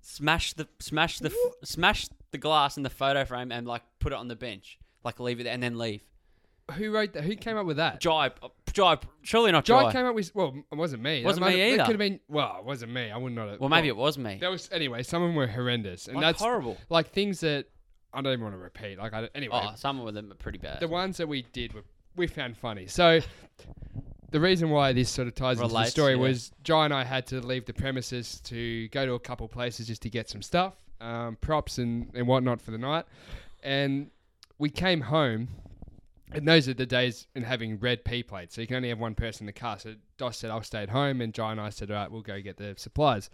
smash 0.00 0.52
the 0.54 0.68
smash 0.78 1.18
the 1.18 1.32
smash 1.64 2.06
the 2.30 2.38
glass 2.38 2.76
in 2.76 2.82
the 2.82 2.90
photo 2.90 3.24
frame 3.24 3.50
and 3.52 3.66
like 3.66 3.82
put 3.98 4.12
it 4.12 4.16
on 4.16 4.28
the 4.28 4.36
bench, 4.36 4.78
like 5.04 5.18
leave 5.20 5.40
it 5.40 5.44
there 5.44 5.52
and 5.54 5.62
then 5.62 5.78
leave. 5.78 6.02
Who 6.72 6.90
wrote 6.92 7.14
that? 7.14 7.24
Who 7.24 7.34
came 7.34 7.56
up 7.56 7.64
with 7.64 7.78
that? 7.78 7.98
Jibe, 7.98 8.34
uh, 8.42 8.48
Jai, 8.74 8.98
surely 9.22 9.50
not 9.52 9.64
Jai 9.64 9.84
Jai. 9.84 9.92
came 9.92 10.04
up 10.04 10.14
with. 10.14 10.34
Well, 10.34 10.54
it 10.70 10.74
wasn't 10.76 11.02
me. 11.02 11.22
That 11.22 11.26
Wasn't 11.26 11.40
might 11.46 11.54
me 11.54 11.60
have- 11.60 11.72
either. 11.72 11.82
Could 11.84 11.92
have 11.92 11.98
been. 11.98 12.20
Well, 12.28 12.56
it 12.58 12.64
wasn't 12.66 12.92
me. 12.92 13.10
I 13.10 13.16
would 13.16 13.32
not. 13.32 13.48
Have, 13.48 13.60
well, 13.60 13.70
maybe 13.70 13.88
it 13.88 13.96
was 13.96 14.18
me. 14.18 14.36
That 14.38 14.50
was 14.50 14.68
anyway. 14.70 15.02
Some 15.02 15.22
of 15.22 15.28
them 15.30 15.34
were 15.36 15.46
horrendous, 15.46 16.08
and 16.08 16.16
Like, 16.16 16.24
that's 16.26 16.42
horrible. 16.42 16.76
like 16.90 17.10
things 17.10 17.40
that 17.40 17.68
I 18.12 18.20
don't 18.20 18.34
even 18.34 18.42
want 18.44 18.54
to 18.54 18.58
repeat. 18.58 18.98
Like 18.98 19.14
I 19.14 19.20
don't- 19.22 19.32
anyway, 19.34 19.60
Oh, 19.64 19.72
some 19.76 19.98
of 20.00 20.12
them 20.12 20.30
are 20.30 20.34
pretty 20.34 20.58
bad. 20.58 20.80
the 20.80 20.88
ones 20.88 21.16
that 21.16 21.26
we 21.26 21.40
did 21.40 21.72
were 21.72 21.84
we 22.16 22.26
found 22.26 22.58
funny. 22.58 22.86
So 22.86 23.20
the 24.30 24.40
reason 24.40 24.70
why 24.70 24.92
this 24.92 25.08
sort 25.08 25.28
of 25.28 25.34
ties 25.34 25.60
into 25.60 25.72
the 25.72 25.84
story 25.84 26.14
yeah. 26.14 26.20
was 26.20 26.52
Jai 26.62 26.84
and 26.84 26.94
I 26.94 27.04
had 27.04 27.26
to 27.28 27.40
leave 27.40 27.64
the 27.64 27.72
premises 27.72 28.40
to 28.44 28.88
go 28.88 29.06
to 29.06 29.12
a 29.14 29.20
couple 29.20 29.48
places 29.48 29.86
just 29.86 30.02
to 30.02 30.10
get 30.10 30.28
some 30.28 30.42
stuff, 30.42 30.74
um, 31.00 31.36
props 31.40 31.78
and, 31.78 32.10
and 32.14 32.26
whatnot 32.26 32.60
for 32.60 32.70
the 32.70 32.78
night. 32.78 33.06
And 33.62 34.10
we 34.58 34.70
came 34.70 35.00
home, 35.00 35.48
and 36.32 36.46
those 36.46 36.68
are 36.68 36.74
the 36.74 36.86
days 36.86 37.26
in 37.34 37.42
having 37.42 37.78
red 37.78 38.04
P 38.04 38.22
plates. 38.22 38.54
So 38.54 38.60
you 38.60 38.66
can 38.66 38.76
only 38.76 38.90
have 38.90 38.98
one 38.98 39.14
person 39.14 39.44
in 39.44 39.46
the 39.46 39.52
car. 39.52 39.78
So 39.78 39.94
Dos 40.18 40.36
said, 40.36 40.50
I'll 40.50 40.62
stay 40.62 40.82
at 40.82 40.90
home. 40.90 41.20
And 41.20 41.32
Jai 41.32 41.52
and 41.52 41.60
I 41.60 41.70
said, 41.70 41.90
all 41.90 41.96
right, 41.96 42.10
we'll 42.10 42.22
go 42.22 42.40
get 42.40 42.58
the 42.58 42.74
supplies. 42.76 43.30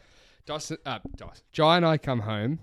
Dos, 0.46 0.70
uh, 0.85 0.98
Dos. 1.16 1.42
Jai 1.52 1.78
and 1.78 1.87
I 1.87 1.98
come 1.98 2.20
home. 2.20 2.61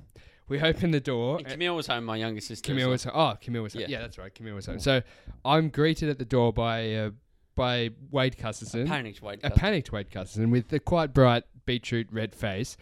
We 0.47 0.59
open 0.59 0.91
the 0.91 0.99
door. 0.99 1.37
And 1.37 1.47
Camille 1.47 1.75
was 1.75 1.87
home, 1.87 2.03
my 2.03 2.17
younger 2.17 2.41
sister. 2.41 2.67
Camille 2.67 2.89
was 2.89 3.07
oh 3.07 3.37
Camille 3.39 3.63
was 3.63 3.73
yeah. 3.73 3.81
Yeah. 3.81 3.87
yeah 3.87 3.99
that's 4.01 4.17
right 4.17 4.35
Camille 4.35 4.55
was 4.55 4.65
home. 4.65 4.79
So 4.79 5.01
I'm 5.45 5.69
greeted 5.69 6.09
at 6.09 6.19
the 6.19 6.25
door 6.25 6.51
by 6.51 6.93
uh, 6.93 7.11
by 7.55 7.91
Wade 8.09 8.37
Custerson, 8.37 8.87
panicked 8.87 9.21
Wade. 9.21 9.39
a 9.43 9.49
panicked 9.49 9.91
Wade 9.91 10.09
Custerson 10.09 10.51
with 10.51 10.69
the 10.69 10.79
quite 10.79 11.13
bright 11.13 11.43
beetroot 11.65 12.07
red 12.11 12.33
face, 12.35 12.77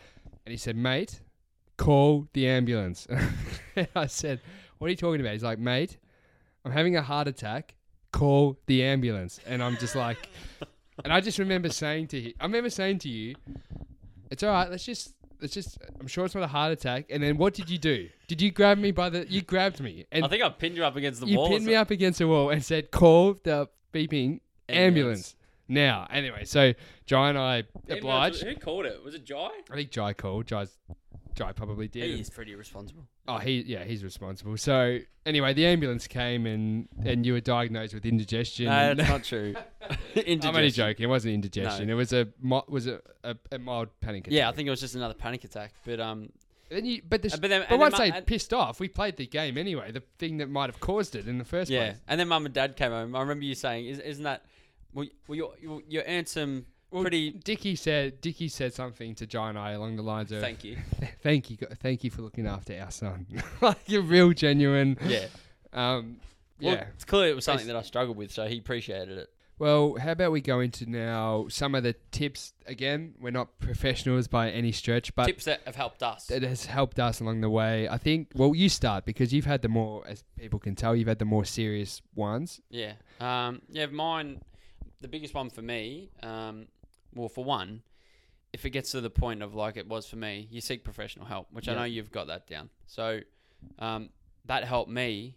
and 0.45 0.51
he 0.51 0.57
said, 0.57 0.75
"Mate, 0.75 1.21
call 1.77 2.27
the 2.33 2.47
ambulance." 2.47 3.07
and 3.75 3.87
I 3.95 4.07
said, 4.07 4.41
"What 4.77 4.87
are 4.87 4.91
you 4.91 4.97
talking 4.97 5.21
about?" 5.21 5.33
He's 5.33 5.43
like, 5.43 5.59
"Mate, 5.59 5.97
I'm 6.65 6.71
having 6.71 6.95
a 6.95 7.01
heart 7.01 7.27
attack. 7.27 7.75
Call 8.11 8.57
the 8.67 8.83
ambulance." 8.83 9.39
And 9.45 9.63
I'm 9.63 9.77
just 9.77 9.95
like, 9.95 10.29
and 11.03 11.11
I 11.11 11.21
just 11.21 11.39
remember 11.39 11.69
saying 11.69 12.07
to 12.07 12.21
him, 12.21 12.33
I 12.39 12.45
remember 12.45 12.69
saying 12.69 12.99
to 12.99 13.09
you, 13.09 13.35
"It's 14.31 14.43
all 14.43 14.51
right. 14.51 14.69
Let's 14.69 14.85
just." 14.85 15.13
Let's 15.41 15.53
just. 15.53 15.77
I'm 16.01 16.07
sure 16.07 16.25
it's 16.25 16.35
not 16.35 16.43
a 16.43 16.47
heart 16.47 16.73
attack. 16.73 17.05
And 17.09 17.23
then 17.23 17.37
what 17.37 17.53
did 17.53 17.69
you 17.69 17.77
do? 17.77 18.09
Did 18.27 18.41
you 18.41 18.51
grab 18.51 18.77
me 18.77 18.91
by 18.91 19.09
the? 19.09 19.25
You 19.25 19.41
grabbed 19.41 19.79
me 19.79 20.05
and 20.11 20.25
I 20.25 20.27
think 20.27 20.43
I 20.43 20.49
pinned 20.49 20.75
you 20.75 20.83
up 20.83 20.97
against 20.97 21.21
the 21.21 21.27
you 21.27 21.37
wall. 21.37 21.45
or 21.45 21.49
pinned 21.51 21.65
me 21.65 21.75
up 21.75 21.91
against 21.91 22.19
a 22.19 22.27
wall 22.27 22.49
and 22.49 22.61
said, 22.61 22.91
"Call 22.91 23.35
the 23.41 23.69
beeping 23.93 24.41
ambulance, 24.75 25.35
now." 25.67 26.07
Anyway, 26.11 26.45
so 26.45 26.73
Jai 27.05 27.29
and 27.29 27.37
I 27.37 27.63
something. 27.73 27.97
obliged. 27.97 28.43
Who 28.43 28.55
called 28.55 28.85
it? 28.85 29.03
Was 29.03 29.15
it 29.15 29.25
Jai? 29.25 29.49
I 29.71 29.75
think 29.75 29.91
Jai 29.91 30.13
called. 30.13 30.47
Jai's, 30.47 30.77
Jai 31.35 31.51
probably 31.53 31.87
did. 31.87 32.03
He 32.03 32.19
is 32.19 32.29
pretty 32.29 32.55
responsible. 32.55 33.07
Oh, 33.27 33.37
he 33.37 33.61
yeah, 33.61 33.83
he's 33.83 34.03
responsible. 34.03 34.57
So 34.57 34.99
anyway, 35.25 35.53
the 35.53 35.65
ambulance 35.67 36.07
came 36.07 36.45
and 36.47 36.87
and 37.05 37.25
you 37.25 37.33
were 37.33 37.39
diagnosed 37.39 37.93
with 37.93 38.05
indigestion. 38.05 38.65
No, 38.65 38.71
and- 38.71 38.99
that's 38.99 39.09
not 39.09 39.23
true. 39.23 39.53
Indigestion. 40.15 40.41
I'm 40.49 40.55
only 40.55 40.71
joking. 40.71 41.03
It 41.03 41.07
wasn't 41.07 41.35
indigestion. 41.35 41.87
No. 41.87 41.93
It 41.93 41.97
was 41.97 42.13
a 42.13 42.27
mi- 42.41 42.61
was 42.67 42.87
a, 42.87 42.99
a, 43.23 43.35
a 43.51 43.59
mild 43.59 43.89
panic 44.01 44.27
attack. 44.27 44.33
Yeah, 44.35 44.49
I 44.49 44.51
think 44.53 44.67
it 44.67 44.71
was 44.71 44.79
just 44.81 44.95
another 44.95 45.13
panic 45.13 45.43
attack. 45.43 45.73
But 45.85 45.99
um, 45.99 46.29
Then 46.69 46.85
you, 46.85 47.01
but 47.07 47.21
the, 47.21 47.31
Uh, 47.31 47.37
but 47.39 47.49
then- 47.49 47.61
but 47.61 47.71
and 47.71 47.79
once 47.79 47.97
then 47.97 48.09
they 48.09 48.17
and- 48.17 48.25
pissed 48.25 48.51
off, 48.53 48.79
we 48.79 48.87
played 48.87 49.15
the 49.17 49.27
game 49.27 49.57
anyway. 49.57 49.91
The 49.91 50.03
thing 50.17 50.37
that 50.37 50.49
might 50.49 50.69
have 50.71 50.79
caused 50.79 51.15
it 51.15 51.27
in 51.27 51.37
the 51.37 51.45
first 51.45 51.69
yeah. 51.69 51.91
place. 51.91 52.01
And 52.07 52.19
then 52.19 52.27
mum 52.27 52.45
and 52.45 52.53
dad 52.53 52.75
came 52.75 52.91
home. 52.91 53.15
I 53.15 53.21
remember 53.21 53.45
you 53.45 53.53
saying, 53.55 53.85
"Is, 53.85 53.99
"Isn't 53.99 54.23
that 54.23 54.43
well? 54.93 55.05
well 55.27 55.35
you 55.35 55.51
you 55.61 55.83
you 55.87 56.01
earned 56.07 56.27
some 56.27 56.65
Well, 56.91 57.01
pretty." 57.03 57.31
Dickie 57.31 57.75
said 57.75 58.21
Dickie 58.21 58.47
said 58.49 58.73
something 58.73 59.15
to 59.15 59.25
Jai 59.27 59.49
and 59.49 59.57
I 59.59 59.71
along 59.71 59.95
the 59.95 60.01
lines 60.03 60.31
of 60.31 60.41
Thank 60.41 60.63
you. 60.63 60.77
thank 61.23 61.49
you, 61.49 61.57
thank 61.81 62.03
you 62.03 62.09
for 62.11 62.21
looking 62.21 62.47
after 62.47 62.79
our 62.79 62.91
son. 62.91 63.25
like 63.61 63.77
you're 63.87 64.01
real 64.01 64.33
genuine. 64.33 64.97
Yeah. 65.05 65.27
Um, 65.73 66.17
Well, 66.61 66.75
yeah. 66.75 66.85
it's 66.95 67.05
clear 67.05 67.29
it 67.29 67.35
was 67.35 67.45
something 67.45 67.67
that 67.67 67.75
I 67.75 67.81
struggled 67.83 68.17
with, 68.17 68.31
so 68.31 68.47
he 68.47 68.57
appreciated 68.57 69.17
it. 69.17 69.29
Well, 69.59 69.97
how 69.99 70.11
about 70.13 70.31
we 70.31 70.39
go 70.39 70.61
into 70.61 70.89
now 70.89 71.47
some 71.49 71.75
of 71.75 71.83
the 71.83 71.93
tips 72.11 72.53
again? 72.65 73.13
We're 73.19 73.31
not 73.31 73.59
professionals 73.59 74.29
by 74.29 74.49
any 74.51 74.71
stretch, 74.71 75.13
but 75.15 75.25
Tips 75.25 75.43
that 75.45 75.59
have 75.65 75.75
helped 75.75 76.01
us. 76.01 76.31
it 76.31 76.43
has 76.43 76.65
helped 76.65 76.97
us 76.97 77.19
along 77.19 77.41
the 77.41 77.49
way. 77.49 77.87
I 77.89 77.97
think. 77.97 78.29
Well, 78.35 78.55
you 78.55 78.69
start 78.69 79.03
because 79.05 79.33
you've 79.33 79.45
had 79.45 79.61
the 79.61 79.67
more, 79.67 80.07
as 80.07 80.23
people 80.37 80.59
can 80.59 80.75
tell, 80.75 80.95
you've 80.95 81.09
had 81.09 81.19
the 81.19 81.25
more 81.25 81.43
serious 81.43 82.01
ones. 82.15 82.61
Yeah. 82.69 82.93
Um, 83.19 83.61
yeah, 83.69 83.87
mine, 83.87 84.41
the 85.01 85.07
biggest 85.07 85.33
one 85.33 85.49
for 85.49 85.61
me, 85.61 86.09
um, 86.23 86.67
well, 87.13 87.29
for 87.29 87.43
one, 87.43 87.81
if 88.53 88.65
it 88.65 88.71
gets 88.71 88.91
to 88.91 89.01
the 89.01 89.09
point 89.09 89.41
of 89.41 89.53
like 89.53 89.77
it 89.77 89.87
was 89.87 90.07
for 90.07 90.15
me, 90.15 90.47
you 90.49 90.61
seek 90.61 90.83
professional 90.83 91.25
help, 91.25 91.47
which 91.51 91.67
I 91.67 91.75
know 91.75 91.83
you've 91.83 92.11
got 92.11 92.27
that 92.27 92.47
down. 92.47 92.69
So 92.87 93.21
um, 93.77 94.09
that 94.45 94.63
helped 94.63 94.89
me 94.89 95.35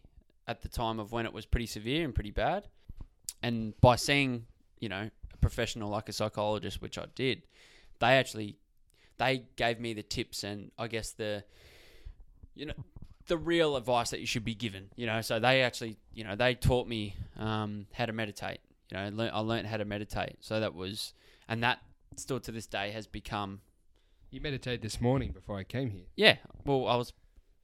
at 0.48 0.62
the 0.62 0.68
time 0.68 0.98
of 0.98 1.12
when 1.12 1.26
it 1.26 1.32
was 1.32 1.46
pretty 1.46 1.66
severe 1.66 2.04
and 2.04 2.14
pretty 2.14 2.30
bad. 2.30 2.68
And 3.42 3.78
by 3.80 3.96
seeing, 3.96 4.46
you 4.80 4.88
know, 4.88 5.10
a 5.32 5.36
professional 5.38 5.90
like 5.90 6.08
a 6.08 6.12
psychologist, 6.12 6.80
which 6.80 6.98
I 6.98 7.06
did, 7.14 7.42
they 8.00 8.18
actually 8.18 8.56
they 9.18 9.44
gave 9.56 9.78
me 9.78 9.92
the 9.92 10.02
tips 10.02 10.42
and 10.42 10.72
I 10.78 10.88
guess 10.88 11.12
the 11.12 11.44
you 12.54 12.66
know 12.66 12.74
the 13.26 13.36
real 13.36 13.76
advice 13.76 14.10
that 14.10 14.20
you 14.20 14.26
should 14.26 14.44
be 14.44 14.54
given. 14.54 14.90
You 14.96 15.06
know, 15.06 15.20
so 15.20 15.38
they 15.38 15.62
actually, 15.62 15.96
you 16.12 16.24
know, 16.24 16.34
they 16.34 16.54
taught 16.54 16.88
me 16.88 17.14
um, 17.38 17.86
how 17.92 18.06
to 18.06 18.12
meditate. 18.12 18.58
You 18.92 18.98
know, 18.98 19.08
learn, 19.16 19.30
I 19.32 19.38
learned 19.40 19.66
how 19.68 19.78
to 19.78 19.84
meditate. 19.86 20.36
So 20.40 20.60
that 20.60 20.74
was, 20.74 21.14
and 21.48 21.62
that 21.62 21.78
still 22.16 22.40
to 22.40 22.52
this 22.52 22.66
day 22.66 22.90
has 22.90 23.06
become, 23.06 23.60
You 24.30 24.40
meditated 24.42 24.82
this 24.82 25.00
morning 25.00 25.30
before 25.32 25.56
I 25.58 25.64
came 25.64 25.90
here. 25.90 26.04
yeah. 26.14 26.36
Well, 26.66 26.86
I 26.86 26.96
was, 26.96 27.12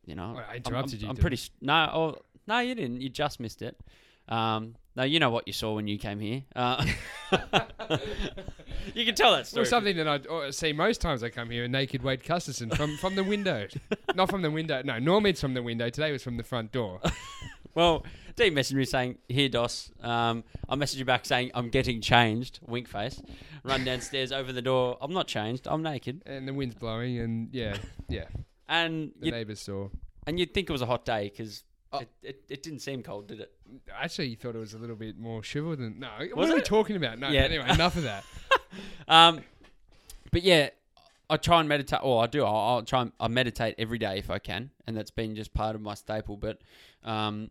you 0.06 0.14
know, 0.14 0.32
Well, 0.36 0.44
I 0.48 0.52
I'm- 0.52 0.56
interrupted 0.56 1.00
I'm, 1.00 1.02
you, 1.02 1.08
I'm 1.10 1.16
pretty 1.16 1.36
s- 1.36 1.50
no, 1.60 1.90
oh, 1.92 2.22
no, 2.46 2.60
you 2.60 2.74
didn't. 2.74 3.02
You 3.02 3.10
just 3.10 3.40
missed 3.40 3.60
it. 3.60 3.78
Um, 4.28 4.76
no, 4.96 5.02
you 5.04 5.20
know 5.20 5.30
what 5.30 5.46
you 5.46 5.52
saw 5.52 5.74
when 5.74 5.86
you 5.86 5.98
came 5.98 6.18
here. 6.18 6.44
Uh, 6.56 6.84
you 8.94 9.04
can 9.04 9.14
tell 9.14 9.32
that 9.32 9.46
story. 9.46 9.62
Well, 9.62 9.70
something 9.70 9.96
that 9.96 10.08
I 10.08 10.20
oh, 10.28 10.50
see 10.50 10.72
most 10.72 11.00
times 11.00 11.22
I 11.22 11.28
come 11.30 11.50
here 11.50 11.64
a 11.64 11.68
naked 11.68 12.02
Wade 12.02 12.24
Custerson 12.24 12.70
from 12.70 12.96
from 12.96 13.14
the 13.14 13.24
window, 13.24 13.68
not 14.14 14.28
from 14.30 14.42
the 14.42 14.50
window. 14.50 14.82
No, 14.82 14.98
normally 14.98 15.30
it's 15.30 15.40
from 15.40 15.54
the 15.54 15.62
window. 15.62 15.88
Today 15.88 16.12
was 16.12 16.22
from 16.22 16.36
the 16.36 16.42
front 16.42 16.72
door. 16.72 17.00
Well, 17.74 18.04
D 18.36 18.50
messaged 18.50 18.74
me 18.74 18.84
saying, 18.84 19.18
"Here, 19.28 19.48
Dos." 19.48 19.90
Um, 20.00 20.44
I 20.68 20.76
messaged 20.76 20.96
you 20.98 21.04
back 21.04 21.24
saying, 21.26 21.50
"I'm 21.54 21.68
getting 21.70 22.00
changed." 22.00 22.60
Wink 22.66 22.88
face. 22.88 23.20
Run 23.64 23.84
downstairs, 23.84 24.32
over 24.32 24.52
the 24.52 24.62
door. 24.62 24.96
I'm 25.00 25.12
not 25.12 25.26
changed. 25.28 25.66
I'm 25.68 25.82
naked. 25.82 26.22
and 26.26 26.46
the 26.48 26.54
wind's 26.54 26.74
blowing, 26.76 27.18
and 27.18 27.48
yeah, 27.52 27.76
yeah, 28.08 28.24
And 28.68 29.12
the 29.20 29.30
neighbours 29.30 29.60
saw. 29.60 29.88
and 30.26 30.38
you'd 30.38 30.54
think 30.54 30.68
it 30.68 30.72
was 30.72 30.82
a 30.82 30.86
hot 30.86 31.04
day 31.04 31.28
because 31.30 31.64
Oh. 31.90 32.00
it, 32.00 32.08
it, 32.22 32.42
it 32.50 32.62
didn't 32.62 32.80
seem 32.80 33.02
cold, 33.02 33.28
did 33.28 33.40
it? 33.40 33.50
Actually, 33.98 34.28
you 34.28 34.36
thought 34.36 34.54
it 34.54 34.58
was 34.58 34.74
a 34.74 34.78
little 34.78 34.94
bit 34.94 35.18
more 35.18 35.42
shiver 35.42 35.74
than 35.74 35.98
no. 36.00 36.08
what 36.18 36.36
Was 36.36 36.50
are 36.50 36.56
we 36.56 36.60
talking 36.60 36.96
about? 36.96 37.18
No, 37.18 37.30
Yeah. 37.30 37.40
anyway, 37.40 37.64
enough 37.70 37.96
of 37.96 38.02
that. 38.02 38.24
Um, 39.08 39.40
but 40.30 40.42
yeah, 40.42 40.68
I 41.30 41.38
try 41.38 41.60
and 41.60 41.68
meditate. 41.68 42.00
Well, 42.04 42.18
I 42.18 42.26
do. 42.26 42.44
I'll, 42.44 42.54
I'll 42.76 42.82
try. 42.82 43.00
And, 43.02 43.12
I 43.18 43.28
meditate 43.28 43.74
every 43.78 43.96
day 43.98 44.18
if 44.18 44.28
I 44.30 44.38
can, 44.38 44.70
and 44.86 44.94
that's 44.94 45.10
been 45.10 45.34
just 45.34 45.54
part 45.54 45.74
of 45.74 45.80
my 45.80 45.94
staple. 45.94 46.36
But 46.36 46.60
um, 47.04 47.50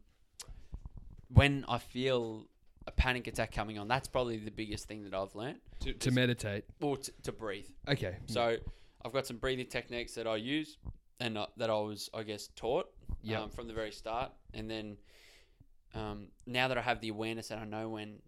when 1.29 1.65
I 1.67 1.77
feel 1.77 2.47
a 2.85 2.91
panic 2.91 3.27
attack 3.27 3.51
coming 3.51 3.77
on, 3.77 3.87
that's 3.87 4.07
probably 4.07 4.37
the 4.37 4.51
biggest 4.51 4.87
thing 4.87 5.03
that 5.03 5.13
I've 5.13 5.35
learnt. 5.35 5.59
to, 5.81 5.93
to 5.93 6.11
meditate. 6.11 6.65
Or 6.81 6.97
t- 6.97 7.11
to 7.23 7.31
breathe. 7.31 7.65
Okay, 7.87 8.15
So 8.27 8.57
I've 9.03 9.13
got 9.13 9.27
some 9.27 9.37
breathing 9.37 9.67
techniques 9.67 10.13
that 10.15 10.25
I 10.27 10.37
use 10.37 10.77
and 11.19 11.37
uh, 11.37 11.47
that 11.57 11.69
I 11.69 11.73
was, 11.73 12.09
I 12.13 12.23
guess, 12.23 12.47
taught 12.55 12.87
Yep. 13.23 13.39
um, 13.41 13.49
from 13.49 13.67
the 13.67 13.73
very 13.73 13.91
start. 13.91 14.31
And 14.53 14.69
then 14.69 14.97
um, 15.95 16.27
now 16.45 16.67
that 16.67 16.77
I 16.77 16.81
have 16.81 17.01
the 17.01 17.09
awareness 17.09 17.51
and 17.51 17.59
I 17.59 17.65
know 17.65 17.89
when, 17.89 18.19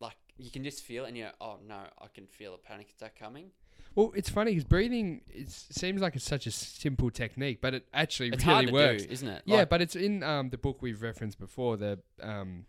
like, 0.00 0.16
you 0.38 0.50
can 0.50 0.64
just 0.64 0.82
feel 0.82 1.04
it 1.04 1.08
and 1.08 1.16
you're, 1.16 1.30
oh 1.40 1.58
no, 1.66 1.76
I 2.00 2.06
can 2.12 2.26
feel 2.26 2.54
a 2.54 2.58
panic 2.58 2.88
attack 2.96 3.18
coming. 3.18 3.50
Well, 3.94 4.12
it's 4.14 4.28
funny 4.30 4.52
because 4.52 4.64
breathing 4.64 5.22
it 5.28 5.50
seems 5.50 6.00
like 6.00 6.16
it's 6.16 6.24
such 6.24 6.46
a 6.46 6.50
simple 6.50 7.10
technique, 7.10 7.60
but 7.60 7.74
it 7.74 7.86
actually 7.92 8.28
It's 8.30 8.44
really 8.44 8.54
hard 8.54 8.66
to 8.68 8.72
works. 8.72 9.04
do, 9.04 9.10
isn't 9.12 9.28
it? 9.28 9.42
Yeah, 9.46 9.56
Like, 9.58 9.68
but 9.70 9.82
it's 9.82 9.96
in 9.96 10.22
um, 10.22 10.50
the 10.50 10.58
book 10.58 10.80
we've 10.82 11.02
referenced 11.02 11.38
before, 11.38 11.76
the 11.76 11.98
um, 12.22 12.66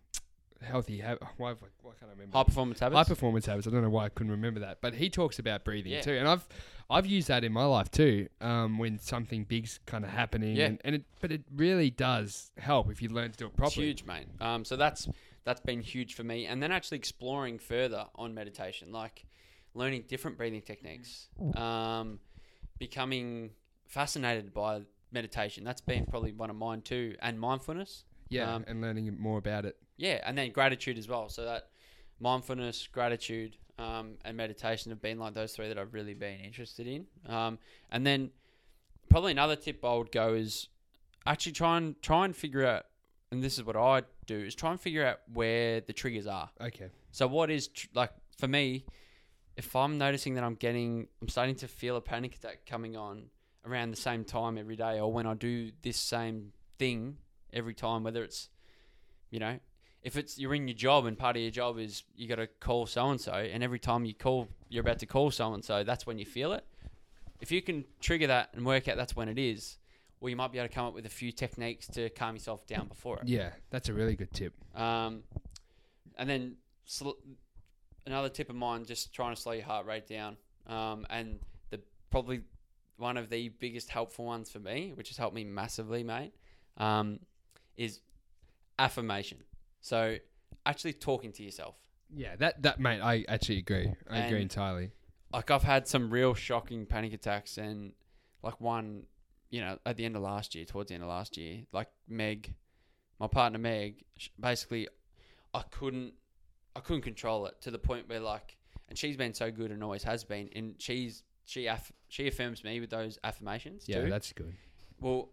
healthy 0.62 1.00
habit. 1.00 1.24
Why, 1.38 1.54
why 1.54 1.92
can't 2.00 2.10
I 2.10 2.14
remember? 2.14 2.38
high 2.38 2.44
performance 2.44 2.80
habits. 2.80 2.98
High 2.98 3.04
performance 3.04 3.46
habits. 3.46 3.68
I 3.68 3.72
don't 3.72 3.82
know 3.82 3.90
why 3.90 4.06
I 4.06 4.10
couldn't 4.10 4.32
remember 4.32 4.60
that, 4.62 4.80
but 4.82 4.94
he 4.96 5.10
talks 5.10 5.40
about 5.40 5.64
breathing 5.64 5.92
Yeah. 5.94 6.02
too, 6.02 6.14
and 6.14 6.28
I've 6.28 6.48
I've 6.90 7.06
used 7.06 7.30
that 7.30 7.44
in 7.44 7.54
my 7.54 7.64
life 7.66 7.90
too. 7.90 8.28
Um, 8.42 8.78
when 8.78 9.00
something 9.00 9.46
big's 9.46 9.80
kind 9.86 10.04
of 10.04 10.10
happening, 10.12 10.56
Yeah. 10.58 10.66
and, 10.66 10.82
and 10.84 10.96
it 10.96 11.04
but 11.20 11.32
it 11.32 11.44
really 11.56 11.90
does 11.90 12.52
help 12.58 12.92
if 12.92 13.02
you 13.02 13.10
learn 13.10 13.32
to 13.32 13.38
do 13.38 13.46
it 13.46 13.50
It's 13.50 13.58
properly. 13.58 13.88
huge, 13.88 14.04
mate. 14.06 14.26
Um, 14.40 14.66
so 14.66 14.76
that's 14.76 15.08
that's 15.44 15.62
been 15.62 15.82
huge 15.82 16.14
for 16.16 16.24
me, 16.24 16.46
and 16.46 16.62
then 16.62 16.72
actually 16.72 16.98
exploring 16.98 17.58
further 17.60 18.06
on 18.16 18.34
meditation, 18.34 18.92
like 18.92 19.26
learning 19.74 20.06
different 20.08 20.38
breathing 20.38 20.62
techniques, 20.62 21.28
um, 21.56 22.20
becoming 22.80 23.52
fascinated 23.88 24.54
by 24.54 24.82
meditation. 25.12 25.64
That's 25.64 25.82
been 25.82 26.06
probably 26.06 26.32
one 26.32 26.50
of 26.50 26.56
mine 26.56 26.82
too, 26.82 27.16
and 27.22 27.40
mindfulness. 27.40 28.06
Yeah, 28.30 28.54
Um, 28.56 28.64
and 28.68 28.82
learning 28.82 29.14
more 29.20 29.38
about 29.38 29.66
it. 29.66 29.78
Yeah, 29.98 30.22
and 30.24 30.38
then 30.38 30.52
gratitude 30.52 30.98
as 30.98 31.08
well. 31.08 31.28
So 31.30 31.44
that 31.46 31.70
mindfulness, 32.20 32.88
gratitude, 32.88 33.58
um, 33.78 34.18
and 34.24 34.38
meditation 34.38 34.90
have 34.92 35.02
been 35.02 35.20
like 35.20 35.34
those 35.34 35.54
three 35.54 35.68
that 35.68 35.78
I've 35.78 35.94
really 35.94 36.14
been 36.14 36.40
interested 36.40 36.88
in. 36.88 37.08
Um, 37.26 37.60
and 37.92 38.06
then 38.06 38.32
probably 39.10 39.32
another 39.32 39.56
tip 39.58 39.84
I 39.84 39.96
would 39.96 40.12
go 40.12 40.34
is 40.34 40.70
actually 41.26 41.52
try 41.54 41.78
and 41.78 42.02
try 42.02 42.26
and 42.26 42.36
figure 42.36 42.66
out. 42.66 42.86
And 43.32 43.44
this 43.44 43.58
is 43.58 43.64
what 43.66 43.76
I 43.76 44.04
do: 44.26 44.40
is 44.40 44.56
try 44.56 44.72
and 44.72 44.80
figure 44.80 45.06
out 45.06 45.20
where 45.34 45.82
the 45.82 45.94
triggers 45.94 46.28
are. 46.28 46.50
Okay. 46.60 46.90
So 47.12 47.28
what 47.28 47.50
is 47.50 47.68
tr- 47.68 47.88
like 47.94 48.12
for 48.38 48.48
me? 48.48 48.86
If 49.62 49.76
I'm 49.76 50.00
noticing 50.00 50.34
that 50.34 50.44
I'm 50.44 50.56
getting, 50.56 51.08
I'm 51.22 51.28
starting 51.30 51.54
to 51.58 51.68
feel 51.68 51.96
a 51.96 52.02
panic 52.02 52.34
attack 52.34 52.66
coming 52.66 52.98
on 52.98 53.26
around 53.64 53.92
the 53.92 53.96
same 53.96 54.24
time 54.24 54.58
every 54.58 54.76
day, 54.76 55.00
or 55.00 55.14
when 55.14 55.28
I 55.28 55.36
do 55.36 55.72
this 55.84 55.98
same 55.98 56.52
thing 56.80 57.18
every 57.54 57.76
time, 57.76 58.04
whether 58.04 58.24
it's, 58.24 58.50
you 59.30 59.38
know, 59.38 59.60
if 60.02 60.16
it's 60.16 60.40
you're 60.40 60.56
in 60.56 60.68
your 60.68 60.76
job 60.76 61.06
and 61.06 61.16
part 61.16 61.36
of 61.36 61.44
your 61.44 61.52
job 61.52 61.78
is 61.78 62.02
you 62.16 62.28
got 62.28 62.38
to 62.38 62.48
call 62.48 62.88
so 62.88 63.12
and 63.12 63.22
so, 63.22 63.34
and 63.34 63.62
every 63.62 63.78
time 63.78 64.04
you 64.04 64.16
call, 64.16 64.48
you're 64.68 64.82
about 64.82 64.98
to 64.98 65.06
call 65.06 65.30
so 65.30 65.54
and 65.54 65.64
so, 65.64 65.84
that's 65.84 66.08
when 66.08 66.18
you 66.18 66.26
feel 66.26 66.54
it. 66.54 66.66
If 67.40 67.52
you 67.52 67.62
can 67.62 67.86
trigger 68.00 68.26
that 68.28 68.50
and 68.56 68.66
work 68.66 68.88
out 68.88 68.98
that's 68.98 69.16
when 69.16 69.30
it 69.30 69.38
is, 69.38 69.78
well, 70.20 70.32
you 70.32 70.36
might 70.36 70.52
be 70.52 70.58
able 70.58 70.70
to 70.70 70.74
come 70.74 70.88
up 70.88 70.96
with 70.96 71.06
a 71.06 71.10
few 71.10 71.32
techniques 71.32 71.86
to 71.90 72.10
calm 72.10 72.34
yourself 72.34 72.66
down 72.66 72.88
before 72.88 73.20
it. 73.20 73.28
Yeah, 73.28 73.52
that's 73.70 73.90
a 73.90 73.94
really 73.94 74.16
good 74.16 74.34
tip. 74.34 74.54
Um, 74.76 75.22
and 76.18 76.28
then 76.28 76.56
sl- 76.86 77.12
another 78.06 78.30
tip 78.30 78.50
of 78.50 78.56
mine, 78.56 78.86
just 78.86 79.14
trying 79.14 79.36
to 79.36 79.42
slow 79.42 79.54
your 79.54 79.66
heart 79.66 79.86
rate 79.86 80.08
down. 80.08 80.38
Um, 80.68 81.06
and 81.10 81.40
the 81.70 81.80
probably 82.10 82.42
one 82.98 83.18
of 83.18 83.30
the 83.30 83.50
biggest 83.50 83.90
helpful 83.90 84.26
ones 84.26 84.50
for 84.52 84.60
me, 84.60 84.92
which 84.96 85.10
has 85.10 85.18
helped 85.18 85.36
me 85.36 85.44
massively, 85.44 86.04
mate, 86.04 86.34
um, 86.78 87.20
is 87.78 88.00
affirmation. 88.78 89.40
So 89.82 90.18
actually 90.66 90.94
talking 90.94 91.32
to 91.34 91.44
yourself. 91.44 91.76
Yeah, 92.14 92.36
that 92.38 92.62
that 92.64 92.80
mate, 92.80 93.02
I 93.02 93.26
actually 93.28 93.60
agree. 93.60 93.94
I 94.10 94.20
agree 94.20 94.42
entirely. 94.42 94.92
Like 95.34 95.50
I've 95.50 95.64
had 95.64 95.88
some 95.88 96.10
real 96.10 96.34
shocking 96.34 96.86
panic 96.86 97.14
attacks, 97.14 97.58
and 97.58 97.94
like 98.44 98.60
one, 98.60 99.04
you 99.50 99.62
know, 99.62 99.80
at 99.86 99.96
the 99.96 100.06
end 100.06 100.16
of 100.16 100.22
last 100.22 100.54
year, 100.54 100.66
towards 100.66 100.90
the 100.90 100.96
end 100.96 101.04
of 101.04 101.10
last 101.10 101.38
year, 101.38 101.62
like 101.72 101.88
Meg, 102.08 102.54
my 103.20 103.28
partner 103.28 103.60
Meg, 103.60 104.04
basically, 104.40 104.90
I 105.54 105.64
couldn't, 105.72 106.14
I 106.76 106.80
couldn't 106.80 107.02
control 107.02 107.46
it 107.48 107.60
to 107.62 107.72
the 107.72 107.80
point 107.80 108.08
where 108.10 108.20
like, 108.20 108.58
and 108.90 108.98
she's 108.98 109.18
been 109.18 109.34
so 109.34 109.52
good 109.52 109.72
and 109.72 109.84
always 109.84 110.04
has 110.04 110.24
been, 110.24 110.50
and 110.56 110.76
she's 110.80 111.24
she 111.46 111.68
aff- 111.68 111.92
she 112.08 112.28
affirms 112.28 112.64
me 112.64 112.80
with 112.80 112.90
those 112.90 113.18
affirmations 113.24 113.86
Yeah, 113.88 114.04
too. 114.04 114.10
that's 114.10 114.32
good. 114.34 114.54
Well, 115.00 115.30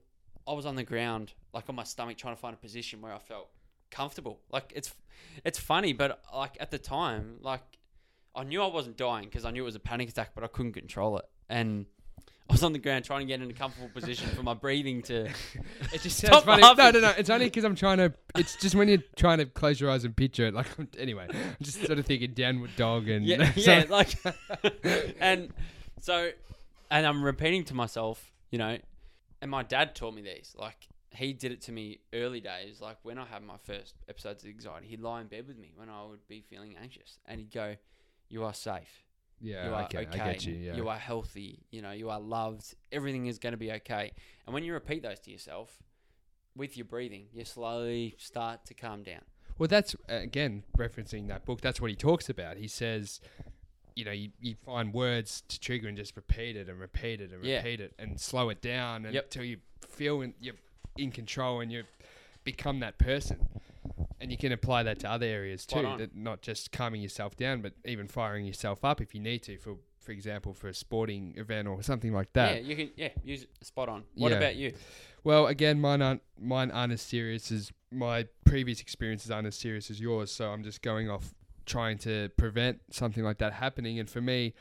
I 0.47 0.53
was 0.53 0.67
on 0.67 0.77
the 0.77 0.85
ground, 0.85 1.33
like 1.53 1.69
on 1.69 1.75
my 1.75 1.85
stomach, 1.85 2.17
trying 2.17 2.35
to 2.35 2.41
find 2.41 2.55
a 2.55 2.59
position 2.59 3.01
where 3.01 3.13
I 3.13 3.19
felt 3.19 3.49
comfortable. 3.91 4.41
Like 4.51 4.73
it's, 4.75 4.95
it's 5.45 5.59
funny, 5.59 5.93
but 5.93 6.23
like 6.35 6.57
at 6.61 6.71
the 6.71 6.79
time, 6.79 7.37
like 7.41 7.63
I 8.35 8.45
knew 8.45 8.63
I 8.63 8.67
wasn't 8.67 8.97
dying 8.97 9.25
because 9.27 9.45
I 9.45 9.51
knew 9.51 9.63
it 9.63 9.67
was 9.67 9.75
a 9.77 9.81
panic 9.81 10.09
attack, 10.09 10.31
but 10.35 10.45
I 10.45 10.47
couldn't 10.49 10.73
control 10.73 11.19
it, 11.19 11.25
and 11.49 11.87
I 12.51 12.55
was 12.55 12.63
on 12.63 12.73
the 12.73 12.79
ground 12.79 13.05
trying 13.05 13.21
to 13.21 13.27
get 13.27 13.43
in 13.43 13.51
a 13.51 13.53
comfortable 13.55 13.91
position 13.91 14.29
for 14.31 14.43
my 14.43 14.55
breathing 14.55 15.03
to. 15.03 15.29
It 15.93 16.01
just 16.03 16.17
Stop 16.19 16.33
sounds 16.33 16.45
funny. 16.45 16.63
No, 16.63 16.69
laughing. 16.73 17.01
no, 17.03 17.09
no. 17.09 17.15
It's 17.19 17.29
only 17.31 17.47
because 17.47 17.65
I'm 17.65 17.75
trying 17.75 17.99
to. 17.99 18.13
It's 18.37 18.57
just 18.57 18.75
when 18.75 18.89
you're 18.89 19.03
trying 19.17 19.39
to 19.39 19.47
close 19.47 19.81
your 19.81 19.91
eyes 19.91 20.05
and 20.05 20.17
picture 20.17 20.47
it. 20.47 20.55
Like, 20.55 20.67
anyway, 20.99 21.27
I'm 21.31 21.57
just 21.63 21.85
sort 21.85 21.99
of 21.99 22.07
thinking 22.07 22.33
downward 22.33 22.71
dog 22.77 23.09
and 23.09 23.25
Yeah, 23.27 23.53
so- 23.55 23.61
yeah, 23.73 23.85
like, 23.91 24.15
and 25.21 25.53
so, 26.01 26.31
and 26.91 27.07
I'm 27.07 27.23
repeating 27.23 27.65
to 27.65 27.75
myself, 27.75 28.33
you 28.51 28.59
know, 28.59 28.79
and 29.43 29.51
my 29.51 29.63
dad 29.63 29.95
taught 29.95 30.15
me 30.15 30.23
these. 30.23 30.55
Like, 30.59 30.89
he 31.11 31.33
did 31.33 31.53
it 31.53 31.63
to 31.63 31.73
me 31.73 32.01
early 32.15 32.41
days. 32.41 32.81
Like 32.81 32.97
when 33.03 33.19
I 33.19 33.25
had 33.27 33.43
my 33.43 33.57
first 33.65 33.95
episodes 34.09 34.45
of 34.45 34.51
anxiety, 34.51 34.87
he'd 34.89 35.01
lie 35.01 35.21
in 35.21 35.27
bed 35.27 35.47
with 35.47 35.59
me 35.59 35.73
when 35.77 35.89
I 35.89 36.03
would 36.05 36.27
be 36.29 36.43
feeling 36.49 36.77
anxious, 36.81 37.19
and 37.27 37.41
he'd 37.41 37.53
go, 37.53 37.77
"You 38.29 38.45
are 38.45 38.55
safe. 38.55 39.05
Yeah, 39.41 39.67
you 39.69 39.75
are 39.75 39.83
okay, 39.85 39.99
okay. 40.07 40.21
I 40.21 40.33
get 40.33 40.45
you. 40.47 40.55
Yeah, 40.55 40.75
You 40.77 40.89
are 40.89 40.99
healthy. 40.99 41.61
You 41.71 41.83
know, 41.83 41.93
you 41.93 42.11
are 42.11 42.21
loved. 42.21 42.75
Everything 42.93 43.27
is 43.27 43.39
going 43.39 43.53
to 43.53 43.57
be 43.59 43.73
okay." 43.73 44.13
And 44.47 44.55
when 44.55 44.65
you 44.65 44.73
repeat 44.73 45.03
those 45.03 45.19
to 45.21 45.31
yourself, 45.31 45.83
with 46.57 46.77
your 46.77 46.87
breathing, 46.87 47.27
you 47.33 47.45
slowly 47.45 48.15
start 48.19 48.65
to 48.67 48.75
calm 48.75 49.03
down. 49.03 49.23
Well, 49.59 49.69
that's 49.69 49.95
again 50.09 50.65
referencing 50.77 51.29
that 51.29 51.45
book. 51.45 51.61
That's 51.61 51.81
what 51.81 51.91
he 51.91 51.97
talks 51.97 52.29
about. 52.29 52.57
He 52.57 52.69
says, 52.69 53.21
you 53.97 54.05
know, 54.05 54.13
you, 54.13 54.31
you 54.41 54.55
find 54.65 54.93
words 54.95 55.43
to 55.49 55.59
trigger 55.59 55.89
and 55.89 55.97
just 55.97 56.15
repeat 56.17 56.57
it 56.57 56.69
and 56.69 56.79
repeat 56.79 57.21
it 57.21 57.33
and 57.33 57.45
Yeah. 57.45 57.57
repeat 57.57 57.81
it 57.81 57.93
and 57.99 58.21
slow 58.21 58.49
it 58.51 58.61
down 58.61 59.05
Yep. 59.05 59.25
until 59.25 59.45
you 59.45 59.59
feel 59.89 60.21
in, 60.21 60.35
you're 60.41 60.55
in 60.97 61.11
control 61.11 61.61
and 61.61 61.73
you 61.73 61.83
become 62.45 62.79
that 62.81 62.99
person. 62.99 63.49
And 64.21 64.31
you 64.33 64.37
can 64.37 64.51
apply 64.53 64.83
that 64.83 64.99
to 65.01 65.11
other 65.11 65.27
areas 65.27 65.65
too. 65.65 65.83
That 65.99 66.15
not 66.17 66.43
just 66.43 66.73
calming 66.73 67.01
yourself 67.03 67.37
down, 67.37 67.61
but 67.63 67.75
even 67.85 68.09
firing 68.09 68.47
yourself 68.47 68.85
up 68.85 69.01
if 69.01 69.15
you 69.15 69.21
need 69.21 69.43
to. 69.45 69.59
For 69.59 69.77
for 70.01 70.13
example, 70.13 70.55
for 70.55 70.69
a 70.69 70.75
sporting 70.75 71.35
event 71.37 71.69
or 71.69 71.83
something 71.83 72.15
like 72.15 72.33
that. 72.33 72.55
yeah, 72.55 72.69
you 72.69 72.77
can. 72.77 72.91
Yeah, 72.97 73.09
use 73.23 73.43
it 73.43 73.51
spot 73.63 73.89
on. 73.89 74.05
What 74.15 74.31
Yeah. 74.33 74.39
about 74.39 74.57
you? 74.57 74.73
Well, 75.23 75.47
again, 75.49 75.81
mine 75.81 76.01
aren't 76.03 76.23
mine 76.41 76.71
aren't 76.71 76.93
as 76.95 77.03
serious 77.03 77.53
as 77.53 77.71
my 77.93 78.27
previous 78.45 78.81
experiences 78.81 79.31
aren't 79.31 79.47
as 79.47 79.57
serious 79.57 79.91
as 79.91 80.01
yours. 80.01 80.33
So 80.33 80.51
I'm 80.51 80.63
just 80.65 80.83
going 80.83 81.11
off 81.11 81.35
trying 81.67 81.99
to 81.99 82.31
prevent 82.39 82.81
something 82.91 83.23
like 83.23 83.39
that 83.39 83.53
happening. 83.53 83.99
And 83.99 84.09
for 84.09 84.23
me, 84.23 84.55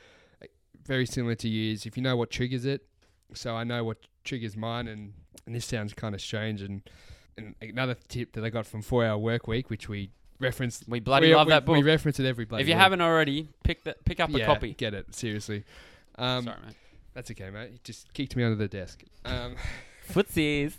very 0.83 1.05
similar 1.05 1.35
to 1.35 1.47
yours. 1.49 1.85
if 1.85 1.95
you 1.97 2.03
know 2.03 2.17
what 2.17 2.29
triggers 2.29 2.65
it. 2.65 2.85
So 3.33 3.55
I 3.55 3.63
know 3.63 3.83
what 3.83 3.97
triggers 4.23 4.55
mine, 4.57 4.87
and 4.87 5.13
and 5.45 5.55
this 5.55 5.65
sounds 5.65 5.93
kind 5.93 6.13
of 6.13 6.21
strange. 6.21 6.61
And 6.61 6.81
and 7.38 7.55
another 7.61 7.95
tip 8.07 8.33
that 8.33 8.43
I 8.43 8.49
got 8.49 8.65
from 8.65 8.81
Four 8.81 9.05
Hour 9.05 9.17
Work 9.17 9.47
Week, 9.47 9.69
which 9.69 9.88
we 9.88 10.11
referenced. 10.39 10.88
We 10.88 10.99
bloody 10.99 11.29
we, 11.29 11.35
love 11.35 11.47
we, 11.47 11.51
that 11.51 11.65
book. 11.65 11.75
We 11.75 11.83
reference 11.83 12.19
it 12.19 12.25
every 12.25 12.45
bloody. 12.45 12.63
if 12.63 12.67
you 12.67 12.75
week. 12.75 12.81
haven't 12.81 13.01
already, 13.01 13.49
pick 13.63 13.83
that. 13.83 14.03
Pick 14.05 14.19
up 14.19 14.33
a 14.33 14.39
copy. 14.39 14.73
get 14.73 14.93
it 14.93 15.13
seriously. 15.13 15.63
Um, 16.15 16.45
Sorry, 16.45 16.61
man. 16.61 16.75
That's 17.13 17.31
okay, 17.31 17.49
mate. 17.49 17.71
You 17.71 17.79
just 17.83 18.13
kicked 18.13 18.35
me 18.35 18.43
under 18.43 18.55
the 18.55 18.67
desk. 18.67 19.03
Um, 19.25 19.55
Footsies. 20.11 20.73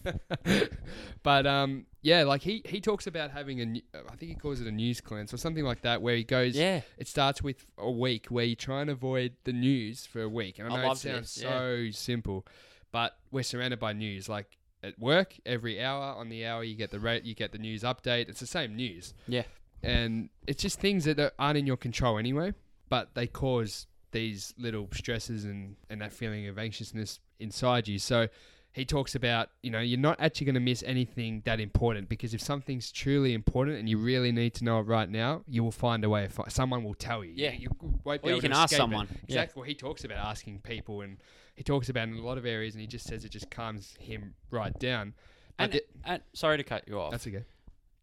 but 1.23 1.47
um, 1.47 1.87
yeah, 2.03 2.25
like 2.25 2.43
he 2.43 2.63
he 2.65 2.81
talks 2.81 3.07
about 3.07 3.31
having 3.31 3.61
a, 3.61 3.99
I 4.11 4.17
think 4.17 4.31
he 4.31 4.35
calls 4.35 4.61
it 4.61 4.67
a 4.67 4.73
news 4.73 5.01
cleanse 5.01 5.35
or 5.35 5.37
something 5.37 5.65
like 5.65 5.83
that, 5.83 6.01
where 6.01 6.17
he 6.17 6.25
goes. 6.25 6.57
yeah. 6.57 6.83
It 6.97 7.09
starts 7.09 7.43
with 7.43 7.67
a 7.77 7.91
week 7.91 8.27
where 8.27 8.45
you 8.45 8.57
try 8.57 8.81
and 8.81 8.91
avoid 8.91 9.35
the 9.45 9.53
news 9.53 10.07
for 10.07 10.23
a 10.23 10.29
week, 10.29 10.59
and 10.59 10.73
I 10.73 10.77
I 10.77 10.83
know 10.83 10.93
it 10.93 10.99
sounds 10.99 11.35
this, 11.35 11.43
yeah. 11.43 11.59
so 11.59 11.91
simple, 11.91 12.47
but 12.93 13.17
we're 13.31 13.43
surrounded 13.43 13.79
by 13.79 13.93
news. 13.93 14.29
Like 14.29 14.57
at 14.83 14.99
work, 14.99 15.35
every 15.45 15.83
hour 15.83 16.15
on 16.15 16.29
the 16.29 16.47
hour 16.47 16.63
you 16.65 16.75
get 16.77 16.91
the 16.91 17.01
rate, 17.01 17.25
you 17.25 17.35
get 17.35 17.53
the 17.53 17.59
news 17.59 17.83
update. 17.83 18.29
It's 18.29 18.41
the 18.41 18.47
same 18.47 18.77
news. 18.77 19.15
Yeah. 19.27 19.43
and 19.83 20.29
it's 20.49 20.61
just 20.63 20.81
things 20.81 21.05
that 21.05 21.21
are- 21.21 21.33
aren't 21.39 21.57
in 21.59 21.67
your 21.67 21.77
control 21.77 22.19
anyway, 22.19 22.53
but 22.89 23.15
they 23.15 23.27
cause 23.29 23.87
these 24.11 24.53
little 24.59 24.89
stresses 24.93 25.45
and 25.45 25.77
and 25.91 26.01
that 26.01 26.13
feeling 26.13 26.49
of 26.49 26.59
anxiousness 26.59 27.21
inside 27.39 27.87
you. 27.87 27.99
So 27.99 28.29
he 28.73 28.85
talks 28.85 29.15
about, 29.15 29.51
you 29.63 29.71
know, 29.71 29.81
you're 29.81 29.99
not 29.99 30.21
actually 30.21 30.47
going 30.47 30.55
to 30.55 30.61
miss 30.61 30.83
anything 30.85 31.43
that 31.45 31.59
important 31.61 32.09
because 32.09 32.35
if 32.35 32.41
something's 32.41 32.91
truly 32.93 33.35
important 33.35 33.79
and 33.79 33.89
you 33.89 33.99
really 33.99 34.31
need 34.33 34.55
to 34.55 34.65
know 34.65 34.79
it 34.81 34.83
right 34.83 35.09
now, 35.09 35.43
you 35.47 35.63
will 35.65 35.73
find 35.73 36.05
a 36.05 36.09
way. 36.09 36.27
Fi- 36.29 36.49
someone 36.49 36.83
will 36.85 36.95
tell 36.95 37.25
you. 37.25 37.33
Yeah. 37.37 37.53
you, 37.53 37.69
you 37.81 38.01
won't 38.05 38.23
be 38.23 38.29
Or 38.29 38.31
you 38.31 38.37
able 38.37 38.43
to 38.43 38.49
can 38.49 38.53
ask 38.57 38.73
escape 38.73 38.77
it. 38.77 38.83
someone. 38.83 39.09
Yeah. 39.11 39.25
Exactly. 39.25 39.61
Well, 39.61 39.67
he 39.69 39.75
talks 39.75 40.05
about 40.05 40.19
asking 40.19 40.61
people, 40.61 41.01
and 41.03 41.17
he 41.59 41.65
talks 41.65 41.89
about 41.89 42.07
in 42.09 42.15
a 42.15 42.21
lot 42.23 42.39
of 42.39 42.47
areas, 42.47 42.75
and 42.75 42.81
he 42.81 42.87
just 42.87 43.05
says 43.07 43.25
it 43.25 43.31
just 43.31 43.51
calms 43.51 43.95
him 44.01 44.35
right 44.51 44.77
down. 44.79 45.13
And, 45.59 45.73
the- 45.73 45.85
and 46.05 46.23
sorry 46.33 46.57
to 46.57 46.63
cut 46.63 46.87
you 46.87 46.99
off. 47.01 47.11
that's 47.11 47.27
okay. 47.27 47.45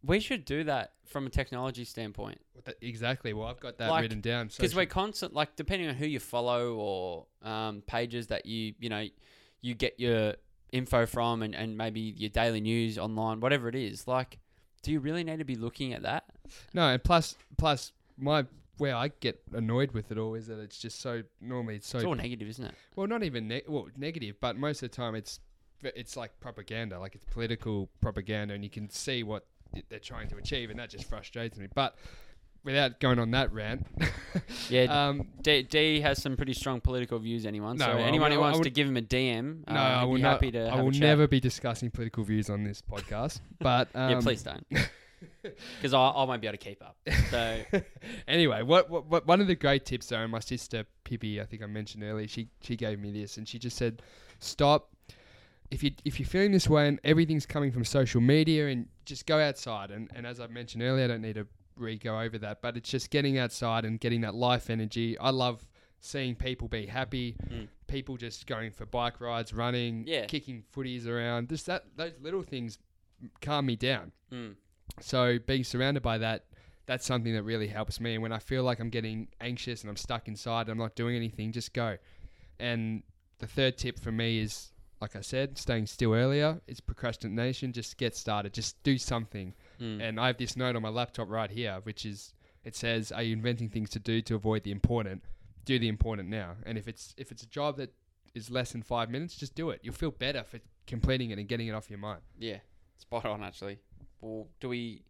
we 0.03 0.20
should 0.20 0.43
do 0.45 0.66
that 0.66 0.91
from 1.06 1.26
a 1.26 1.30
technology 1.30 1.86
standpoint 1.86 2.39
That- 2.66 2.76
exactly. 2.82 3.32
Well, 3.34 3.47
I've 3.47 3.62
got 3.62 3.78
that 3.78 3.89
Like, 3.89 4.01
written 4.01 4.20
down. 4.22 4.47
because 4.47 4.72
So 4.72 4.78
we're 4.78 4.86
constant. 4.88 5.34
Like 5.34 5.56
depending 5.56 5.88
on 5.88 5.95
who 5.95 6.06
you 6.06 6.20
follow 6.20 6.74
or 6.76 7.26
um, 7.43 7.82
pages 7.88 8.28
that 8.28 8.45
you 8.45 8.74
you 8.80 8.89
know 8.89 9.08
you 9.62 9.74
get 9.74 9.99
your 9.99 10.36
info 10.74 11.06
from 11.06 11.41
and, 11.43 11.56
and 11.56 11.78
maybe 11.78 12.01
your 12.01 12.30
daily 12.30 12.60
news 12.60 12.97
online, 12.97 13.39
whatever 13.39 13.70
it 13.70 13.76
is. 13.76 14.06
Like, 14.08 14.38
do 14.84 14.91
you 14.91 14.99
really 14.99 15.24
need 15.24 15.39
to 15.39 15.45
be 15.45 15.56
looking 15.56 15.93
at 15.93 16.01
that? 16.01 16.26
No, 16.74 16.89
and 16.89 17.01
plus, 17.03 17.36
plus 17.58 17.93
my 18.18 18.45
where 18.78 18.95
I 18.95 19.09
get 19.19 19.41
annoyed 19.53 19.91
with 19.91 20.11
it 20.11 20.17
all 20.17 20.36
is 20.36 20.47
that 20.47 20.59
it's 20.59 20.78
just 20.80 20.99
so 21.01 21.23
normally 21.41 21.76
it's 21.78 21.88
so 21.88 21.97
It's 21.99 22.05
all 22.05 22.15
negative, 22.15 22.47
isn't 22.49 22.65
it? 22.65 22.76
well, 22.95 23.07
not 23.07 23.23
even 23.23 23.47
ne- 23.47 23.63
well 23.67 23.88
negative, 23.97 24.36
but 24.41 24.57
most 24.57 24.84
of 24.84 24.91
the 24.91 24.95
time 24.95 25.15
it's 25.15 25.39
it's 25.84 26.15
like 26.17 26.39
propaganda, 26.39 26.99
like 26.99 27.15
it's 27.15 27.26
political 27.26 27.89
propaganda, 28.01 28.53
and 28.53 28.63
you 28.63 28.69
can 28.69 28.89
see 28.89 29.23
what 29.23 29.45
they're 29.89 29.99
trying 29.99 30.28
to 30.30 30.38
achieve, 30.38 30.69
and 30.69 30.80
that 30.80 30.89
just 30.89 31.07
frustrates 31.07 31.57
me. 31.57 31.67
But 31.73 31.95
without 32.63 32.99
going 32.99 33.19
on 33.19 33.30
that 33.32 33.51
rant, 33.53 33.86
Yeah. 34.69 35.07
um, 35.07 35.28
D, 35.41 35.61
D 35.63 35.99
has 35.99 36.21
some 36.21 36.36
pretty 36.36 36.53
strong 36.53 36.82
political 36.82 37.19
views. 37.19 37.45
Anyone? 37.45 37.78
No, 37.78 37.86
so 37.86 37.91
I 37.91 38.01
anyone 38.01 38.32
will- 38.32 38.38
who 38.38 38.41
I 38.43 38.45
wants 38.45 38.59
would- 38.59 38.63
to 38.65 38.69
give 38.71 38.88
him 38.88 38.97
a 38.97 39.01
DM, 39.01 39.63
uh, 39.67 39.73
no, 39.73 39.80
I 39.80 40.01
I'd 40.01 40.05
will 40.05 40.15
be 40.15 40.21
not. 40.21 40.32
happy 40.34 40.51
to. 40.51 40.67
I 40.69 40.82
will 40.82 40.91
never 40.91 41.28
be 41.28 41.39
discussing 41.39 41.91
political 41.91 42.23
views 42.23 42.49
on 42.49 42.63
this 42.63 42.82
podcast. 42.82 43.41
But 43.59 43.89
um, 43.93 44.09
yeah, 44.11 44.19
please 44.21 44.41
don't, 44.43 44.65
because 45.41 45.93
I, 45.93 45.99
I 45.99 46.24
won't 46.24 46.41
be 46.41 46.47
able 46.47 46.57
to 46.57 46.63
keep 46.63 46.82
up. 46.84 46.97
So 47.32 47.61
anyway, 48.28 48.61
what, 48.63 48.89
what, 48.89 49.05
what 49.07 49.26
one 49.28 49.41
of 49.41 49.47
the 49.47 49.55
great 49.55 49.86
tips 49.86 50.07
though, 50.07 50.18
and 50.18 50.32
my 50.32 50.39
sister 50.39 50.86
Pippi, 51.03 51.39
I 51.41 51.45
think 51.45 51.61
I 51.63 51.68
mentioned 51.68 52.03
earlier, 52.03 52.28
she 52.28 52.49
she 52.61 52.76
gave 52.76 52.99
me 52.99 53.11
this, 53.11 53.38
and 53.38 53.47
she 53.47 53.59
just 53.59 53.78
said, 53.78 54.01
"Stop. 54.39 54.89
If 55.72 55.82
you 55.84 55.91
if 56.05 56.20
you're 56.20 56.28
feeling 56.28 56.51
this 56.51 56.70
way 56.70 56.88
and 56.88 56.99
everything's 57.03 57.45
coming 57.45 57.72
from 57.72 57.86
social 57.86 58.22
media, 58.22 58.68
and 58.68 58.88
just 59.05 59.26
go 59.26 59.39
outside." 59.39 59.91
And 59.91 60.09
and 60.16 60.26
as 60.28 60.39
I 60.39 60.47
mentioned 60.47 60.84
earlier, 60.84 61.05
I 61.05 61.07
don't 61.07 61.22
need 61.22 61.36
to 61.36 61.47
re 61.78 61.97
go 61.97 62.20
over 62.20 62.38
that, 62.39 62.61
but 62.61 62.78
it's 62.78 62.89
just 62.89 63.09
getting 63.09 63.38
outside 63.38 63.84
and 63.86 63.99
getting 63.99 64.22
that 64.22 64.36
life 64.36 64.70
energy. 64.70 65.18
I 65.18 65.32
love 65.32 65.68
seeing 65.99 66.36
people 66.36 66.68
be 66.68 66.86
happy, 66.86 67.36
Mm. 67.51 67.68
people 67.88 68.16
just 68.16 68.45
going 68.45 68.70
for 68.72 68.86
bike 68.86 69.20
rides, 69.20 69.53
running, 69.53 70.03
Yeah. 70.05 70.26
kicking 70.26 70.63
footies 70.76 71.07
around. 71.07 71.49
Just 71.49 71.66
that 71.66 71.86
those 71.95 72.13
little 72.22 72.43
things 72.43 72.78
calm 73.41 73.66
me 73.66 73.76
down. 73.76 74.11
mm, 74.32 74.53
So 75.02 75.40
being 75.40 75.64
surrounded 75.64 76.04
by 76.04 76.18
that, 76.20 76.46
that's 76.86 77.06
something 77.06 77.34
that 77.34 77.44
really 77.44 77.68
helps 77.68 78.00
me. 78.00 78.14
And 78.14 78.22
when 78.22 78.32
I 78.32 78.40
feel 78.40 78.64
like 78.64 78.80
I'm 78.80 78.90
getting 78.90 79.28
anxious 79.42 79.82
and 79.82 79.90
I'm 79.90 79.98
stuck 79.98 80.28
inside 80.28 80.62
and 80.62 80.72
I'm 80.72 80.78
not 80.78 80.96
doing 80.96 81.16
anything, 81.16 81.52
just 81.52 81.74
go. 81.74 81.98
And 82.60 83.04
the 83.40 83.48
third 83.48 83.78
tip 83.78 84.00
for 84.00 84.12
me 84.12 84.40
is, 84.40 84.72
like 85.02 85.16
I 85.16 85.22
said, 85.22 85.58
staying 85.58 85.88
still 85.88 86.14
earlier. 86.14 86.62
It's 86.68 86.80
procrastination. 86.80 87.74
Just 87.74 87.98
get 87.98 88.16
started. 88.16 88.54
Just 88.54 88.82
do 88.84 88.98
something. 88.98 89.54
Mm. 89.80 90.02
And 90.02 90.20
I 90.20 90.28
have 90.28 90.38
this 90.38 90.56
note 90.56 90.76
on 90.76 90.82
my 90.82 90.90
laptop 90.90 91.30
right 91.30 91.50
here, 91.50 91.80
which 91.84 92.06
is 92.06 92.34
it 92.64 92.76
says, 92.76 93.12
"Are 93.12 93.22
you 93.22 93.34
inventing 93.34 93.70
things 93.70 93.90
to 93.92 94.00
do 94.00 94.22
to 94.22 94.36
avoid 94.36 94.64
the 94.64 94.72
important? 94.72 95.24
Do 95.66 95.78
the 95.78 95.88
important 95.88 96.30
now." 96.30 96.56
And 96.66 96.78
if 96.78 96.88
it's 96.88 97.14
if 97.18 97.32
it's 97.32 97.44
a 97.44 97.48
job 97.48 97.78
that 97.78 97.94
is 98.34 98.50
less 98.50 98.72
than 98.72 98.84
five 98.84 99.10
minutes, 99.10 99.36
just 99.36 99.56
do 99.56 99.70
it. 99.70 99.82
You'll 99.84 99.94
feel 99.94 100.12
better 100.12 100.44
for 100.44 100.60
completing 100.88 101.32
it 101.32 101.40
and 101.40 101.48
getting 101.48 101.68
it 101.68 101.72
off 101.72 101.90
your 101.90 102.00
mind. 102.00 102.22
Yeah, 102.40 102.60
spot 102.98 103.26
on 103.26 103.44
actually. 103.44 103.80
Well, 104.26 104.47
do 104.59 104.69
we? 104.69 105.03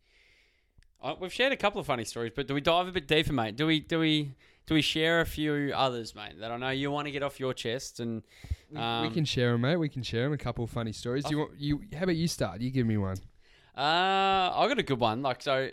Uh, 1.02 1.16
we've 1.20 1.32
shared 1.32 1.54
a 1.54 1.58
couple 1.58 1.80
of 1.80 1.88
funny 1.88 2.04
stories, 2.04 2.34
but 2.36 2.48
do 2.48 2.54
we 2.54 2.60
dive 2.62 2.88
a 2.88 2.92
bit 2.92 3.08
deeper, 3.08 3.32
mate? 3.32 3.56
Do 3.56 3.66
we? 3.68 3.80
Do 3.80 4.00
we? 4.00 4.34
Do 4.68 4.74
we 4.74 4.82
share 4.82 5.22
a 5.22 5.26
few 5.26 5.72
others, 5.76 6.16
mate? 6.16 6.40
That 6.40 6.52
I 6.52 6.58
know 6.58 6.70
you 6.72 6.90
want 6.92 7.06
to 7.06 7.12
get 7.12 7.22
off 7.24 7.40
your 7.40 7.54
chest, 7.54 8.00
and 8.00 8.24
We, 8.72 8.78
Um, 8.80 9.08
we 9.08 9.14
can 9.14 9.24
share 9.24 9.52
them, 9.54 9.62
mate. 9.62 9.78
We 9.78 9.90
can 9.90 10.04
share 10.04 10.24
them. 10.24 10.34
A 10.34 10.38
couple 10.38 10.64
of 10.64 10.70
funny 10.70 10.92
stories. 10.92 11.24
Do 11.24 11.30
you 11.32 11.38
want 11.38 11.52
you? 11.58 11.82
How 11.94 12.04
about 12.04 12.16
you 12.16 12.28
start? 12.28 12.60
You 12.62 12.72
give 12.72 12.86
me 12.88 12.98
one. 12.98 13.18
uh, 13.78 13.80
I 13.82 14.66
got 14.68 14.80
a 14.80 14.84
good 14.84 15.00
one. 15.00 15.22
Like 15.22 15.42
so, 15.42 15.70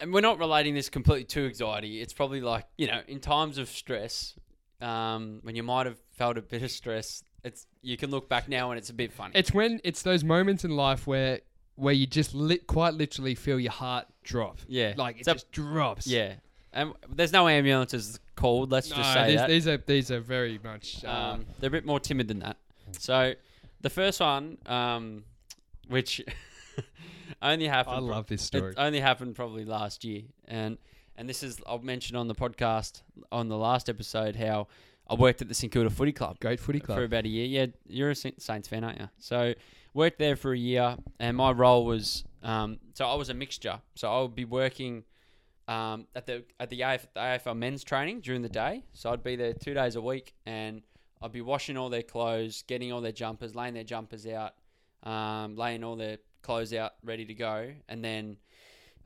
and 0.00 0.12
we're 0.12 0.20
not 0.20 0.38
relating 0.38 0.74
this 0.74 0.90
completely 0.90 1.24
to 1.24 1.46
anxiety. 1.46 2.02
It's 2.02 2.12
probably 2.12 2.42
like 2.42 2.66
you 2.76 2.86
know, 2.86 3.00
in 3.08 3.20
times 3.20 3.56
of 3.56 3.68
stress, 3.68 4.34
um, 4.82 5.38
when 5.42 5.56
you 5.56 5.62
might 5.62 5.86
have 5.86 5.98
felt 6.10 6.36
a 6.36 6.42
bit 6.42 6.62
of 6.62 6.70
stress, 6.70 7.22
it's 7.44 7.66
you 7.80 7.96
can 7.96 8.10
look 8.10 8.28
back 8.28 8.48
now 8.48 8.72
and 8.72 8.78
it's 8.78 8.90
a 8.90 8.94
bit 8.94 9.12
funny. 9.12 9.32
It's 9.36 9.54
when 9.54 9.80
it's 9.84 10.02
those 10.02 10.22
moments 10.24 10.64
in 10.64 10.72
life 10.72 11.06
where 11.06 11.40
where 11.76 11.94
you 11.94 12.06
just 12.06 12.34
lit, 12.34 12.66
quite 12.66 12.94
literally 12.94 13.34
feel 13.34 13.58
your 13.58 13.72
heart 13.72 14.06
drop. 14.22 14.58
yeah, 14.68 14.94
Like 14.96 15.20
it 15.20 15.24
So- 15.24 15.32
just 15.34 15.50
drops. 15.52 16.06
yeah. 16.06 16.34
And 16.72 16.92
there's 17.08 17.32
no 17.32 17.46
ambulances 17.48 18.18
called. 18.34 18.72
Let's 18.72 18.90
No, 18.90 18.96
just 18.96 19.12
say 19.12 19.26
these, 19.28 19.36
that. 19.38 19.48
these 19.48 19.68
are 19.68 19.76
these 19.76 20.10
are 20.10 20.18
very 20.20 20.58
much. 20.62 21.04
Uh, 21.04 21.08
Um, 21.08 21.46
they're 21.60 21.68
a 21.68 21.70
bit 21.70 21.86
more 21.86 22.00
timid 22.00 22.26
than 22.26 22.40
that. 22.40 22.56
So, 22.98 23.34
the 23.80 23.90
first 23.90 24.18
one, 24.20 24.58
um, 24.66 25.22
which 25.88 26.20
only 27.42 27.68
happened. 27.68 27.96
I 27.96 27.98
love 28.00 28.26
this 28.26 28.42
story. 28.42 28.72
It 28.72 28.78
only 28.78 29.00
happened 29.00 29.36
probably 29.36 29.64
last 29.64 30.04
year, 30.04 30.22
and 30.46 30.78
and 31.16 31.28
this 31.28 31.42
is 31.44 31.60
I've 31.66 31.84
mentioned 31.84 32.16
on 32.16 32.26
the 32.28 32.34
podcast 32.34 33.02
on 33.30 33.48
the 33.48 33.56
last 33.56 33.88
episode 33.88 34.36
how 34.36 34.66
I 35.08 35.14
worked 35.14 35.42
at 35.42 35.48
the 35.48 35.54
St 35.54 35.72
Kilda 35.72 35.90
Footy 35.90 36.12
Club 36.12 36.40
Great 36.40 36.58
footy 36.60 36.80
club. 36.80 36.98
for 36.98 37.04
about 37.04 37.24
a 37.24 37.28
year. 37.28 37.46
Yeah, 37.46 37.66
you're 37.86 38.10
a 38.10 38.14
Saints 38.16 38.68
fan, 38.68 38.82
aren't 38.84 38.98
you? 39.00 39.08
So 39.18 39.54
worked 39.94 40.18
there 40.18 40.36
for 40.36 40.52
a 40.52 40.58
year, 40.58 40.96
and 41.18 41.36
my 41.36 41.52
role 41.52 41.84
was 41.86 42.24
um, 42.42 42.78
so 42.92 43.06
I 43.06 43.14
was 43.14 43.30
a 43.30 43.34
mixture. 43.34 43.80
So 43.94 44.12
I 44.12 44.20
would 44.20 44.34
be 44.34 44.44
working 44.44 45.04
um, 45.66 46.06
at 46.14 46.26
the 46.26 46.44
at 46.60 46.68
the, 46.70 46.82
AF, 46.82 47.06
the 47.14 47.20
AFL 47.20 47.56
men's 47.56 47.82
training 47.82 48.20
during 48.20 48.42
the 48.42 48.48
day. 48.48 48.84
So 48.92 49.10
I'd 49.10 49.24
be 49.24 49.36
there 49.36 49.54
two 49.54 49.74
days 49.74 49.96
a 49.96 50.02
week, 50.02 50.34
and 50.44 50.82
I'd 51.22 51.32
be 51.32 51.40
washing 51.40 51.76
all 51.76 51.88
their 51.88 52.02
clothes, 52.02 52.62
getting 52.66 52.92
all 52.92 53.00
their 53.00 53.12
jumpers, 53.12 53.54
laying 53.54 53.74
their 53.74 53.84
jumpers 53.84 54.26
out, 54.26 54.52
um, 55.04 55.56
laying 55.56 55.82
all 55.82 55.96
their 55.96 56.18
clothes 56.42 56.74
out 56.74 56.92
ready 57.02 57.24
to 57.24 57.34
go, 57.34 57.72
and 57.88 58.04
then. 58.04 58.36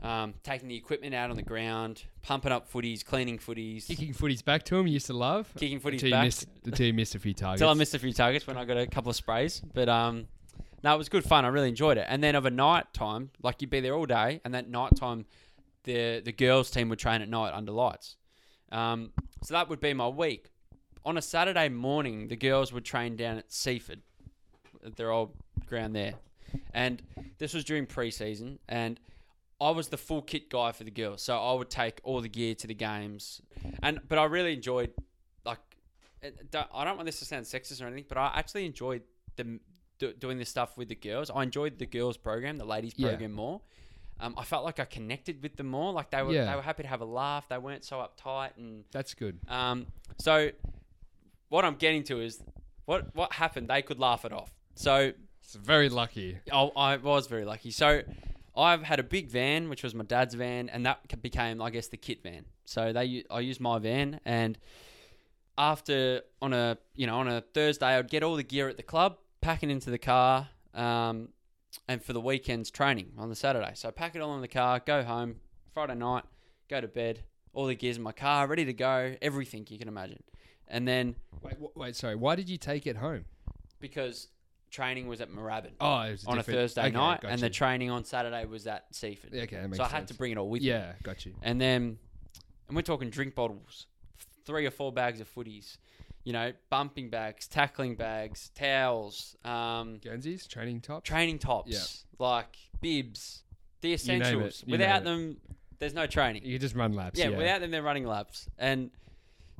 Um, 0.00 0.34
taking 0.44 0.68
the 0.68 0.76
equipment 0.76 1.12
out 1.12 1.30
on 1.30 1.34
the 1.34 1.42
ground, 1.42 2.04
pumping 2.22 2.52
up 2.52 2.70
footies, 2.72 3.04
cleaning 3.04 3.36
footies, 3.36 3.84
Kicking 3.88 4.14
footies 4.14 4.44
back 4.44 4.62
to 4.66 4.76
him, 4.78 4.86
you 4.86 4.92
used 4.92 5.08
to 5.08 5.12
love. 5.12 5.52
kicking 5.56 5.80
footies 5.80 5.94
until 5.94 6.10
back. 6.12 6.22
You 6.22 6.26
missed, 6.26 6.46
until 6.64 6.86
you 6.86 6.94
missed 6.94 7.14
a 7.16 7.18
few 7.18 7.34
targets. 7.34 7.60
Until 7.60 7.70
I 7.70 7.74
missed 7.74 7.94
a 7.96 7.98
few 7.98 8.12
targets 8.12 8.46
when 8.46 8.56
I 8.56 8.64
got 8.64 8.76
a 8.76 8.86
couple 8.86 9.10
of 9.10 9.16
sprays. 9.16 9.60
But 9.74 9.88
um, 9.88 10.28
no, 10.82 10.94
it 10.94 10.98
was 10.98 11.08
good 11.08 11.24
fun. 11.24 11.44
I 11.44 11.48
really 11.48 11.68
enjoyed 11.68 11.98
it. 11.98 12.06
And 12.08 12.22
then 12.22 12.34
of 12.34 12.46
a 12.46 12.50
night 12.50 12.92
time, 12.92 13.30
like 13.42 13.60
you'd 13.60 13.70
be 13.70 13.80
there 13.80 13.94
all 13.94 14.06
day, 14.06 14.40
and 14.44 14.54
that 14.54 14.68
night 14.68 14.96
time, 14.96 15.26
the 15.84 16.20
the 16.24 16.32
girls 16.32 16.70
team 16.70 16.88
would 16.88 16.98
train 16.98 17.22
at 17.22 17.28
night 17.28 17.52
under 17.52 17.72
lights. 17.72 18.16
Um, 18.70 19.12
so 19.42 19.54
that 19.54 19.68
would 19.68 19.80
be 19.80 19.94
my 19.94 20.08
week. 20.08 20.50
On 21.04 21.16
a 21.16 21.22
Saturday 21.22 21.68
morning, 21.68 22.28
the 22.28 22.36
girls 22.36 22.72
would 22.72 22.84
train 22.84 23.16
down 23.16 23.38
at 23.38 23.52
Seaford, 23.52 24.02
at 24.84 24.96
their 24.96 25.10
old 25.10 25.30
ground 25.66 25.94
there, 25.96 26.14
and 26.74 27.02
this 27.38 27.54
was 27.54 27.64
during 27.64 27.86
pre-season, 27.86 28.58
and 28.68 29.00
I 29.60 29.70
was 29.70 29.88
the 29.88 29.96
full 29.96 30.22
kit 30.22 30.50
guy 30.50 30.72
for 30.72 30.84
the 30.84 30.90
girls. 30.90 31.22
So 31.22 31.36
I 31.38 31.54
would 31.54 31.70
take 31.70 32.00
all 32.04 32.20
the 32.20 32.28
gear 32.28 32.54
to 32.56 32.66
the 32.66 32.74
games, 32.74 33.40
and 33.82 34.00
but 34.08 34.18
I 34.18 34.24
really 34.24 34.52
enjoyed 34.52 34.92
like 35.44 35.58
I 36.22 36.84
don't 36.84 36.96
want 36.96 37.06
this 37.06 37.18
to 37.20 37.24
sound 37.24 37.46
sexist 37.46 37.82
or 37.82 37.86
anything, 37.86 38.06
but 38.08 38.18
I 38.18 38.32
actually 38.34 38.66
enjoyed 38.66 39.02
the 39.36 39.58
do, 39.98 40.12
doing 40.12 40.38
this 40.38 40.48
stuff 40.48 40.76
with 40.76 40.88
the 40.88 40.94
girls. 40.94 41.30
I 41.30 41.42
enjoyed 41.42 41.78
the 41.78 41.86
girls 41.86 42.16
program, 42.16 42.56
the 42.56 42.64
ladies 42.64 42.94
Yeah. 42.96 43.08
program 43.08 43.32
more. 43.32 43.60
Um, 44.20 44.34
I 44.36 44.44
felt 44.44 44.64
like 44.64 44.80
I 44.80 44.84
connected 44.84 45.42
with 45.42 45.56
them 45.56 45.68
more. 45.68 45.92
Like 45.92 46.10
they 46.10 46.22
were 46.22 46.32
Yeah. 46.32 46.46
they 46.50 46.56
were 46.56 46.62
happy 46.62 46.82
to 46.82 46.88
have 46.88 47.00
a 47.00 47.04
laugh. 47.04 47.48
They 47.48 47.58
weren't 47.58 47.84
so 47.84 47.98
uptight 47.98 48.50
and 48.56 48.84
That's 48.90 49.14
good. 49.14 49.38
um. 49.48 49.86
So 50.18 50.50
what 51.48 51.64
I'm 51.64 51.76
getting 51.76 52.02
to 52.04 52.20
is 52.20 52.42
what 52.84 53.14
what 53.14 53.32
happened. 53.34 53.68
They 53.68 53.82
could 53.82 53.98
laugh 54.00 54.24
it 54.24 54.32
off. 54.32 54.52
So 54.74 55.12
It's 55.42 55.54
very 55.54 55.88
lucky. 55.88 56.38
I, 56.52 56.62
I 56.76 56.96
was 56.96 57.26
very 57.26 57.44
lucky. 57.44 57.70
So 57.70 58.02
I've 58.56 58.82
had 58.82 58.98
a 58.98 59.02
big 59.04 59.28
van, 59.28 59.68
which 59.68 59.82
was 59.84 59.94
my 59.94 60.04
dad's 60.04 60.34
van, 60.34 60.68
and 60.68 60.84
that 60.84 61.00
ca- 61.08 61.16
became, 61.16 61.62
I 61.62 61.70
guess, 61.70 61.86
the 61.88 61.96
kit 61.96 62.22
van. 62.24 62.44
So 62.64 62.92
they, 62.92 63.04
u- 63.04 63.24
I 63.30 63.38
used 63.40 63.60
my 63.60 63.78
van, 63.78 64.20
and 64.24 64.58
after 65.56 66.22
on 66.40 66.52
a, 66.52 66.78
you 66.94 67.06
know, 67.06 67.18
on 67.18 67.28
a 67.28 67.40
Thursday, 67.40 67.86
I'd 67.96 68.10
get 68.10 68.22
all 68.22 68.36
the 68.36 68.42
gear 68.42 68.68
at 68.68 68.76
the 68.76 68.82
club, 68.82 69.16
pack 69.48 69.62
it 69.62 69.70
into 69.70 69.88
the 69.88 69.98
car, 69.98 70.46
um, 70.74 71.30
and 71.88 72.04
for 72.04 72.12
the 72.12 72.20
weekend's 72.20 72.70
training 72.70 73.12
on 73.16 73.30
the 73.30 73.34
Saturday. 73.34 73.72
So 73.76 73.90
pack 73.90 74.14
it 74.14 74.20
all 74.20 74.34
in 74.34 74.42
the 74.42 74.48
car, 74.48 74.78
go 74.78 75.02
home 75.02 75.36
Friday 75.72 75.94
night, 75.94 76.24
go 76.68 76.82
to 76.82 76.86
bed, 76.86 77.22
all 77.54 77.64
the 77.64 77.74
gears 77.74 77.96
in 77.96 78.02
my 78.02 78.12
car, 78.12 78.46
ready 78.46 78.66
to 78.66 78.74
go, 78.74 79.16
everything 79.22 79.66
you 79.70 79.78
can 79.78 79.88
imagine, 79.88 80.22
and 80.68 80.86
then 80.86 81.16
Wait, 81.40 81.54
wait, 81.74 81.96
sorry. 81.96 82.14
Why 82.14 82.34
did 82.34 82.50
you 82.50 82.58
take 82.58 82.86
it 82.86 82.96
home? 82.96 83.24
because 83.80 84.28
training 84.70 85.06
was 85.06 85.22
at 85.22 85.30
Moorabbin. 85.30 85.70
Oh, 85.80 86.00
it 86.00 86.10
was 86.10 86.26
on 86.26 86.38
a 86.38 86.42
Thursday 86.42 86.82
okay, 86.82 86.90
night, 86.90 87.22
got 87.22 87.30
and 87.30 87.40
the 87.40 87.48
training 87.48 87.88
on 87.88 88.04
Saturday 88.04 88.44
was 88.44 88.66
at 88.66 88.84
Seaford. 88.94 89.32
Yeah, 89.32 89.44
okay, 89.44 89.64
so 89.72 89.82
I 89.82 89.88
had 89.88 90.08
to 90.08 90.14
bring 90.14 90.32
it 90.32 90.36
all 90.36 90.50
with 90.50 90.60
me. 90.60 90.68
Yeah, 90.68 90.92
got 91.02 91.24
you. 91.24 91.32
And 91.40 91.58
then, 91.58 91.96
and 92.66 92.76
we're 92.76 92.82
talking 92.82 93.08
drink 93.08 93.34
bottles, 93.34 93.86
three 94.44 94.66
or 94.66 94.70
four 94.70 94.92
bags 94.92 95.22
of 95.22 95.34
footies, 95.34 95.78
you 96.28 96.34
know, 96.34 96.52
bumping 96.68 97.08
bags, 97.08 97.46
tackling 97.48 97.94
bags, 97.94 98.50
towels, 98.54 99.34
um, 99.46 99.96
Guernseys, 99.96 100.46
training 100.46 100.82
tops, 100.82 101.08
training 101.08 101.38
tops, 101.38 102.04
like 102.18 102.54
bibs, 102.82 103.44
the 103.80 103.94
essentials. 103.94 104.62
Without 104.68 105.04
them, 105.04 105.38
there's 105.78 105.94
no 105.94 106.06
training. 106.06 106.42
you 106.44 106.58
just 106.58 106.74
run 106.74 106.92
laps. 106.92 107.18
yeah, 107.18 107.30
Yeah, 107.30 107.38
without 107.38 107.62
them, 107.62 107.70
they're 107.70 107.82
running 107.82 108.04
laps. 108.06 108.46
And 108.58 108.90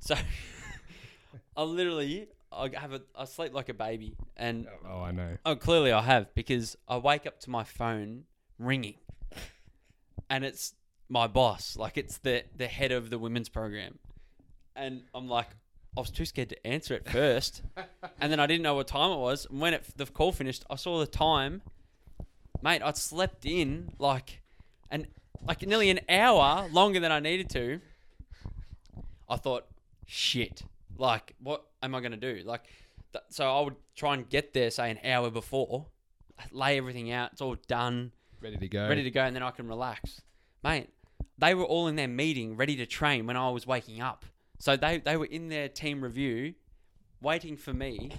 so, 0.03 0.14
I 1.57 1.62
literally, 1.62 2.29
I 2.53 2.69
have 2.75 2.93
a, 2.93 3.01
I 3.16 3.25
sleep 3.25 3.55
like 3.55 3.71
a 3.71 3.75
baby, 3.75 4.14
and 4.37 4.69
Oh, 4.87 5.01
I 5.01 5.11
know. 5.12 5.39
Oh, 5.47 5.57
clearly 5.57 5.91
I 5.91 6.03
have 6.03 6.35
because 6.35 6.77
I 6.87 6.99
wake 6.99 7.27
up 7.27 7.41
to 7.41 7.51
my 7.51 7.64
phone 7.64 8.25
ringing, 8.59 8.97
and 10.29 10.45
it's 10.45 10.75
my 11.09 11.29
boss. 11.29 11.79
Like 11.79 11.97
it's 11.97 12.19
the 12.19 12.45
the 12.55 12.66
head 12.66 12.93
of 12.93 13.09
the 13.09 13.19
women's 13.19 13.49
program, 13.49 13.99
and 14.77 15.05
I'm 15.14 15.29
like, 15.31 15.49
I 15.97 16.01
was 16.01 16.11
too 16.11 16.24
scared 16.24 16.51
to 16.51 16.66
answer 16.66 16.95
it 16.95 17.09
first, 17.09 17.62
and 18.20 18.30
then 18.30 18.39
I 18.39 18.47
didn't 18.47 18.62
know 18.62 18.74
what 18.74 18.86
time 18.86 19.11
it 19.11 19.18
was. 19.18 19.47
And 19.51 19.61
when 19.61 19.74
it, 19.74 19.84
the 19.97 20.07
call 20.07 20.30
finished, 20.32 20.64
I 20.70 20.76
saw 20.76 20.99
the 21.01 21.07
time. 21.07 21.62
Mate, 22.62 22.82
I'd 22.84 22.97
slept 22.97 23.45
in 23.47 23.91
like, 23.99 24.41
an 24.91 25.07
like 25.47 25.62
nearly 25.66 25.91
an 25.91 26.01
hour 26.09 26.68
longer 26.70 27.01
than 27.01 27.11
I 27.12 27.20
needed 27.20 27.51
to. 27.51 27.80
I 29.28 29.36
thought, 29.36 29.66
shit. 30.07 30.62
Like, 30.97 31.34
what 31.41 31.64
am 31.82 31.95
I 31.95 32.01
gonna 32.01 32.16
do? 32.16 32.43
Like, 32.45 32.64
th- 33.12 33.24
so 33.30 33.45
I 33.57 33.61
would 33.61 33.76
try 33.97 34.14
and 34.14 34.28
get 34.28 34.53
there, 34.53 34.70
say 34.70 34.91
an 34.91 34.99
hour 35.05 35.30
before, 35.30 35.86
lay 36.51 36.76
everything 36.76 37.11
out. 37.12 37.32
It's 37.32 37.41
all 37.41 37.57
done, 37.66 38.12
Ready 38.41 38.57
to 38.57 38.68
go. 38.68 38.89
ready 38.89 39.03
to 39.05 39.11
go, 39.11 39.22
and 39.22 39.34
then 39.34 39.43
I 39.43 39.51
can 39.51 39.66
relax. 39.68 40.20
Mate, 40.62 40.89
they 41.39 41.55
were 41.55 41.64
all 41.64 41.86
in 41.89 41.97
their 41.97 42.09
meeting, 42.09 42.57
ready 42.57 42.76
to 42.76 42.86
train 42.86 43.26
when 43.26 43.36
I 43.36 43.51
was 43.51 43.66
waking 43.66 44.01
up. 44.01 44.24
So 44.59 44.77
they 44.77 44.99
they 44.99 45.17
were 45.17 45.27
in 45.27 45.49
their 45.49 45.69
team 45.69 46.03
review, 46.03 46.55
waiting 47.23 47.57
for 47.57 47.73
me, 47.73 48.11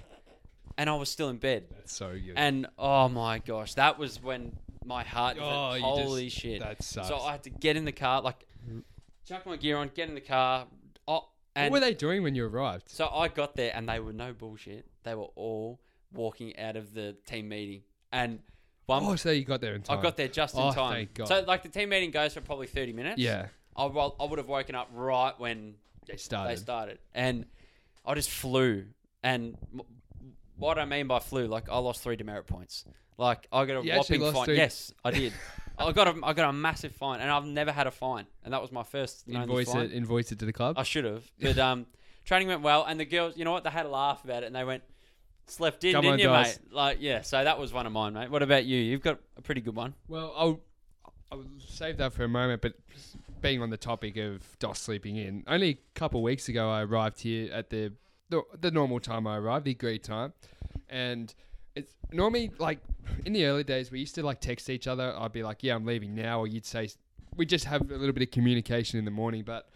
and 0.78 0.88
I 0.88 0.94
was 0.96 1.08
still 1.10 1.28
in 1.28 1.36
bed. 1.36 1.64
That's 1.70 1.94
so 1.94 2.12
good. 2.12 2.34
And 2.36 2.66
oh 2.78 3.08
my 3.08 3.38
gosh, 3.38 3.74
that 3.74 3.98
was 3.98 4.22
when 4.22 4.56
my 4.84 5.02
heart. 5.04 5.36
Oh, 5.40 5.70
went, 5.70 5.82
you 5.82 5.88
just- 5.88 6.00
Holy 6.02 6.28
shit! 6.28 6.60
that 6.60 6.82
sucks. 6.82 7.08
So 7.08 7.18
I 7.18 7.32
had 7.32 7.42
to 7.44 7.50
get 7.50 7.76
in 7.76 7.84
the 7.84 7.92
car, 7.92 8.22
like 8.22 8.46
chuck 9.26 9.44
my 9.46 9.56
gear 9.56 9.76
on, 9.76 9.90
get 9.94 10.08
in 10.08 10.14
the 10.14 10.20
car. 10.20 10.66
Oh, 11.06 11.28
what 11.54 11.70
were 11.72 11.80
they 11.80 11.94
doing 11.94 12.22
when 12.22 12.34
you 12.34 12.46
arrived? 12.46 12.88
so 12.88 13.08
I 13.08 13.28
got 13.28 13.56
there, 13.56 13.72
and 13.74 13.88
they 13.88 14.00
were 14.00 14.12
no 14.12 14.32
bullshit. 14.32 14.86
They 15.02 15.14
were 15.14 15.28
all 15.34 15.80
walking 16.12 16.58
out 16.58 16.76
of 16.76 16.94
the 16.94 17.16
team 17.26 17.48
meeting, 17.48 17.82
and 18.12 18.38
one. 18.86 19.04
Oh, 19.04 19.16
so 19.16 19.30
you 19.30 19.44
got 19.44 19.60
there 19.60 19.74
in 19.74 19.82
time. 19.82 19.98
I 19.98 20.02
got 20.02 20.16
there 20.16 20.28
just 20.28 20.54
in 20.54 20.62
Oh, 20.62 20.72
time. 20.72 20.92
thank 20.94 21.14
God. 21.14 21.28
So 21.28 21.44
like 21.46 21.62
the 21.62 21.68
team 21.68 21.90
meeting 21.90 22.10
goes 22.10 22.32
for 22.32 22.40
probably 22.40 22.66
thirty 22.66 22.92
minutes. 22.94 23.18
Yeah, 23.20 23.48
I, 23.76 23.84
I 23.84 24.24
would 24.24 24.38
have 24.38 24.48
woken 24.48 24.74
up 24.74 24.88
right 24.94 25.38
when 25.38 25.74
they 26.10 26.16
started. 26.16 26.50
they 26.50 26.60
started, 26.60 26.98
and 27.14 27.46
I 28.04 28.14
just 28.14 28.30
flew. 28.30 28.84
And 29.22 29.56
what 30.56 30.78
I 30.78 30.84
mean 30.84 31.06
by 31.06 31.18
flew, 31.18 31.46
like 31.46 31.68
I 31.68 31.78
lost 31.78 32.02
three 32.02 32.16
demerit 32.16 32.46
points. 32.46 32.84
Like 33.18 33.46
I 33.52 33.64
got 33.66 33.82
a 33.82 33.86
You 33.86 33.94
whopping 33.96 34.20
fine. 34.32 34.44
three- 34.46 34.56
Yes, 34.56 34.92
I 35.04 35.10
did. 35.10 35.32
I 35.78 35.92
got 35.92 36.08
a 36.08 36.20
I 36.22 36.32
got 36.32 36.48
a 36.48 36.52
massive 36.52 36.92
fine, 36.92 37.20
and 37.20 37.30
I've 37.30 37.44
never 37.46 37.72
had 37.72 37.86
a 37.86 37.90
fine, 37.90 38.26
and 38.44 38.52
that 38.52 38.60
was 38.62 38.70
my 38.72 38.82
first 38.82 39.24
Invoice 39.28 39.74
it. 39.74 39.92
Invoice 39.92 40.30
it 40.32 40.38
to 40.40 40.44
the 40.46 40.52
club. 40.52 40.76
I 40.78 40.82
should 40.82 41.04
have, 41.04 41.24
but 41.40 41.58
um, 41.58 41.86
training 42.24 42.48
went 42.48 42.62
well, 42.62 42.84
and 42.84 42.98
the 43.00 43.04
girls, 43.04 43.36
you 43.36 43.44
know 43.44 43.52
what? 43.52 43.64
They 43.64 43.70
had 43.70 43.86
a 43.86 43.90
laugh 43.90 44.24
about 44.24 44.42
it, 44.42 44.46
and 44.46 44.54
they 44.56 44.64
went. 44.64 44.82
Slept 45.46 45.82
in, 45.82 45.92
Come 45.94 46.02
didn't 46.02 46.12
on, 46.12 46.18
you, 46.20 46.26
Dos. 46.26 46.46
mate? 46.46 46.58
Like, 46.72 46.98
yeah. 47.00 47.22
So 47.22 47.42
that 47.42 47.58
was 47.58 47.72
one 47.72 47.84
of 47.84 47.92
mine, 47.92 48.12
mate. 48.12 48.30
What 48.30 48.40
about 48.40 48.66
you? 48.66 48.78
You've 48.78 49.00
got 49.00 49.18
a 49.36 49.42
pretty 49.42 49.60
good 49.60 49.74
one. 49.74 49.94
Well, 50.06 50.32
I'll 50.36 50.60
I'll 51.32 51.42
save 51.66 51.96
that 51.96 52.12
for 52.12 52.22
a 52.22 52.28
moment. 52.28 52.62
But 52.62 52.74
being 53.40 53.62
on 53.62 53.70
the 53.70 53.76
topic 53.76 54.16
of 54.16 54.58
Dos 54.58 54.78
sleeping 54.78 55.16
in, 55.16 55.44
only 55.46 55.70
a 55.70 55.98
couple 55.98 56.20
of 56.20 56.24
weeks 56.24 56.48
ago 56.48 56.70
I 56.70 56.82
arrived 56.82 57.20
here 57.20 57.52
at 57.52 57.70
the 57.70 57.92
the, 58.28 58.42
the 58.60 58.70
normal 58.70 59.00
time 59.00 59.26
I 59.26 59.38
arrived, 59.38 59.64
the 59.64 59.72
agreed 59.72 60.04
time, 60.04 60.32
and 60.88 61.34
it's 61.74 61.94
normally 62.12 62.50
like 62.58 62.78
in 63.26 63.32
the 63.32 63.44
early 63.46 63.64
days 63.64 63.90
we 63.90 64.00
used 64.00 64.14
to 64.16 64.22
like 64.22 64.40
text 64.40 64.70
each 64.70 64.86
other. 64.86 65.14
I'd 65.18 65.32
be 65.32 65.42
like, 65.42 65.62
"Yeah, 65.62 65.74
I'm 65.74 65.84
leaving 65.84 66.14
now," 66.14 66.40
or 66.40 66.46
you'd 66.46 66.66
say. 66.66 66.90
We 67.36 67.46
just 67.46 67.64
have 67.66 67.82
a 67.90 67.94
little 67.96 68.12
bit 68.12 68.24
of 68.24 68.32
communication 68.32 68.98
in 68.98 69.04
the 69.04 69.10
morning, 69.12 69.44
but 69.44 69.68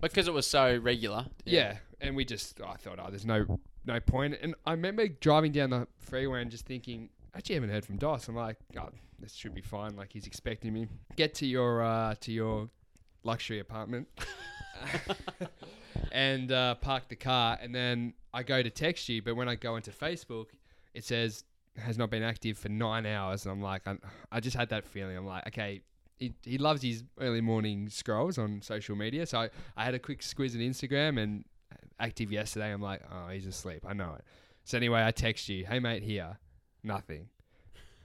Because 0.00 0.28
it 0.28 0.32
was 0.32 0.46
so 0.46 0.76
regular. 0.78 1.26
yeah, 1.44 1.78
and 2.00 2.14
we 2.14 2.24
just 2.24 2.60
I 2.60 2.74
thought, 2.74 2.98
oh, 3.00 3.06
there's 3.10 3.26
no 3.26 3.60
no 3.84 3.98
point. 4.00 4.36
And 4.40 4.54
I 4.64 4.72
remember 4.72 5.08
driving 5.08 5.50
down 5.52 5.70
the 5.70 5.88
freeway 5.98 6.40
and 6.42 6.50
just 6.52 6.66
thinking, 6.66 7.10
actually 7.34 7.56
haven't 7.56 7.70
heard 7.70 7.84
from 7.84 7.96
Dos. 7.96 8.28
I'm 8.28 8.36
like, 8.36 8.56
oh, 8.78 8.90
this 9.18 9.34
should 9.34 9.54
be 9.54 9.60
fine. 9.60 9.96
Like 9.96 10.12
he's 10.12 10.26
expecting 10.26 10.72
me. 10.72 10.86
Get 11.16 11.34
to 11.36 11.46
your 11.46 11.82
uh, 11.82 12.14
to 12.20 12.32
your 12.32 12.68
luxury 13.22 13.60
apartment. 13.60 14.08
and 16.12 16.52
uh, 16.52 16.74
park 16.76 17.08
the 17.08 17.16
car, 17.16 17.58
and 17.60 17.74
then 17.74 18.14
I 18.32 18.42
go 18.42 18.62
to 18.62 18.70
text 18.70 19.08
you, 19.08 19.22
but 19.22 19.36
when 19.36 19.48
I 19.48 19.54
go 19.54 19.76
into 19.76 19.90
Facebook, 19.90 20.46
it 20.94 21.04
says 21.04 21.44
has 21.76 21.96
not 21.96 22.10
been 22.10 22.22
active 22.22 22.58
for 22.58 22.68
nine 22.68 23.06
hours, 23.06 23.44
and 23.44 23.52
I'm 23.52 23.62
like, 23.62 23.86
I, 23.86 23.96
I 24.32 24.40
just 24.40 24.56
had 24.56 24.70
that 24.70 24.84
feeling. 24.84 25.16
I'm 25.16 25.26
like, 25.26 25.46
okay, 25.48 25.82
he, 26.18 26.34
he 26.42 26.58
loves 26.58 26.82
his 26.82 27.04
early 27.20 27.40
morning 27.40 27.88
scrolls 27.88 28.38
on 28.38 28.60
social 28.62 28.96
media, 28.96 29.26
so 29.26 29.40
I, 29.40 29.50
I 29.76 29.84
had 29.84 29.94
a 29.94 29.98
quick 29.98 30.20
squiz 30.20 30.54
at 30.54 30.60
Instagram 30.60 31.20
and 31.20 31.44
active 31.98 32.32
yesterday. 32.32 32.72
I'm 32.72 32.82
like, 32.82 33.02
oh, 33.10 33.28
he's 33.28 33.46
asleep. 33.46 33.84
I 33.86 33.92
know 33.92 34.14
it. 34.18 34.24
So 34.64 34.76
anyway, 34.76 35.04
I 35.04 35.10
text 35.10 35.48
you, 35.48 35.64
hey 35.64 35.78
mate, 35.78 36.02
here, 36.02 36.38
nothing. 36.82 37.28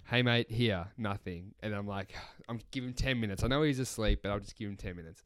Hey 0.08 0.22
mate, 0.22 0.52
here, 0.52 0.88
nothing. 0.98 1.56
And 1.64 1.74
I'm 1.74 1.88
like, 1.88 2.16
I'm 2.50 2.60
giving 2.72 2.90
him 2.90 2.96
ten 2.96 3.20
minutes. 3.20 3.44
I 3.44 3.48
know 3.48 3.64
he's 3.64 3.80
asleep, 3.80 4.20
but 4.22 4.30
I'll 4.32 4.40
just 4.40 4.56
give 4.58 4.70
him 4.70 4.78
ten 4.78 4.96
minutes. 4.96 5.24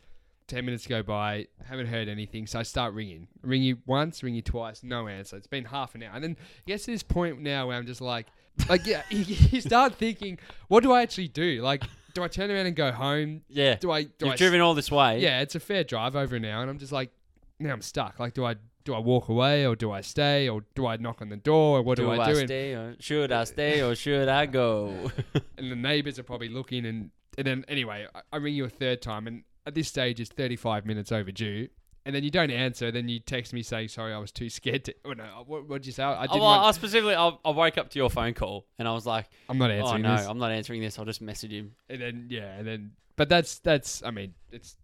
Ten 0.48 0.66
minutes 0.66 0.88
go 0.88 1.04
by, 1.04 1.46
haven't 1.68 1.88
heard 1.88 2.08
anything, 2.08 2.48
so 2.48 2.58
I 2.60 2.64
start 2.64 2.94
ringing. 2.96 3.28
Ring 3.44 3.62
you 3.62 3.78
once, 3.86 4.24
ring 4.24 4.34
you 4.34 4.42
twice, 4.42 4.82
no 4.82 5.08
answer. 5.08 5.38
It's 5.38 5.46
been 5.46 5.66
half 5.66 5.94
an 5.94 6.02
hour, 6.02 6.12
and 6.16 6.24
then 6.24 6.38
I 6.40 6.62
guess 6.66 6.86
to 6.86 6.92
this 6.92 7.04
point 7.04 7.40
now 7.40 7.68
where 7.68 7.78
I'm 7.78 7.86
just 7.86 8.02
like, 8.02 8.26
like 8.68 8.86
yeah, 8.88 9.04
you, 9.12 9.36
you 9.52 9.62
start 9.62 9.96
thinking, 9.96 10.40
what 10.68 10.82
do 10.82 10.92
I 10.92 11.04
actually 11.04 11.28
do? 11.28 11.62
Like, 11.62 11.84
do 12.16 12.24
I 12.24 12.28
turn 12.30 12.50
around 12.50 12.66
and 12.66 12.76
go 12.76 12.92
home? 12.92 13.42
Yeah. 13.48 13.76
Do 13.76 13.92
I? 13.92 14.04
Do 14.04 14.26
You've 14.26 14.34
I 14.34 14.38
driven 14.38 14.62
all 14.62 14.74
this 14.74 14.90
way. 14.90 15.20
yeah, 15.20 15.42
it's 15.42 15.54
a 15.54 15.60
fair 15.60 15.84
drive 15.84 16.16
over 16.16 16.36
an 16.36 16.46
hour, 16.46 16.62
and 16.62 16.72
I'm 16.72 16.80
just 16.80 16.92
like, 16.92 17.12
now 17.60 17.72
I'm 17.74 17.82
stuck. 17.84 18.20
Like, 18.20 18.34
do 18.34 18.44
I 18.46 18.56
do 18.90 18.96
I 18.96 19.00
walk 19.00 19.30
away 19.30 19.68
or 19.68 19.76
do 19.76 19.92
I 19.92 20.02
stay 20.02 20.50
or 20.50 20.64
do 20.74 20.88
I 20.88 20.98
knock 20.98 21.22
on 21.22 21.30
the 21.30 21.38
door 21.38 21.78
or 21.78 21.82
what 21.84 21.98
do, 21.98 22.06
Do, 22.06 22.12
I 22.12 22.26
I, 22.26 22.34
do? 22.34 22.40
And, 22.40 22.52
or 22.52 22.96
should 23.00 23.32
I 23.32 23.44
stay 23.44 23.84
or 23.84 23.94
should 23.94 24.28
I 24.28 24.48
go? 24.48 25.12
and 25.58 25.72
the 25.72 25.76
neighbors 25.76 26.18
are 26.18 26.24
probably 26.24 26.50
looking, 26.50 26.88
and, 26.88 27.12
and 27.38 27.46
then 27.46 27.66
anyway, 27.68 28.08
I, 28.16 28.22
I 28.34 28.38
ring 28.38 28.56
you 28.56 28.66
a 28.66 28.70
third 28.70 29.04
time, 29.04 29.28
and 29.28 29.44
at 29.68 29.76
this 29.76 29.88
stage 29.88 30.20
it's 30.20 30.32
35 30.32 30.88
minutes 30.88 31.12
overdue. 31.12 31.68
And 32.06 32.16
then 32.16 32.24
you 32.24 32.32
don't 32.32 32.50
answer. 32.50 32.92
Then 32.92 33.08
you 33.08 33.20
text 33.20 33.54
me 33.54 33.62
saying, 33.62 33.90
"Sorry, 33.90 34.12
I 34.14 34.18
was 34.18 34.32
too 34.32 34.50
scared 34.50 34.86
to." 34.86 34.96
Oh 35.06 35.14
no, 35.14 35.24
uh, 35.24 35.44
what 35.44 35.68
did 35.70 35.86
you 35.86 35.92
say? 35.92 36.02
I 36.02 36.18
oh, 36.18 36.22
didn't. 36.22 36.40
well, 36.40 36.50
want, 36.50 36.64
I 36.64 36.72
specifically, 36.72 37.14
I, 37.14 37.32
I 37.46 37.52
woke 37.52 37.78
up 37.78 37.90
to 37.92 38.00
your 38.00 38.10
phone 38.10 38.34
call 38.34 38.66
and 38.80 38.88
I 38.88 38.94
was 38.94 39.06
like, 39.06 39.30
I'm 39.48 39.60
not 39.60 39.70
"Oh 39.70 39.74
answering 39.76 40.02
no, 40.02 40.16
this. 40.16 40.26
I'm 40.26 40.40
not 40.40 40.52
answering 40.52 40.82
this. 40.82 40.98
I'll 40.98 41.06
just 41.06 41.22
message 41.22 41.52
him." 41.52 41.76
And 41.90 42.02
then 42.02 42.28
yeah, 42.30 42.58
and 42.58 42.66
then 42.66 42.92
but 43.16 43.30
that's 43.30 43.60
that's. 43.60 44.02
I 44.02 44.10
mean, 44.10 44.34
it's 44.52 44.78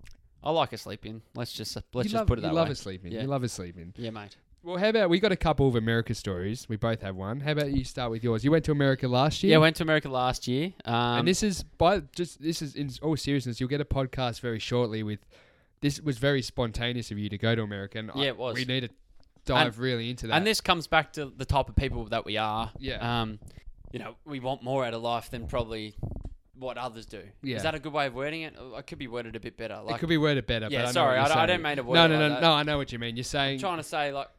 I 0.46 0.52
like 0.52 0.72
a 0.74 0.78
sleep 0.78 1.06
in. 1.06 1.22
Let's 1.34 1.52
just 1.54 1.76
let's 1.76 1.88
you 1.96 2.04
just 2.04 2.14
love, 2.14 2.28
put 2.28 2.38
it 2.40 2.42
that 2.44 2.50
you 2.50 2.54
way. 2.56 2.60
You 2.62 2.64
love 2.64 2.70
a 2.72 2.76
sleeping. 2.76 3.12
Yeah. 3.12 3.22
You 3.22 3.28
love 3.28 3.44
a 3.44 3.50
sleeping. 3.50 3.94
Yeah, 3.98 4.12
mate. 4.12 4.38
Well, 4.64 4.78
how 4.78 4.90
about 4.90 5.10
we 5.10 5.20
got 5.20 5.32
a 5.32 5.36
couple 5.36 5.68
of 5.68 5.76
America 5.76 6.14
stories? 6.16 6.68
We 6.68 6.76
both 6.76 7.02
have 7.02 7.16
one. 7.16 7.40
How 7.42 7.52
about 7.52 7.72
you 7.72 7.84
start 7.84 8.10
with 8.12 8.24
yours? 8.24 8.44
You 8.44 8.50
went 8.52 8.66
to 8.66 8.72
America 8.72 9.08
last 9.08 9.44
year. 9.44 9.52
Yeah, 9.52 9.58
I 9.58 9.60
went 9.60 9.76
to 9.78 9.84
America 9.84 10.10
last 10.10 10.48
year. 10.48 10.74
Um, 10.86 11.20
and 11.20 11.28
this 11.28 11.44
is 11.44 11.62
by 11.64 12.02
just 12.16 12.42
this 12.42 12.62
is 12.62 12.76
in 12.76 12.90
all 13.02 13.16
seriousness. 13.16 13.60
You'll 13.60 13.70
get 13.70 13.82
a 13.82 13.86
podcast 13.86 14.40
very 14.42 14.60
shortly 14.60 15.04
with. 15.04 15.20
This 15.82 16.02
was 16.02 16.18
very 16.18 16.42
spontaneous 16.42 17.12
of 17.12 17.20
you 17.20 17.30
to 17.30 17.38
go 17.38 17.54
to 17.54 17.62
America. 17.62 18.00
And 18.00 18.10
I- 18.12 18.22
Yeah, 18.24 18.28
it 18.30 18.38
was. 18.38 18.56
We 18.56 18.66
need 18.66 18.82
to 18.82 18.90
dive 19.46 19.78
really 19.78 20.10
into 20.10 20.26
that. 20.28 20.36
and 20.36 20.48
this 20.48 20.62
comes 20.62 20.88
back 20.88 21.14
to 21.14 21.26
the 21.38 21.46
type 21.46 21.70
of 21.70 21.76
people 21.76 22.06
that 22.06 22.26
we 22.26 22.38
are. 22.38 22.72
Yeah. 22.80 23.22
Um, 23.22 23.38
you 23.92 24.00
know, 24.00 24.16
we 24.26 24.40
want 24.40 24.64
more 24.64 24.84
out 24.84 24.96
of 24.96 25.02
life 25.04 25.30
than 25.30 25.46
probably 25.48 25.94
what 26.58 26.78
others 26.78 27.06
do. 27.06 27.22
Yeah. 27.42 27.58
Is 27.58 27.64
that 27.64 27.76
a 27.76 27.80
good 27.80 27.94
way 27.94 28.08
of 28.08 28.14
wording 28.14 28.42
it? 28.44 28.56
Uh, 28.58 28.76
I 28.76 28.82
could 28.82 28.98
be 28.98 29.08
worded 29.08 29.36
a 29.36 29.40
bit 29.40 29.58
better. 29.58 29.80
Like, 29.84 29.96
it 29.96 30.00
could 30.00 30.10
be 30.10 30.18
worded 30.18 30.46
better. 30.46 30.68
Yeah, 30.70 30.84
but 30.84 30.90
I 30.90 30.92
sorry, 30.92 31.18
I 31.18 31.44
I 31.44 31.46
don't 31.46 31.62
mean 31.62 31.78
to 31.78 31.84
word 31.84 31.96
No, 31.96 32.06
it 32.06 32.10
no, 32.10 32.28
like 32.28 32.42
no, 32.42 32.50
no. 32.50 32.54
I 32.54 32.64
know 32.64 32.78
what 32.78 32.92
you 32.92 33.00
mean. 33.00 33.16
You're 33.16 33.24
saying 33.24 33.56
I'm 33.56 33.60
trying 33.60 33.78
to 33.78 33.84
say, 33.84 34.12
like, 34.12 34.30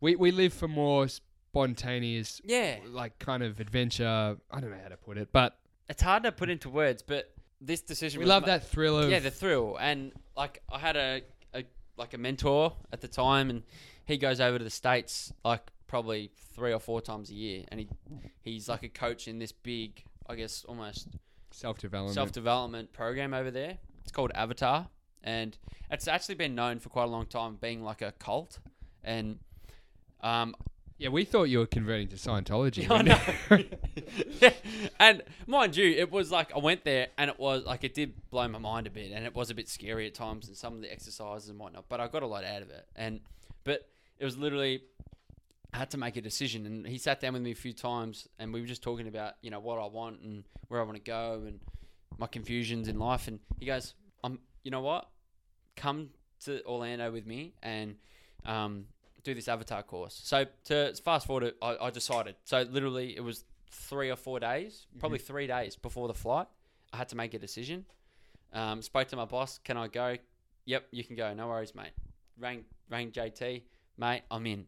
we 0.00 0.16
we 0.16 0.30
live 0.30 0.52
for 0.52 0.68
more 0.68 1.06
spontaneous, 1.08 2.40
yeah, 2.44 2.76
like 2.88 3.18
kind 3.18 3.42
of 3.42 3.60
adventure. 3.60 4.36
I 4.50 4.60
don't 4.60 4.70
know 4.70 4.78
how 4.82 4.88
to 4.88 4.96
put 4.96 5.18
it, 5.18 5.28
but 5.32 5.56
it's 5.88 6.02
hard 6.02 6.24
to 6.24 6.32
put 6.32 6.50
into 6.50 6.68
words, 6.68 7.02
but 7.02 7.32
this 7.60 7.80
decision. 7.80 8.20
we 8.20 8.26
love 8.26 8.42
ma- 8.42 8.46
that 8.48 8.66
thrill 8.66 8.98
of 8.98 9.10
Yeah, 9.10 9.20
the 9.20 9.30
thrill, 9.30 9.76
and 9.80 10.12
like 10.36 10.62
I 10.72 10.78
had 10.78 10.96
a, 10.96 11.22
a 11.54 11.64
like 11.96 12.14
a 12.14 12.18
mentor 12.18 12.72
at 12.92 13.00
the 13.00 13.08
time, 13.08 13.50
and 13.50 13.62
he 14.04 14.16
goes 14.16 14.40
over 14.40 14.58
to 14.58 14.64
the 14.64 14.70
states 14.70 15.32
like 15.44 15.70
probably 15.86 16.30
three 16.54 16.72
or 16.72 16.80
four 16.80 17.00
times 17.00 17.30
a 17.30 17.34
year, 17.34 17.64
and 17.68 17.80
he 17.80 17.88
he's 18.40 18.68
like 18.68 18.82
a 18.82 18.88
coach 18.88 19.28
in 19.28 19.38
this 19.38 19.52
big, 19.52 20.02
I 20.28 20.34
guess, 20.34 20.64
almost 20.64 21.08
self 21.54 21.78
development. 21.78 22.14
self 22.14 22.32
development 22.32 22.92
program 22.92 23.32
over 23.32 23.50
there. 23.50 23.78
It's 24.02 24.12
called 24.12 24.32
Avatar, 24.34 24.88
and 25.22 25.56
it's 25.90 26.08
actually 26.08 26.34
been 26.34 26.54
known 26.54 26.78
for 26.78 26.88
quite 26.88 27.04
a 27.04 27.10
long 27.10 27.26
time 27.26 27.56
being 27.60 27.82
like 27.82 28.02
a 28.02 28.12
cult, 28.12 28.58
and 29.02 29.38
um, 30.20 30.54
yeah, 30.98 31.08
we 31.08 31.24
thought 31.24 31.44
you 31.44 31.58
were 31.58 31.66
converting 31.66 32.08
to 32.08 32.16
Scientology. 32.16 32.88
I 32.90 33.02
know. 33.02 33.64
yeah. 34.40 34.50
And 35.00 35.22
mind 35.46 35.76
you, 35.76 35.90
it 35.90 36.10
was 36.10 36.30
like 36.30 36.54
I 36.54 36.58
went 36.58 36.84
there 36.84 37.08
and 37.18 37.28
it 37.28 37.38
was 37.38 37.64
like 37.64 37.84
it 37.84 37.94
did 37.94 38.14
blow 38.30 38.46
my 38.48 38.58
mind 38.58 38.86
a 38.86 38.90
bit 38.90 39.10
and 39.12 39.26
it 39.26 39.34
was 39.34 39.50
a 39.50 39.54
bit 39.54 39.68
scary 39.68 40.06
at 40.06 40.14
times 40.14 40.48
and 40.48 40.56
some 40.56 40.74
of 40.74 40.82
the 40.82 40.90
exercises 40.90 41.48
and 41.48 41.58
whatnot, 41.58 41.86
but 41.88 42.00
I 42.00 42.06
got 42.06 42.22
a 42.22 42.26
lot 42.26 42.44
out 42.44 42.62
of 42.62 42.70
it. 42.70 42.86
And 42.96 43.20
but 43.64 43.88
it 44.18 44.24
was 44.24 44.38
literally 44.38 44.82
had 45.76 45.90
to 45.90 45.98
make 45.98 46.16
a 46.16 46.20
decision 46.20 46.66
and 46.66 46.86
he 46.86 46.98
sat 46.98 47.20
down 47.20 47.32
with 47.32 47.42
me 47.42 47.50
a 47.50 47.56
few 47.56 47.72
times 47.72 48.28
and 48.38 48.52
we 48.52 48.60
were 48.60 48.66
just 48.66 48.82
talking 48.82 49.08
about, 49.08 49.34
you 49.42 49.50
know, 49.50 49.60
what 49.60 49.78
I 49.78 49.86
want 49.86 50.20
and 50.20 50.44
where 50.68 50.80
I 50.80 50.84
want 50.84 50.96
to 50.96 51.02
go 51.02 51.42
and 51.46 51.60
my 52.18 52.26
confusions 52.26 52.86
in 52.88 52.98
life 52.98 53.26
and 53.28 53.40
he 53.58 53.66
goes, 53.66 53.94
I'm 54.22 54.38
you 54.62 54.70
know 54.70 54.80
what? 54.80 55.08
Come 55.76 56.10
to 56.44 56.64
Orlando 56.64 57.10
with 57.10 57.26
me 57.26 57.54
and 57.62 57.96
um 58.44 58.86
do 59.24 59.34
this 59.34 59.48
avatar 59.48 59.82
course. 59.82 60.20
So 60.22 60.44
to 60.66 60.94
fast 61.02 61.26
forward, 61.26 61.54
I, 61.60 61.76
I 61.80 61.90
decided. 61.90 62.36
So 62.44 62.62
literally, 62.62 63.16
it 63.16 63.24
was 63.24 63.44
three 63.70 64.10
or 64.10 64.16
four 64.16 64.38
days, 64.38 64.86
probably 65.00 65.18
three 65.18 65.46
days 65.46 65.76
before 65.76 66.06
the 66.06 66.14
flight. 66.14 66.46
I 66.92 66.98
had 66.98 67.08
to 67.08 67.16
make 67.16 67.34
a 67.34 67.38
decision. 67.38 67.86
Um, 68.52 68.82
spoke 68.82 69.08
to 69.08 69.16
my 69.16 69.24
boss. 69.24 69.58
Can 69.64 69.76
I 69.76 69.88
go? 69.88 70.16
Yep, 70.66 70.86
you 70.92 71.02
can 71.02 71.16
go. 71.16 71.34
No 71.34 71.48
worries, 71.48 71.74
mate. 71.74 71.90
Rang 72.38 72.64
rang 72.88 73.10
JT, 73.10 73.62
mate. 73.98 74.22
I'm 74.30 74.46
in. 74.46 74.66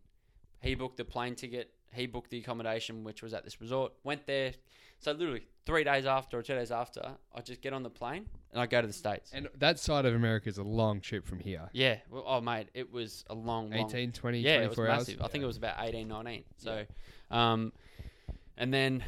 He 0.60 0.74
booked 0.74 0.96
the 0.96 1.04
plane 1.04 1.34
ticket. 1.34 1.70
He 1.92 2.06
booked 2.06 2.30
the 2.30 2.38
accommodation, 2.38 3.04
which 3.04 3.22
was 3.22 3.32
at 3.34 3.44
this 3.44 3.60
resort. 3.60 3.92
Went 4.04 4.26
there. 4.26 4.52
So 4.98 5.12
literally 5.12 5.46
three 5.66 5.84
days 5.84 6.06
after 6.06 6.38
or 6.38 6.42
two 6.42 6.54
days 6.54 6.70
after, 6.70 7.16
I 7.34 7.40
just 7.40 7.60
get 7.60 7.72
on 7.72 7.82
the 7.82 7.90
plane 7.90 8.26
and 8.52 8.60
I 8.60 8.66
go 8.66 8.80
to 8.80 8.86
the 8.86 8.92
states. 8.92 9.30
and 9.34 9.48
that 9.58 9.78
side 9.78 10.06
of 10.06 10.14
America 10.14 10.48
is 10.48 10.58
a 10.58 10.62
long 10.62 11.00
trip 11.00 11.26
from 11.26 11.38
here. 11.38 11.68
yeah. 11.72 11.96
Well, 12.10 12.24
oh 12.26 12.40
mate, 12.40 12.68
it 12.72 12.90
was 12.90 13.24
a 13.28 13.34
long, 13.34 13.70
long 13.70 13.88
18, 13.90 14.12
20, 14.12 14.38
yeah, 14.40 14.62
it 14.62 14.68
was 14.68 14.76
24 14.76 14.88
hours. 14.88 14.98
massive. 15.08 15.22
I 15.22 15.28
think 15.28 15.44
it 15.44 15.46
was 15.46 15.56
about 15.58 15.76
18, 15.80 16.08
19. 16.08 16.44
So, 16.56 16.84
um, 17.30 17.72
and 18.56 18.72
then 18.72 19.04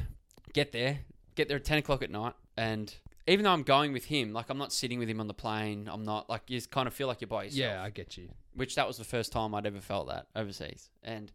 get 0.53 0.73
there, 0.73 0.99
get 1.37 1.49
there 1.49 1.57
at 1.57 1.65
10 1.65 1.79
o'clock 1.79 2.03
at 2.03 2.11
night. 2.11 2.35
And 2.57 2.95
even 3.29 3.45
though 3.45 3.53
I'm 3.53 3.63
going 3.63 3.93
with 3.93 4.07
him, 4.07 4.33
like 4.33 4.49
I'm 4.49 4.59
not 4.59 4.73
sitting 4.73 4.99
with 4.99 5.09
him 5.09 5.21
on 5.21 5.29
the 5.29 5.35
plane, 5.35 5.89
I'm 5.91 6.03
not 6.03 6.31
like, 6.31 6.43
you 6.49 6.61
kind 6.63 6.89
of 6.89 6.95
feel 6.95 7.07
like 7.07 7.21
you're 7.21 7.29
by 7.29 7.45
yourself. 7.45 7.59
Yeah, 7.59 7.83
I 7.83 7.91
get 7.91 8.17
you. 8.17 8.31
Which 8.55 8.75
that 8.77 8.87
was 8.87 8.97
the 8.97 9.05
first 9.05 9.33
time 9.33 9.55
I'd 9.55 9.67
ever 9.67 9.81
felt 9.81 10.09
that 10.09 10.27
overseas. 10.35 10.89
And 11.03 11.31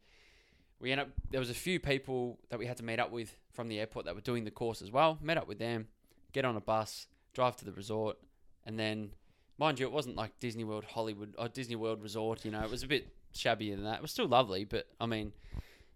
we 0.79 0.91
ended 0.91 1.07
up, 1.07 1.13
there 1.29 1.39
was 1.39 1.51
a 1.51 1.55
few 1.55 1.79
people 1.79 2.39
that 2.49 2.57
we 2.57 2.65
had 2.65 2.77
to 2.77 2.83
meet 2.83 2.99
up 2.99 3.11
with 3.11 3.35
from 3.53 3.67
the 3.67 3.79
airport 3.79 4.05
that 4.05 4.15
were 4.15 4.21
doing 4.21 4.43
the 4.43 4.51
course 4.51 4.81
as 4.81 4.91
well. 4.91 5.19
Met 5.21 5.37
up 5.37 5.47
with 5.47 5.59
them, 5.59 5.87
get 6.31 6.45
on 6.45 6.55
a 6.55 6.61
bus, 6.61 7.07
drive 7.33 7.55
to 7.57 7.65
the 7.65 7.71
resort. 7.71 8.17
And 8.65 8.79
then, 8.79 9.11
mind 9.59 9.79
you, 9.79 9.85
it 9.85 9.91
wasn't 9.91 10.15
like 10.15 10.39
Disney 10.39 10.63
World 10.63 10.85
Hollywood 10.85 11.35
or 11.37 11.47
Disney 11.47 11.75
World 11.75 12.01
Resort, 12.01 12.43
you 12.43 12.51
know, 12.51 12.61
it 12.63 12.71
was 12.71 12.81
a 12.83 12.87
bit 12.87 13.07
shabbier 13.35 13.75
than 13.75 13.85
that. 13.85 13.97
It 13.97 14.01
was 14.01 14.11
still 14.11 14.27
lovely, 14.27 14.65
but 14.65 14.87
I 14.99 15.05
mean, 15.05 15.31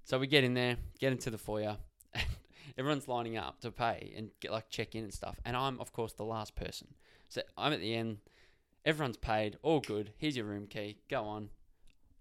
so 0.03 0.19
we 0.19 0.27
get 0.27 0.43
in 0.43 0.53
there, 0.53 0.77
get 0.99 1.11
into 1.11 1.31
the 1.31 1.37
foyer, 1.37 1.77
and 2.13 2.25
everyone's 2.77 3.07
lining 3.07 3.37
up 3.37 3.59
to 3.61 3.71
pay 3.71 4.13
and 4.15 4.29
get 4.39 4.51
like 4.51 4.69
check 4.69 4.95
in 4.95 5.03
and 5.03 5.13
stuff. 5.13 5.39
And 5.45 5.55
I'm, 5.55 5.79
of 5.79 5.91
course, 5.91 6.13
the 6.13 6.23
last 6.23 6.55
person. 6.55 6.87
So 7.29 7.41
I'm 7.57 7.73
at 7.73 7.79
the 7.79 7.93
end, 7.93 8.17
everyone's 8.85 9.17
paid, 9.17 9.57
all 9.61 9.79
good. 9.79 10.11
Here's 10.17 10.37
your 10.37 10.45
room 10.45 10.67
key, 10.67 10.99
go 11.09 11.23
on. 11.23 11.49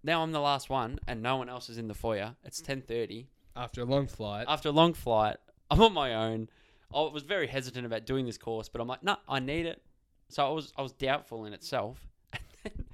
Now 0.03 0.21
I'm 0.21 0.31
the 0.31 0.39
last 0.39 0.69
one, 0.69 0.99
and 1.07 1.21
no 1.21 1.37
one 1.37 1.49
else 1.49 1.69
is 1.69 1.77
in 1.77 1.87
the 1.87 1.93
foyer. 1.93 2.35
It's 2.43 2.61
ten 2.61 2.81
thirty 2.81 3.27
After 3.55 3.81
a 3.81 3.85
long 3.85 4.07
flight, 4.07 4.45
after 4.47 4.69
a 4.69 4.71
long 4.71 4.93
flight. 4.93 5.37
I'm 5.71 5.81
on 5.81 5.93
my 5.93 6.13
own. 6.13 6.49
I 6.93 7.01
was 7.01 7.23
very 7.23 7.47
hesitant 7.47 7.85
about 7.85 8.05
doing 8.05 8.25
this 8.25 8.37
course, 8.37 8.69
but 8.69 8.79
I'm 8.79 8.87
like, 8.87 9.03
no, 9.03 9.17
I 9.27 9.39
need 9.39 9.65
it. 9.65 9.81
So 10.29 10.45
I 10.45 10.49
was 10.49 10.71
I 10.77 10.81
was 10.81 10.93
doubtful 10.93 11.45
in 11.45 11.53
itself. 11.53 11.99
And 12.63 12.73
then 12.75 12.85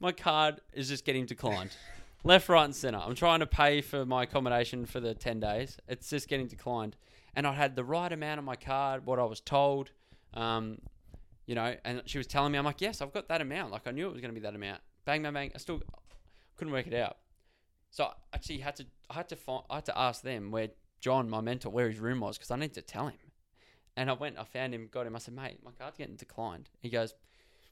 my 0.00 0.12
card 0.12 0.60
is 0.72 0.88
just 0.88 1.04
getting 1.04 1.24
declined. 1.24 1.70
Left, 2.24 2.48
right, 2.48 2.64
and 2.64 2.74
center. 2.74 2.98
I'm 2.98 3.14
trying 3.14 3.40
to 3.40 3.46
pay 3.46 3.80
for 3.80 4.04
my 4.04 4.24
accommodation 4.24 4.86
for 4.86 4.98
the 4.98 5.14
ten 5.14 5.38
days. 5.38 5.76
It's 5.88 6.10
just 6.10 6.28
getting 6.28 6.48
declined, 6.48 6.96
and 7.36 7.46
I 7.46 7.52
had 7.52 7.76
the 7.76 7.84
right 7.84 8.12
amount 8.12 8.38
on 8.38 8.44
my 8.44 8.56
card, 8.56 9.06
what 9.06 9.18
I 9.18 9.24
was 9.24 9.40
told. 9.40 9.92
Um, 10.32 10.78
you 11.46 11.54
know, 11.54 11.76
and 11.84 12.02
she 12.06 12.18
was 12.18 12.26
telling 12.26 12.52
me, 12.52 12.58
I'm 12.58 12.64
like, 12.64 12.80
yes, 12.80 13.00
I've 13.00 13.12
got 13.12 13.28
that 13.28 13.40
amount. 13.40 13.70
Like 13.70 13.86
I 13.86 13.90
knew 13.90 14.06
it 14.06 14.12
was 14.12 14.20
going 14.20 14.34
to 14.34 14.40
be 14.40 14.44
that 14.44 14.54
amount. 14.54 14.80
Bang, 15.04 15.22
bang, 15.22 15.34
bang. 15.34 15.52
I 15.54 15.58
still 15.58 15.82
couldn't 16.56 16.72
work 16.72 16.86
it 16.86 16.94
out. 16.94 17.18
So 17.90 18.04
I 18.04 18.12
actually 18.32 18.58
had 18.58 18.76
to, 18.76 18.86
I 19.10 19.14
had 19.14 19.28
to 19.28 19.36
find, 19.36 19.62
I 19.68 19.76
had 19.76 19.84
to 19.86 19.98
ask 19.98 20.22
them 20.22 20.50
where 20.50 20.68
John, 21.00 21.28
my 21.28 21.40
mentor, 21.40 21.68
where 21.68 21.88
his 21.88 22.00
room 22.00 22.20
was 22.20 22.38
because 22.38 22.50
I 22.50 22.56
needed 22.56 22.74
to 22.74 22.82
tell 22.82 23.08
him. 23.08 23.18
And 23.96 24.10
I 24.10 24.14
went, 24.14 24.38
I 24.38 24.44
found 24.44 24.74
him, 24.74 24.88
got 24.90 25.06
him. 25.06 25.14
I 25.14 25.18
said, 25.18 25.34
mate, 25.34 25.58
my 25.62 25.70
card's 25.70 25.98
getting 25.98 26.16
declined. 26.16 26.70
He 26.80 26.88
goes, 26.88 27.14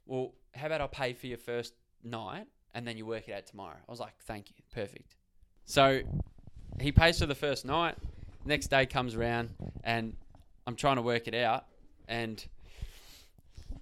well, 0.06 0.34
how 0.54 0.66
about 0.66 0.80
I 0.82 0.86
pay 0.86 1.12
for 1.14 1.26
your 1.26 1.38
first 1.38 1.72
night 2.04 2.46
and 2.74 2.86
then 2.86 2.96
you 2.96 3.06
work 3.06 3.28
it 3.28 3.32
out 3.32 3.46
tomorrow? 3.46 3.76
I 3.76 3.90
was 3.90 4.00
like, 4.00 4.14
thank 4.22 4.50
you, 4.50 4.56
perfect. 4.74 5.16
So 5.64 6.00
he 6.80 6.92
pays 6.92 7.18
for 7.18 7.26
the 7.26 7.34
first 7.34 7.64
night. 7.64 7.96
Next 8.44 8.68
day 8.68 8.86
comes 8.86 9.14
around 9.14 9.50
and 9.84 10.14
I'm 10.66 10.76
trying 10.76 10.96
to 10.96 11.02
work 11.02 11.26
it 11.26 11.34
out, 11.34 11.66
and 12.08 12.44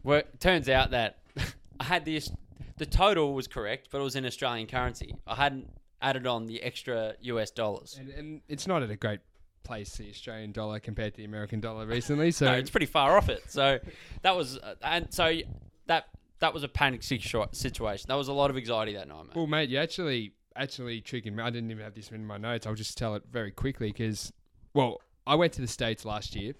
work, 0.02 0.38
turns 0.38 0.68
out 0.68 0.90
that 0.92 1.18
I 1.80 1.84
had 1.84 2.04
this. 2.04 2.30
The 2.78 2.86
total 2.86 3.34
was 3.34 3.46
correct, 3.46 3.88
but 3.90 3.98
it 3.98 4.02
was 4.02 4.16
in 4.16 4.24
Australian 4.24 4.66
currency. 4.66 5.14
I 5.26 5.34
hadn't 5.34 5.68
added 6.00 6.26
on 6.26 6.46
the 6.46 6.62
extra 6.62 7.14
US 7.20 7.50
dollars. 7.50 7.98
And, 8.00 8.08
and 8.10 8.40
it's 8.48 8.66
not 8.66 8.82
at 8.82 8.90
a 8.90 8.96
great 8.96 9.20
place, 9.64 9.96
the 9.98 10.08
Australian 10.08 10.52
dollar 10.52 10.80
compared 10.80 11.12
to 11.14 11.18
the 11.18 11.24
American 11.24 11.60
dollar 11.60 11.86
recently. 11.86 12.30
So 12.40 12.46
no, 12.46 12.52
it's 12.54 12.70
pretty 12.70 12.86
far 12.86 13.18
off 13.18 13.28
it. 13.28 13.42
So 13.48 13.78
that 14.22 14.34
was, 14.34 14.56
uh, 14.56 14.76
and 14.82 15.12
so 15.12 15.40
that 15.86 16.06
that 16.40 16.54
was 16.54 16.62
a 16.62 16.68
panic 16.68 17.02
situation. 17.02 18.06
That 18.08 18.14
was 18.14 18.28
a 18.28 18.32
lot 18.32 18.50
of 18.50 18.56
anxiety 18.56 18.94
that 18.94 19.08
night, 19.08 19.26
mate. 19.26 19.36
Well, 19.36 19.46
mate, 19.46 19.68
you 19.68 19.78
actually 19.78 20.32
actually 20.56 21.00
tricking 21.00 21.36
me. 21.36 21.42
I 21.42 21.50
didn't 21.50 21.70
even 21.70 21.84
have 21.84 21.94
this 21.94 22.10
in 22.10 22.26
my 22.26 22.38
notes. 22.38 22.66
I'll 22.66 22.74
just 22.74 22.98
tell 22.98 23.14
it 23.14 23.22
very 23.30 23.50
quickly 23.50 23.88
because, 23.88 24.32
well, 24.74 25.00
I 25.26 25.34
went 25.34 25.52
to 25.54 25.60
the 25.60 25.68
states 25.68 26.04
last 26.04 26.34
year, 26.34 26.54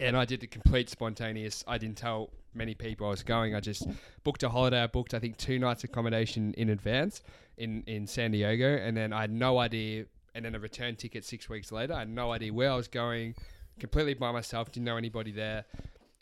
and 0.00 0.16
I 0.16 0.24
did 0.24 0.42
a 0.42 0.46
complete 0.46 0.88
spontaneous. 0.88 1.64
I 1.66 1.76
didn't 1.76 1.98
tell 1.98 2.30
many 2.54 2.74
people 2.74 3.08
I 3.08 3.10
was 3.10 3.24
going. 3.24 3.54
I 3.54 3.60
just 3.60 3.86
booked 4.22 4.44
a 4.44 4.48
holiday. 4.48 4.82
I 4.82 4.86
booked 4.86 5.12
I 5.12 5.18
think 5.18 5.36
two 5.36 5.58
nights 5.58 5.84
accommodation 5.84 6.54
in 6.54 6.70
advance 6.70 7.22
in 7.56 7.82
in 7.86 8.06
San 8.06 8.30
Diego, 8.30 8.76
and 8.76 8.96
then 8.96 9.12
I 9.12 9.22
had 9.22 9.32
no 9.32 9.58
idea. 9.58 10.06
And 10.36 10.44
then 10.44 10.56
a 10.56 10.58
return 10.58 10.96
ticket 10.96 11.24
six 11.24 11.48
weeks 11.48 11.70
later. 11.70 11.94
I 11.94 12.00
had 12.00 12.08
no 12.08 12.32
idea 12.32 12.52
where 12.52 12.72
I 12.72 12.74
was 12.74 12.88
going. 12.88 13.36
Completely 13.78 14.14
by 14.14 14.32
myself. 14.32 14.72
Didn't 14.72 14.84
know 14.84 14.96
anybody 14.96 15.30
there 15.30 15.64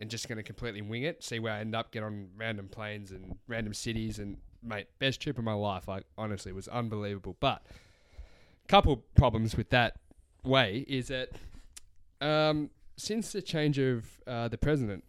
and 0.03 0.11
just 0.11 0.27
going 0.29 0.37
to 0.37 0.43
completely 0.43 0.83
wing 0.83 1.05
it, 1.05 1.23
see 1.23 1.39
where 1.39 1.53
I 1.53 1.61
end 1.61 1.77
up, 1.77 1.93
get 1.93 2.03
on 2.03 2.31
random 2.37 2.67
planes 2.67 3.13
and 3.13 3.37
random 3.47 3.73
cities, 3.73 4.19
and 4.19 4.37
mate, 4.61 4.89
best 4.99 5.21
trip 5.21 5.39
of 5.39 5.45
my 5.45 5.53
life. 5.53 5.87
Like 5.87 6.03
honestly, 6.19 6.51
was 6.53 6.67
unbelievable. 6.67 7.37
But 7.39 7.63
a 8.65 8.69
couple 8.69 9.05
problems 9.15 9.57
with 9.57 9.71
that 9.71 9.95
way 10.43 10.85
is 10.89 11.07
that 11.07 11.29
um, 12.21 12.71
since 12.97 13.31
the 13.31 13.41
change 13.41 13.79
of 13.79 14.05
uh, 14.27 14.49
the 14.49 14.59
president 14.59 15.05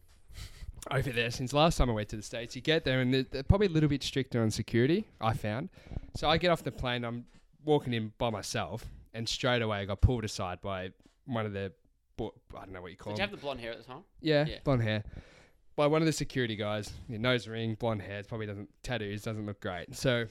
over 0.91 1.09
there, 1.09 1.31
since 1.31 1.53
last 1.53 1.77
time 1.77 1.89
I 1.89 1.93
went 1.93 2.09
to 2.09 2.15
the 2.15 2.21
states, 2.21 2.55
you 2.55 2.61
get 2.61 2.85
there 2.85 3.01
and 3.01 3.11
they're, 3.11 3.23
they're 3.23 3.41
probably 3.41 3.67
a 3.67 3.71
little 3.71 3.89
bit 3.89 4.03
stricter 4.03 4.43
on 4.43 4.51
security. 4.51 5.07
I 5.19 5.33
found. 5.33 5.69
So 6.15 6.29
I 6.29 6.37
get 6.37 6.51
off 6.51 6.63
the 6.63 6.71
plane, 6.71 7.03
I'm 7.03 7.25
walking 7.65 7.93
in 7.93 8.13
by 8.19 8.29
myself, 8.29 8.85
and 9.11 9.27
straight 9.27 9.63
away 9.63 9.79
I 9.79 9.85
got 9.85 10.01
pulled 10.01 10.23
aside 10.23 10.61
by 10.61 10.91
one 11.25 11.47
of 11.47 11.53
the 11.53 11.71
bo- 12.17 12.33
I 12.55 12.59
don't 12.65 12.73
know 12.73 12.81
what 12.81 12.91
you 12.91 12.97
call 12.97 13.13
Did 13.13 13.19
you 13.19 13.23
have 13.23 13.31
the 13.31 13.37
blonde 13.37 13.59
hair 13.59 13.71
at 13.71 13.77
the 13.77 13.83
time? 13.83 14.03
Yeah, 14.21 14.45
Yeah. 14.45 14.57
blonde 14.63 14.83
hair. 14.83 15.03
By 15.75 15.87
one 15.87 16.01
of 16.01 16.05
the 16.05 16.13
security 16.13 16.55
guys, 16.55 16.91
your 17.09 17.19
nose 17.19 17.47
ring, 17.47 17.75
blonde 17.75 18.01
hair, 18.03 18.19
it 18.19 18.27
probably 18.27 18.45
doesn't 18.45 18.69
tattoos, 18.83 19.23
doesn't 19.23 19.45
look 19.45 19.59
great. 19.59 19.95
So 19.95 20.25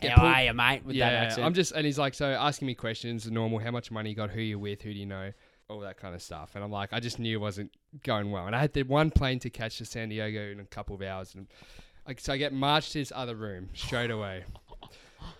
get 0.00 0.12
How 0.12 0.22
pulled- 0.22 0.34
are 0.34 0.44
you, 0.44 0.52
mate? 0.54 0.84
With 0.84 0.96
yeah, 0.96 1.10
that 1.10 1.24
accent. 1.26 1.46
I'm 1.46 1.54
just 1.54 1.72
and 1.72 1.84
he's 1.84 1.98
like, 1.98 2.14
so 2.14 2.26
asking 2.30 2.66
me 2.66 2.74
questions, 2.74 3.30
normal, 3.30 3.58
how 3.58 3.70
much 3.70 3.90
money 3.90 4.10
you 4.10 4.16
got, 4.16 4.30
who 4.30 4.40
you 4.40 4.58
with, 4.58 4.82
who 4.82 4.92
do 4.92 4.98
you 4.98 5.06
know, 5.06 5.32
all 5.68 5.80
that 5.80 5.96
kind 5.98 6.14
of 6.14 6.22
stuff. 6.22 6.52
And 6.54 6.64
I'm 6.64 6.70
like, 6.72 6.92
I 6.92 7.00
just 7.00 7.18
knew 7.18 7.36
it 7.36 7.40
wasn't 7.40 7.72
going 8.04 8.30
well. 8.30 8.46
And 8.46 8.56
I 8.56 8.60
had 8.60 8.72
the 8.72 8.82
one 8.84 9.10
plane 9.10 9.38
to 9.40 9.50
catch 9.50 9.78
to 9.78 9.84
San 9.84 10.08
Diego 10.08 10.50
in 10.50 10.60
a 10.60 10.64
couple 10.64 10.94
of 10.94 11.02
hours, 11.02 11.34
and 11.34 11.46
so 12.18 12.32
I 12.32 12.36
get 12.36 12.52
marched 12.52 12.92
to 12.92 12.98
this 12.98 13.12
other 13.14 13.36
room 13.36 13.68
straight 13.74 14.10
away, 14.10 14.44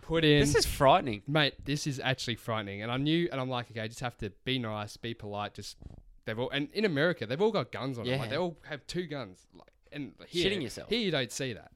put 0.03 0.25
in. 0.25 0.41
this 0.41 0.55
is 0.55 0.67
frightening. 0.67 1.23
mate, 1.27 1.55
this 1.65 1.87
is 1.87 2.01
actually 2.01 2.37
frightening. 2.37 2.83
And 2.83 2.91
I 2.91 2.97
knew, 2.97 3.29
and 3.31 3.41
I'm 3.41 3.49
like, 3.49 3.71
okay, 3.71 3.81
I 3.81 3.89
just 3.89 4.01
have 4.01 4.17
to 4.19 4.31
be 4.45 4.59
nice, 4.59 4.97
be 4.97 5.15
polite. 5.15 5.55
Just 5.55 5.77
they've 6.25 6.39
all, 6.39 6.51
and 6.51 6.69
in 6.73 6.85
America, 6.85 7.27
they've 7.27 7.41
all 7.41 7.53
got 7.53 7.73
guns 7.73 7.99
on 7.99 8.07
them. 8.07 8.19
Like 8.19 8.31
they 8.31 8.39
all 8.39 8.57
have 8.69 8.87
two 8.87 9.07
guns. 9.07 9.47
Like, 9.55 9.69
and 9.93 10.13
here, 10.27 10.51
Shitting 10.51 10.63
yourself. 10.63 10.89
Here 10.89 11.01
you 11.01 11.11
don't 11.11 11.31
see 11.31 11.53
that. 11.53 11.73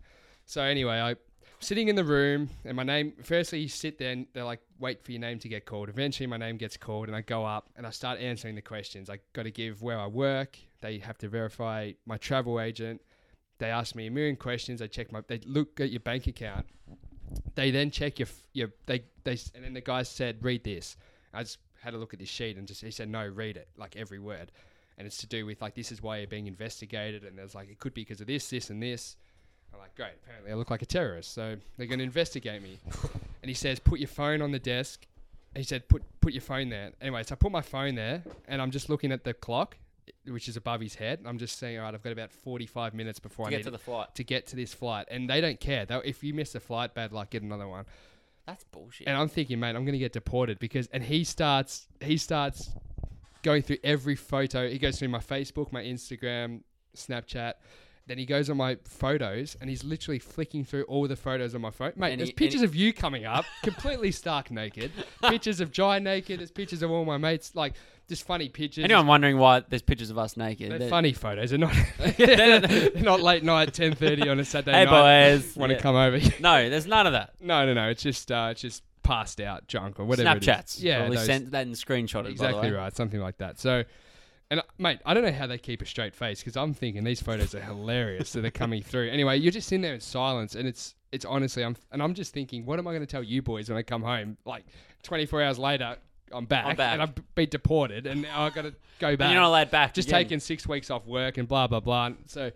So 0.46 0.62
anyway, 0.62 1.00
I 1.00 1.16
sitting 1.61 1.88
in 1.88 1.96
the 1.96 2.04
room, 2.04 2.50
and 2.64 2.76
my 2.76 2.82
name. 2.82 3.12
Firstly, 3.22 3.61
you 3.61 3.68
sit 3.68 3.98
there, 3.98 4.12
and 4.12 4.26
they're 4.32 4.44
like, 4.44 4.61
wait 4.78 5.04
for 5.04 5.12
your 5.12 5.20
name 5.20 5.38
to 5.40 5.48
get 5.48 5.66
called. 5.66 5.88
Eventually, 5.88 6.26
my 6.26 6.36
name 6.36 6.57
gets 6.57 6.76
called, 6.76 7.09
and 7.09 7.16
I 7.16 7.20
go 7.22 7.44
up 7.44 7.70
and 7.76 7.86
I 7.86 7.90
start 7.90 8.20
answering 8.20 8.54
the 8.54 8.62
questions. 8.62 9.11
I 9.11 9.18
got 9.32 9.44
to 9.44 9.50
give 9.50 9.82
where 9.82 9.98
I 9.98 10.07
work. 10.07 10.59
They 10.80 10.98
have 10.98 11.18
to 11.18 11.28
verify 11.28 11.92
my 12.04 12.16
travel 12.18 12.61
agent. 12.61 13.00
They 13.59 13.70
ask 13.70 13.94
me 13.94 14.07
a 14.07 14.11
million 14.11 14.36
questions. 14.36 14.80
They 14.80 14.88
check 14.88 15.12
my. 15.12 15.22
They 15.26 15.40
look 15.46 15.80
at 15.80 15.90
your 15.90 16.00
bank 16.00 16.26
account. 16.26 16.66
They 17.55 17.70
then 17.70 17.91
check 17.91 18.18
your 18.18 18.29
your 18.53 18.68
they 18.87 19.05
they 19.24 19.39
and 19.55 19.64
then 19.64 19.74
the 19.74 19.81
guy 19.81 20.03
said 20.03 20.39
read 20.43 20.64
this. 20.64 20.97
I 21.33 21.43
just 21.43 21.59
had 21.81 21.95
a 21.95 21.99
look 21.99 22.12
at 22.12 22.18
this 22.18 22.29
sheet 22.29 22.57
and 22.57 22.66
just 22.66 22.83
he 22.83 22.91
said 22.91 23.09
no 23.09 23.27
read 23.27 23.57
it 23.57 23.68
like 23.77 23.97
every 23.97 24.18
word, 24.18 24.53
and 24.99 25.07
it's 25.07 25.18
to 25.18 25.27
do 25.27 25.47
with 25.47 25.61
like 25.61 25.74
this 25.74 25.93
is 25.93 26.03
why 26.03 26.18
you're 26.18 26.27
being 26.27 26.47
investigated 26.47 27.24
and 27.24 27.39
there's 27.39 27.55
like 27.55 27.70
it 27.70 27.79
could 27.79 27.95
be 27.95 28.03
because 28.03 28.20
of 28.20 28.27
this 28.27 28.49
this 28.49 28.70
and 28.70 28.83
this. 28.83 29.16
I'm 29.72 29.81
like 29.81 29.95
great. 29.95 30.12
Apparently 30.22 30.53
I 30.53 30.55
look 30.55 30.70
like 30.70 30.83
a 30.83 30.87
terrorist, 30.87 31.35
so 31.35 31.57
they're 31.77 31.87
going 31.87 31.99
to 31.99 32.05
investigate 32.05 32.62
me. 32.62 32.79
and 33.43 33.49
he 33.49 33.55
says 33.55 33.79
put 33.79 34.01
your 34.01 34.09
phone 34.09 34.43
on 34.43 34.53
the 34.53 34.59
desk. 34.59 35.07
He 35.55 35.62
said 35.62 35.89
put 35.89 36.03
put 36.20 36.33
your 36.33 36.43
phone 36.43 36.68
there. 36.68 36.93
Anyway, 37.01 37.22
so 37.22 37.35
I 37.35 37.37
put 37.37 37.53
my 37.53 37.62
phone 37.62 37.95
there 37.95 38.22
and 38.49 38.61
I'm 38.61 38.70
just 38.70 38.89
looking 38.89 39.12
at 39.12 39.24
the 39.24 39.35
clock, 39.35 39.77
which 40.26 40.48
is 40.48 40.57
above 40.57 40.80
his 40.80 40.94
head. 40.94 41.20
I'm 41.24 41.38
just 41.38 41.59
saying 41.59 41.78
all 41.78 41.84
right, 41.84 41.94
I've 41.94 42.02
got 42.02 42.12
about 42.12 42.30
45 42.30 42.94
minutes 42.94 43.18
before 43.18 43.46
To 43.46 43.48
I 43.48 43.50
get 43.50 43.57
need 43.59 43.62
to 43.64 43.70
the 43.70 43.78
flight. 43.78 44.14
to 44.14 44.24
get 44.24 44.46
to 44.48 44.57
this 44.57 44.72
flight, 44.74 45.07
and 45.11 45.28
they 45.28 45.40
don't 45.40 45.61
care. 45.61 45.84
They'll, 45.86 46.02
if 46.04 46.22
you 46.24 46.34
miss 46.34 46.54
a 46.54 46.61
flight, 46.61 46.94
bad 46.94 47.12
luck, 47.12 47.30
get 47.30 47.42
another 47.42 47.68
one. 47.68 47.84
That's 48.46 48.64
bullshit. 48.64 49.09
And 49.09 49.16
I'm 49.16 49.28
thinking, 49.28 49.59
mate, 49.59 49.74
I'm 49.74 49.84
gonna 49.84 49.98
get 49.98 50.12
deported 50.12 50.59
because. 50.59 50.86
And 50.92 51.02
he 51.02 51.24
starts, 51.24 51.86
he 52.00 52.16
starts 52.16 52.70
going 53.42 53.62
through 53.62 53.78
every 53.82 54.14
photo. 54.16 54.68
He 54.68 54.78
goes 54.78 54.98
through 54.98 55.09
my 55.09 55.18
Facebook, 55.18 55.72
my 55.72 55.82
Instagram, 55.82 56.61
Snapchat. 56.96 57.54
Then 58.09 58.18
he 58.18 58.24
goes 58.26 58.48
on 58.48 58.57
my 58.57 58.76
photos, 58.84 59.57
and 59.61 59.68
he's 59.68 59.82
literally 59.82 60.20
flicking 60.20 60.64
through 60.64 60.84
all 60.84 61.09
the 61.09 61.16
photos 61.16 61.57
on 61.57 61.61
my 61.61 61.70
phone. 61.72 61.92
Mate, 61.96 62.12
And 62.12 62.20
there's 62.20 62.28
he- 62.28 62.34
pictures 62.34 62.62
of 62.62 62.74
you 62.76 62.92
coming 62.92 63.24
up, 63.24 63.44
completely 63.64 64.12
stark 64.12 64.50
naked. 64.52 64.92
pictures 65.22 65.61
of 65.61 65.72
Jai 65.72 65.98
naked. 65.98 66.38
There's 66.38 66.52
pictures 66.52 66.82
of 66.82 66.90
all 66.92 67.04
my 67.04 67.16
mates, 67.18 67.50
like 67.57 67.74
just 68.09 68.24
funny 68.24 68.48
pictures. 68.48 68.84
Anyone 68.84 69.09
wondering 69.09 69.38
why 69.38 69.64
there's 69.68 69.82
pictures 69.82 70.11
of 70.11 70.18
us 70.18 70.36
naked? 70.36 70.70
They're 70.70 70.78
They're- 70.78 70.88
funny 70.88 71.12
photos. 71.14 71.50
They're 71.50 71.59
not. 71.59 71.74
they're 72.16 72.90
not 73.02 73.20
late 73.22 73.42
night, 73.42 73.74
ten 73.74 73.94
thirty 73.96 74.28
on 74.28 74.38
a 74.38 74.44
Saturday 74.44 74.72
Hey 74.78 74.84
night. 74.84 75.30
Hey, 75.30 75.36
boys, 75.38 75.57
Want 75.57 75.70
to 75.70 75.76
Yeah. 75.76 75.82
come 75.82 75.96
over? 75.96 76.20
No, 76.40 76.70
there's 76.70 76.86
none 76.86 77.07
of 77.09 77.12
that. 77.12 77.32
no, 77.40 77.66
no, 77.66 77.74
no. 77.74 77.88
It's 77.88 78.02
just, 78.04 78.30
uh, 78.30 78.48
it's 78.52 78.61
just 78.61 78.84
passed 79.02 79.40
out 79.40 79.66
junk 79.66 79.98
or 79.98 80.04
whatever. 80.04 80.38
Snapchats. 80.38 80.80
Yeah, 80.80 80.98
Probably 80.98 81.16
those- 81.16 81.26
sent 81.26 81.50
that 81.50 81.66
and 81.66 81.74
screenshot 81.74 82.24
it. 82.26 82.30
exactly 82.30 82.61
by 82.61 82.66
the 82.68 82.72
way. 82.74 82.80
right. 82.82 82.94
Something 82.96 83.20
like 83.20 83.38
that. 83.38 83.59
So, 83.59 83.82
and 84.51 84.61
uh, 84.61 84.62
mate, 84.78 84.99
I 85.05 85.14
don't 85.14 85.24
know 85.24 85.32
how 85.32 85.47
they 85.47 85.59
keep 85.59 85.82
a 85.82 85.86
straight 85.86 86.14
face 86.14 86.40
because 86.40 86.57
I'm 86.57 86.72
thinking 86.74 87.05
these 87.05 87.22
photos 87.22 87.55
are 87.55 87.61
hilarious. 87.61 88.28
so 88.30 88.40
they're 88.40 88.51
coming 88.51 88.82
through. 88.90 89.09
Anyway, 89.11 89.38
you're 89.38 89.53
just 89.53 89.72
in 89.72 89.80
there 89.80 89.94
in 89.94 90.01
silence, 90.01 90.55
and 90.55 90.66
it's 90.68 90.94
it's 91.12 91.24
honestly, 91.24 91.64
I'm 91.64 91.76
and 91.92 92.03
I'm 92.03 92.14
just 92.14 92.32
thinking, 92.32 92.64
what 92.66 92.78
am 92.78 92.86
I 92.86 92.90
going 92.92 93.01
to 93.03 93.07
tell 93.07 93.22
you 93.22 93.42
boys 93.42 93.68
when 93.68 93.78
I 93.78 93.82
come 93.82 94.03
home? 94.03 94.36
Like 94.44 94.64
24 95.03 95.42
hours 95.42 95.59
later, 95.59 95.97
I'm 96.32 96.44
back, 96.44 96.66
I'm 96.66 96.76
back. 96.76 96.92
and 96.94 97.03
I've 97.03 97.34
been 97.34 97.49
deported, 97.49 98.07
and 98.07 98.22
now 98.22 98.42
I 98.42 98.51
got 98.51 98.62
to 98.62 98.74
go 98.99 99.16
back 99.16 99.26
And 99.26 99.32
you're 99.32 99.40
not 99.42 99.49
allowed 99.49 99.70
back. 99.70 99.94
just 99.94 100.09
again. 100.09 100.22
taking 100.22 100.40
six 100.40 100.66
weeks 100.66 100.90
off 100.90 101.07
work 101.07 101.38
and 101.38 101.47
blah 101.49 101.66
blah 101.66 101.80
blah. 101.80 102.11
So 102.26 102.51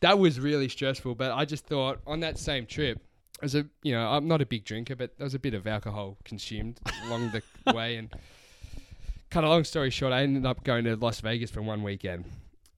that 0.00 0.18
was 0.18 0.38
really 0.38 0.68
stressful. 0.68 1.14
But 1.14 1.32
I 1.32 1.44
just 1.44 1.66
thought 1.66 2.00
on 2.06 2.20
that 2.20 2.38
same 2.38 2.66
trip, 2.66 3.00
as 3.42 3.54
a 3.54 3.66
you 3.82 3.92
know, 3.92 4.06
I'm 4.08 4.28
not 4.28 4.40
a 4.42 4.46
big 4.46 4.64
drinker, 4.64 4.94
but 4.96 5.16
there 5.18 5.24
was 5.24 5.34
a 5.34 5.38
bit 5.38 5.54
of 5.54 5.66
alcohol 5.66 6.16
consumed 6.24 6.80
along 7.06 7.30
the 7.32 7.72
way. 7.74 7.96
And 7.96 8.10
cut 9.30 9.44
a 9.44 9.48
long 9.48 9.64
story 9.64 9.90
short, 9.90 10.12
I 10.12 10.22
ended 10.22 10.46
up 10.46 10.64
going 10.64 10.84
to 10.84 10.96
Las 10.96 11.20
Vegas 11.20 11.50
for 11.50 11.62
one 11.62 11.82
weekend 11.82 12.24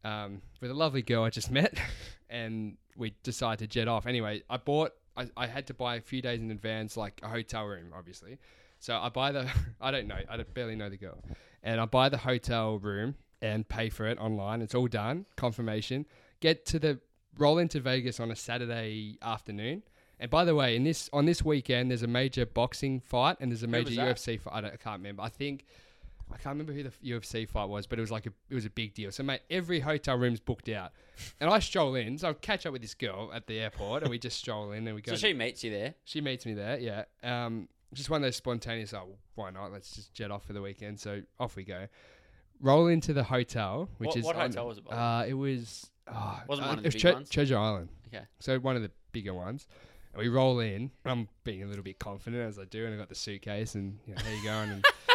um, 0.05 0.43
with 0.61 0.71
a 0.71 0.75
lovely 0.75 1.03
girl 1.03 1.25
I 1.25 1.31
just 1.31 1.51
met, 1.51 1.79
and 2.31 2.77
we 2.97 3.15
decided 3.23 3.59
to 3.61 3.67
jet 3.67 3.89
off. 3.89 4.07
Anyway, 4.07 4.43
I 4.49 4.57
bought. 4.57 4.93
I, 5.17 5.29
I 5.37 5.47
had 5.47 5.67
to 5.67 5.75
buy 5.75 5.97
a 5.97 6.01
few 6.01 6.23
days 6.23 6.41
in 6.41 6.51
advance, 6.51 6.97
like 6.97 7.21
a 7.23 7.29
hotel 7.29 7.65
room, 7.65 7.93
obviously. 7.97 8.39
So 8.79 8.97
I 8.97 9.09
buy 9.09 9.33
the. 9.33 9.51
I 9.81 9.91
don't 9.91 10.07
know. 10.07 10.19
I 10.29 10.37
barely 10.43 10.77
know 10.77 10.89
the 10.89 10.97
girl, 10.97 11.23
and 11.63 11.81
I 11.81 11.85
buy 11.85 12.09
the 12.09 12.19
hotel 12.19 12.79
room 12.79 13.17
and 13.41 13.69
pay 13.69 13.89
for 13.89 14.07
it 14.07 14.19
online. 14.19 14.63
It's 14.63 14.75
all 14.75 14.89
done. 14.89 15.27
Confirmation. 15.37 16.07
Get 16.41 16.67
to 16.67 16.79
the 16.79 17.01
roll 17.37 17.59
into 17.59 17.81
Vegas 17.81 18.21
on 18.21 18.31
a 18.31 18.37
Saturday 18.37 19.19
afternoon. 19.23 19.83
And 20.21 20.31
by 20.31 20.45
the 20.45 20.55
way, 20.55 20.75
in 20.75 20.83
this 20.83 21.09
on 21.13 21.27
this 21.27 21.45
weekend, 21.45 21.91
there's 21.91 22.03
a 22.03 22.09
major 22.09 22.45
boxing 22.47 23.01
fight 23.01 23.37
and 23.41 23.53
there's 23.53 23.63
a 23.63 23.69
major? 23.69 23.91
UFC 23.91 24.41
fight. 24.41 24.55
I, 24.55 24.61
don't, 24.61 24.75
I 24.75 24.77
can't 24.77 24.99
remember. 24.99 25.23
I 25.23 25.29
think 25.29 25.65
I 26.31 26.37
can't 26.37 26.59
remember 26.59 26.73
who 26.73 26.83
the 26.85 26.93
UFC 27.05 27.49
fight 27.49 27.69
was, 27.69 27.87
but 27.87 27.99
it 27.99 28.03
was 28.03 28.11
like 28.11 28.27
a 28.27 28.33
it 28.51 28.55
was 28.55 28.65
a 28.65 28.71
big 28.71 28.95
deal. 28.95 29.11
So 29.11 29.23
mate, 29.23 29.41
every 29.51 29.81
hotel 29.81 30.17
room's 30.17 30.41
booked 30.41 30.69
out, 30.69 30.93
and 31.41 31.49
I 31.51 31.59
stroll 31.59 31.95
in. 31.95 32.19
So 32.19 32.29
I 32.31 32.33
catch 32.35 32.67
up 32.67 32.73
with 32.73 32.83
this 32.83 32.95
girl 32.95 33.31
at 33.35 33.47
the 33.47 33.59
airport, 33.61 34.03
and 34.03 34.11
we 34.11 34.19
just 34.19 34.39
stroll 34.39 34.73
in 34.73 34.87
and 34.87 34.95
we 34.95 35.03
go. 35.03 35.13
So 35.13 35.17
she 35.17 35.33
meets 35.33 35.65
you 35.65 35.71
there. 35.71 35.95
She 36.05 36.21
meets 36.21 36.45
me 36.47 36.55
there, 36.55 36.79
yeah. 36.79 37.05
Um, 37.23 37.69
just 37.95 38.11
one 38.11 38.19
of 38.19 38.27
those 38.27 38.37
spontaneous. 38.37 38.93
Oh, 38.93 39.17
why 39.35 39.51
not? 39.51 39.73
Let's 39.73 39.95
just 39.95 40.13
jet 40.15 40.31
off 40.31 40.45
for 40.45 40.53
the 40.53 40.61
weekend. 40.63 41.01
So 41.01 41.23
off 41.41 41.57
we 41.57 41.65
go. 41.65 41.87
Roll 42.61 42.89
into 42.89 43.13
the 43.13 43.23
hotel, 43.23 43.89
which 43.99 44.09
What- 44.09 44.17
is 44.17 44.25
what 44.25 44.37
on- 44.37 44.43
hotel 44.51 44.67
was 44.67 44.79
it, 44.79 44.85
by 44.85 44.95
the? 44.95 45.01
Uh, 45.01 45.25
it 45.29 45.35
was. 45.35 45.91
Oh, 46.09 46.43
Wasn't 46.49 46.67
uh, 46.67 46.71
one 46.71 46.79
of 46.79 46.81
it 46.81 46.83
the 46.83 46.87
was 46.89 46.95
big 46.95 47.03
Tre- 47.03 47.13
ones? 47.13 47.31
Treasure 47.31 47.57
Island. 47.59 47.89
Okay. 48.09 48.25
So 48.41 48.59
one 48.59 48.77
of 48.77 48.83
the 48.83 48.91
bigger 49.13 49.35
ones. 49.35 49.67
And 50.15 50.23
we 50.23 50.29
roll 50.29 50.59
in. 50.61 50.91
I'm 51.05 51.29
being 51.45 51.63
a 51.63 51.67
little 51.67 51.85
bit 51.85 51.99
confident 51.99 52.43
as 52.49 52.59
I 52.59 52.65
do, 52.65 52.85
and 52.87 52.95
I 52.95 52.97
got 52.97 53.09
the 53.11 53.15
suitcase 53.15 53.75
and 53.75 53.99
you 54.07 54.15
know, 54.15 54.21
how 54.23 54.31
you 54.31 54.43
going? 54.43 54.71
And 54.71 54.85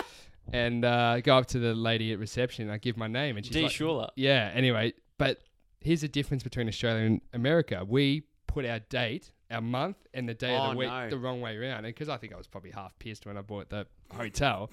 and 0.52 0.84
uh, 0.86 1.22
go 1.22 1.38
up 1.38 1.46
to 1.48 1.60
the 1.60 1.74
lady 1.74 2.12
at 2.14 2.20
reception. 2.20 2.70
I 2.70 2.78
give 2.78 2.98
my 2.98 3.08
name, 3.08 3.38
and 3.38 3.46
she's 3.46 3.54
D. 3.56 3.64
like, 3.64 3.72
Schuler. 3.72 4.10
yeah. 4.16 4.52
Anyway, 4.54 4.94
but 5.18 5.39
here's 5.80 6.02
the 6.02 6.08
difference 6.08 6.44
between 6.44 6.68
Australia 6.68 7.06
and 7.06 7.22
America. 7.34 7.84
We 7.88 8.24
put 8.48 8.66
our 8.66 8.80
date, 8.80 9.32
our 9.50 9.62
month, 9.62 9.98
and 10.14 10.28
the 10.28 10.34
day 10.34 10.56
of 10.56 10.62
Oh, 10.62 10.72
the 10.72 10.78
week 10.78 10.89
no. 10.89 11.10
the 11.10 11.18
wrong 11.18 11.41
way 11.41 11.58
around. 11.58 11.86
And 11.86 11.88
because 11.88 12.10
I 12.10 12.18
think 12.18 12.34
I 12.34 12.38
was 12.38 12.48
probably 12.48 12.72
half 12.72 12.98
pissed 13.00 13.26
when 13.26 13.38
I 13.38 13.41
bought 13.41 13.70
the 13.70 13.88
hotel, 14.14 14.70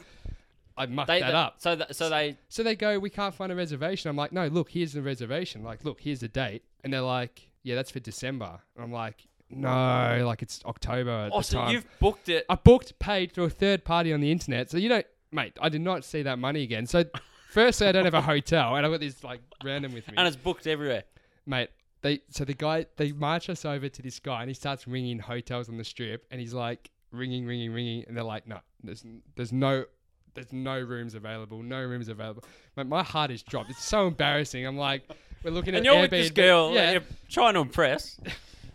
I 0.77 0.87
mucked 0.87 1.09
They, 1.09 1.21
that 1.21 1.35
up. 1.35 1.55
So, 1.59 1.77
th- 1.77 1.93
so 1.93 2.09
they 2.11 2.37
So 2.49 2.63
they 2.63 2.75
go, 2.77 2.99
we 2.99 3.11
can't 3.11 3.35
find 3.35 3.51
a 3.53 3.55
reservation. 3.55 4.09
I'm 4.11 4.17
like, 4.17 4.33
no, 4.33 4.47
look, 4.49 4.71
here's 4.71 4.93
the 4.93 5.03
reservation. 5.03 5.63
Like, 5.63 5.85
look, 5.85 6.01
here's 6.01 6.21
the 6.21 6.29
date. 6.29 6.63
And 6.85 6.93
they're 6.93 7.01
like, 7.01 7.51
yeah, 7.63 7.75
that's 7.75 7.91
for 7.91 8.01
December. 8.01 8.61
And 8.77 8.85
I'm 8.85 8.93
like, 8.93 9.27
no, 9.51 10.23
like 10.27 10.43
it's 10.43 10.63
October 10.65 11.11
at 11.11 11.33
Oh, 11.33 11.39
the 11.39 11.43
so 11.45 11.59
time. 11.59 11.73
you've 11.73 11.87
booked 11.99 12.29
it. 12.29 12.47
I 12.49 12.55
booked, 12.55 12.99
paid 12.99 13.33
through 13.33 13.45
a 13.45 13.51
third 13.51 13.85
party 13.85 14.13
on 14.13 14.21
the 14.21 14.31
internet. 14.31 14.71
So 14.71 14.79
you 14.79 14.89
don't, 14.89 15.07
mate, 15.33 15.53
I 15.61 15.69
did 15.69 15.81
not 15.81 16.05
see 16.05 16.23
that 16.23 16.39
money 16.39 16.63
again. 16.63 16.87
So 16.87 17.05
firstly, 17.51 17.87
I 17.87 17.93
don't 17.93 18.05
have 18.05 18.15
a 18.15 18.21
hotel, 18.23 18.77
and 18.77 18.85
I've 18.87 18.93
got 18.93 19.01
this 19.01 19.23
like 19.25 19.41
random 19.65 19.93
with 19.93 20.07
me, 20.09 20.15
and 20.17 20.27
it's 20.27 20.37
booked 20.37 20.67
everywhere. 20.67 21.05
mate. 21.47 21.71
They 22.03 22.21
so 22.31 22.47
the 22.47 22.55
guy 22.55 22.87
they 22.97 23.13
march 23.13 23.51
us 23.51 23.65
over 23.67 23.89
to 23.91 24.03
this 24.03 24.19
guy, 24.21 24.41
and 24.41 24.49
he 24.49 24.55
starts 24.55 24.89
ringing 24.89 25.19
hotels 25.19 25.69
on 25.69 25.77
the 25.77 25.85
strip, 25.85 26.25
and 26.31 26.41
he's 26.41 26.55
like 26.55 26.91
ringing, 27.13 27.45
ringing, 27.47 27.73
ringing, 27.75 28.05
and 28.09 28.17
they're 28.17 28.25
like, 28.25 28.47
no, 28.47 28.59
there's 28.83 29.05
there's 29.37 29.53
no. 29.53 29.85
There's 30.33 30.53
no 30.53 30.79
rooms 30.79 31.17
available. 31.17 31.61
No 31.61 31.83
rooms 31.83 32.07
available. 32.07 32.45
Mate, 32.77 32.87
my 32.87 33.03
heart 33.03 33.33
is 33.33 33.43
dropped. 33.43 33.69
It's 33.69 33.85
so 33.85 34.07
embarrassing. 34.07 34.65
I'm 34.65 34.79
like, 34.79 35.03
we're 35.43 35.51
looking. 35.51 35.75
And 35.75 35.85
at 35.85 35.93
you're 35.93 36.01
with 36.03 36.13
this 36.13 36.31
girl 36.31 36.73
Yeah. 36.73 36.93
you're 36.93 37.03
trying 37.29 37.55
to 37.55 37.61
impress. 37.61 38.19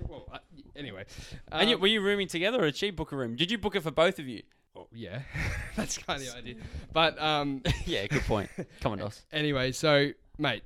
Well, 0.07 0.27
uh, 0.33 0.39
anyway, 0.75 1.05
and 1.53 1.69
you, 1.69 1.75
um, 1.77 1.81
were 1.81 1.87
you 1.87 2.01
rooming 2.01 2.27
together 2.27 2.59
or 2.61 2.65
did 2.65 2.75
she 2.75 2.91
book 2.91 3.13
a 3.13 3.15
room? 3.15 3.37
Did 3.37 3.49
you 3.51 3.57
book 3.57 3.77
it 3.77 3.83
for 3.83 3.89
both 3.91 4.19
of 4.19 4.27
you? 4.27 4.43
Well, 4.75 4.87
yeah, 4.93 5.21
that's 5.75 5.97
kind 5.97 6.21
of 6.21 6.27
the 6.27 6.35
idea. 6.37 6.55
But 6.93 7.19
um, 7.21 7.63
yeah, 7.85 8.05
good 8.07 8.23
point. 8.23 8.49
Come 8.81 8.91
on, 8.93 8.97
Dos. 8.99 9.21
Anyway, 9.31 9.71
so 9.71 10.09
mate, 10.37 10.63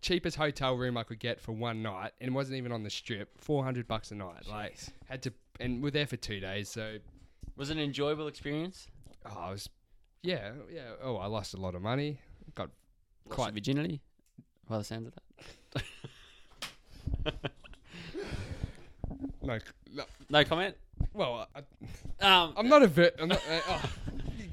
cheapest 0.00 0.36
hotel 0.36 0.76
room 0.76 0.96
I 0.96 1.02
could 1.02 1.18
get 1.18 1.40
for 1.40 1.52
one 1.52 1.82
night, 1.82 2.12
and 2.20 2.28
it 2.28 2.32
wasn't 2.32 2.56
even 2.58 2.70
on 2.72 2.82
the 2.84 2.90
strip. 2.90 3.38
Four 3.40 3.64
hundred 3.64 3.88
bucks 3.88 4.10
a 4.10 4.14
night. 4.14 4.46
Like 4.48 4.76
had 5.08 5.22
to, 5.24 5.32
and 5.60 5.82
we're 5.82 5.90
there 5.90 6.06
for 6.06 6.16
two 6.16 6.38
days. 6.40 6.68
So 6.68 6.98
Was 7.56 7.70
it 7.70 7.76
an 7.76 7.82
enjoyable 7.82 8.28
experience? 8.28 8.86
oh, 9.26 9.36
I 9.38 9.50
was, 9.50 9.68
yeah, 10.22 10.52
yeah. 10.72 10.92
Oh, 11.02 11.16
I 11.16 11.26
lost 11.26 11.54
a 11.54 11.58
lot 11.58 11.74
of 11.74 11.82
money. 11.82 12.20
Got 12.54 12.70
Lost 13.26 13.34
Quite. 13.36 13.54
virginity? 13.54 14.00
By 14.68 14.78
the 14.78 14.84
sounds 14.84 15.08
of 15.08 15.14
that. 15.74 15.82
no, 19.42 19.58
no 19.92 20.04
No 20.30 20.44
comment? 20.44 20.76
Well, 21.12 21.48
I, 21.54 21.60
Um, 22.24 22.54
I'm 22.56 22.68
not 22.68 22.82
a 22.82 22.86
ver- 22.88 23.12
I'm 23.18 23.28
not. 23.28 23.42
Uh, 23.48 23.60
oh. 23.68 23.82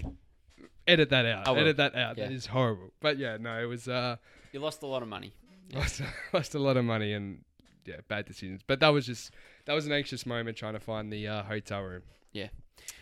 Edit 0.88 1.10
that 1.10 1.26
out. 1.26 1.48
I 1.48 1.52
will. 1.52 1.60
Edit 1.60 1.78
that 1.78 1.96
out. 1.96 2.18
Yeah. 2.18 2.26
That 2.28 2.34
is 2.34 2.46
horrible. 2.46 2.92
But 3.02 3.18
yeah, 3.18 3.38
no, 3.40 3.60
it 3.62 3.66
was 3.66 3.88
uh, 3.88 4.18
you 4.52 4.60
lost 4.60 4.84
a 4.84 4.88
lot 4.88 5.02
of 5.02 5.08
money. 5.08 5.34
lost, 5.74 6.02
lost 6.32 6.54
a 6.56 6.60
lot 6.60 6.78
of 6.78 6.86
money 6.86 7.14
and 7.14 7.40
yeah, 7.86 7.96
bad 8.08 8.26
decisions. 8.26 8.62
But 8.66 8.80
that 8.82 8.90
was 8.90 9.06
just 9.06 9.32
that 9.66 9.74
was 9.74 9.88
an 9.88 9.92
anxious 9.92 10.26
moment 10.26 10.58
trying 10.58 10.74
to 10.74 10.80
find 10.80 11.12
the 11.12 11.28
uh, 11.28 11.44
hotel 11.44 11.82
room. 11.82 12.04
Yeah. 12.34 12.50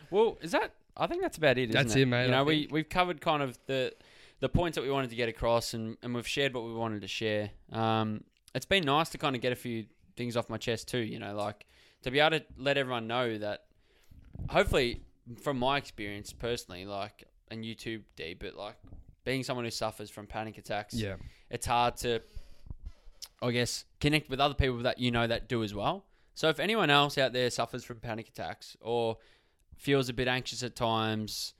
Well, 0.09 0.37
is 0.41 0.51
that? 0.51 0.71
I 0.95 1.07
think 1.07 1.21
that's 1.23 1.37
about 1.37 1.57
it. 1.57 1.69
Isn't 1.69 1.73
That's 1.73 1.95
it, 1.95 2.01
it, 2.01 2.05
mate, 2.05 2.27
You 2.27 2.33
I 2.33 2.37
know, 2.37 2.43
we 2.43 2.59
think. 2.61 2.71
we've 2.71 2.89
covered 2.89 3.19
kind 3.19 3.41
of 3.41 3.57
the 3.65 3.93
the 4.39 4.47
points 4.49 4.75
that 4.75 4.83
we 4.83 4.91
wanted 4.91 5.09
to 5.09 5.15
get 5.15 5.27
across, 5.27 5.73
and 5.73 5.97
and 6.03 6.13
we've 6.15 6.27
shared 6.27 6.53
what 6.53 6.63
we 6.63 6.73
wanted 6.73 7.01
to 7.01 7.07
share. 7.07 7.49
Um, 7.71 8.23
it's 8.55 8.65
been 8.67 8.85
nice 8.85 9.09
to 9.09 9.17
kind 9.17 9.35
of 9.35 9.41
get 9.41 9.51
a 9.51 9.55
few 9.55 9.85
things 10.15 10.37
off 10.37 10.49
my 10.49 10.57
chest 10.57 10.87
too. 10.87 10.99
You 10.99 11.19
know, 11.19 11.35
like 11.35 11.65
to 12.04 12.12
be 12.12 12.20
able 12.20 12.39
to 12.39 12.45
let 12.58 12.78
everyone 12.78 13.08
know 13.08 13.38
that. 13.38 13.64
Hopefully, 14.49 15.01
from 15.41 15.58
my 15.58 15.78
experience 15.78 16.34
personally, 16.34 16.86
like 16.86 17.26
and 17.49 17.64
YouTube 17.64 18.01
D, 18.16 18.36
but 18.39 18.56
like 18.56 18.76
being 19.24 19.43
someone 19.43 19.64
who 19.66 19.72
suffers 19.72 20.10
from 20.10 20.28
panic 20.28 20.58
attacks, 20.58 20.93
Yeah. 20.93 21.16
it's 21.49 21.66
hard 21.66 21.95
to, 21.97 22.20
I 23.41 23.51
guess, 23.51 23.86
connect 24.01 24.30
with 24.30 24.39
other 24.39 24.54
people 24.56 24.80
that 24.80 24.99
you 24.99 25.12
know 25.12 25.28
that 25.28 25.47
do 25.47 25.64
as 25.64 25.74
well. 25.74 26.06
So 26.36 26.49
if 26.49 26.60
anyone 26.60 26.89
else 26.89 27.18
out 27.18 27.32
there 27.32 27.49
suffers 27.49 27.84
from 27.84 27.99
panic 27.99 28.28
attacks 28.28 28.76
or 28.82 29.18
feels 29.78 30.10
a 30.10 30.14
bit 30.14 30.28
anxious 30.28 30.64
at 30.64 30.76
times, 30.76 31.54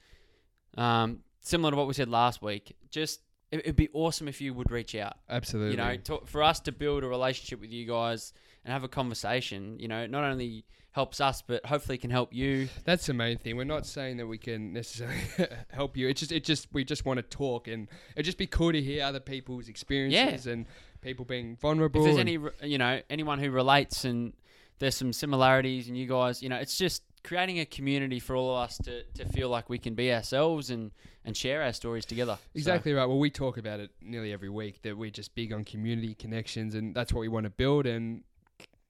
um, 0.78 1.20
similar 1.42 1.72
to 1.72 1.78
what 1.78 1.88
we 1.88 1.94
said 1.94 2.10
last 2.10 2.42
week, 2.42 2.76
just 2.90 3.22
it, 3.52 3.60
it'd 3.60 3.76
be 3.76 3.90
awesome 3.94 4.28
if 4.28 4.42
you 4.42 4.54
would 4.54 4.72
reach 4.72 4.96
out. 4.96 5.14
Absolutely. 5.30 5.72
You 5.72 5.78
know, 5.78 5.96
to, 5.98 6.22
for 6.26 6.42
us 6.44 6.60
to 6.62 6.72
build 6.72 7.04
a 7.04 7.08
relationship 7.08 7.62
with 7.62 7.72
you 7.72 7.86
guys 7.86 8.34
and 8.66 8.72
have 8.74 8.84
a 8.84 8.88
conversation. 8.88 9.78
You 9.80 9.88
know, 9.88 10.06
not 10.08 10.24
only 10.24 10.66
helps 10.92 11.20
us, 11.20 11.42
but 11.42 11.66
hopefully 11.66 11.98
can 11.98 12.12
help 12.12 12.34
you. 12.34 12.70
That's 12.86 13.08
the 13.08 13.14
main 13.14 13.38
thing. 13.40 13.58
We're 13.58 13.64
not 13.64 13.86
saying 13.88 14.18
that 14.18 14.28
we 14.28 14.38
can 14.38 14.74
necessarily 14.74 15.18
help 15.72 15.98
you. 15.98 16.08
It's 16.08 16.20
just, 16.20 16.32
it 16.32 16.44
just, 16.44 16.68
we 16.72 16.84
just 16.84 17.04
want 17.06 17.18
to 17.18 17.24
talk, 17.24 17.68
and 17.68 17.88
it'd 18.16 18.26
just 18.26 18.38
be 18.38 18.46
cool 18.48 18.72
to 18.72 18.82
hear 18.82 19.04
other 19.04 19.20
people's 19.20 19.70
experiences 19.70 20.46
and 20.48 20.66
people 21.02 21.26
being 21.26 21.56
vulnerable. 21.58 22.02
If 22.02 22.06
there's 22.06 22.20
any, 22.20 22.38
you 22.62 22.78
know, 22.78 23.02
anyone 23.10 23.40
who 23.40 23.50
relates 23.50 24.06
and 24.06 24.34
there's 24.80 24.96
some 24.96 25.14
similarities, 25.14 25.88
and 25.88 25.98
you 25.98 26.06
guys, 26.08 26.44
you 26.44 26.50
know, 26.50 26.58
it's 26.58 26.78
just 26.78 27.02
creating 27.24 27.60
a 27.60 27.66
community 27.66 28.20
for 28.20 28.36
all 28.36 28.52
of 28.56 28.64
us 28.66 28.78
to, 28.80 29.02
to 29.16 29.26
feel 29.26 29.50
like 29.50 29.70
we 29.70 29.80
can 29.80 29.96
be 29.96 30.14
ourselves 30.14 30.70
and, 30.70 30.92
and 31.26 31.36
share 31.36 31.64
our 31.64 31.74
stories 31.74 32.06
together. 32.06 32.36
So- 32.36 32.50
Exactly 32.60 32.94
right. 32.94 33.06
Well, 33.08 33.18
we 33.18 33.32
talk 33.32 33.58
about 33.58 33.80
it 33.80 33.90
nearly 34.02 34.32
every 34.32 34.50
week 34.50 34.82
that 34.84 34.96
we're 34.96 35.10
just 35.10 35.34
big 35.34 35.54
on 35.54 35.64
community 35.64 36.14
connections, 36.14 36.76
and 36.76 36.94
that's 36.94 37.12
what 37.14 37.22
we 37.22 37.30
want 37.30 37.46
to 37.46 37.50
build, 37.50 37.88
and 37.88 38.24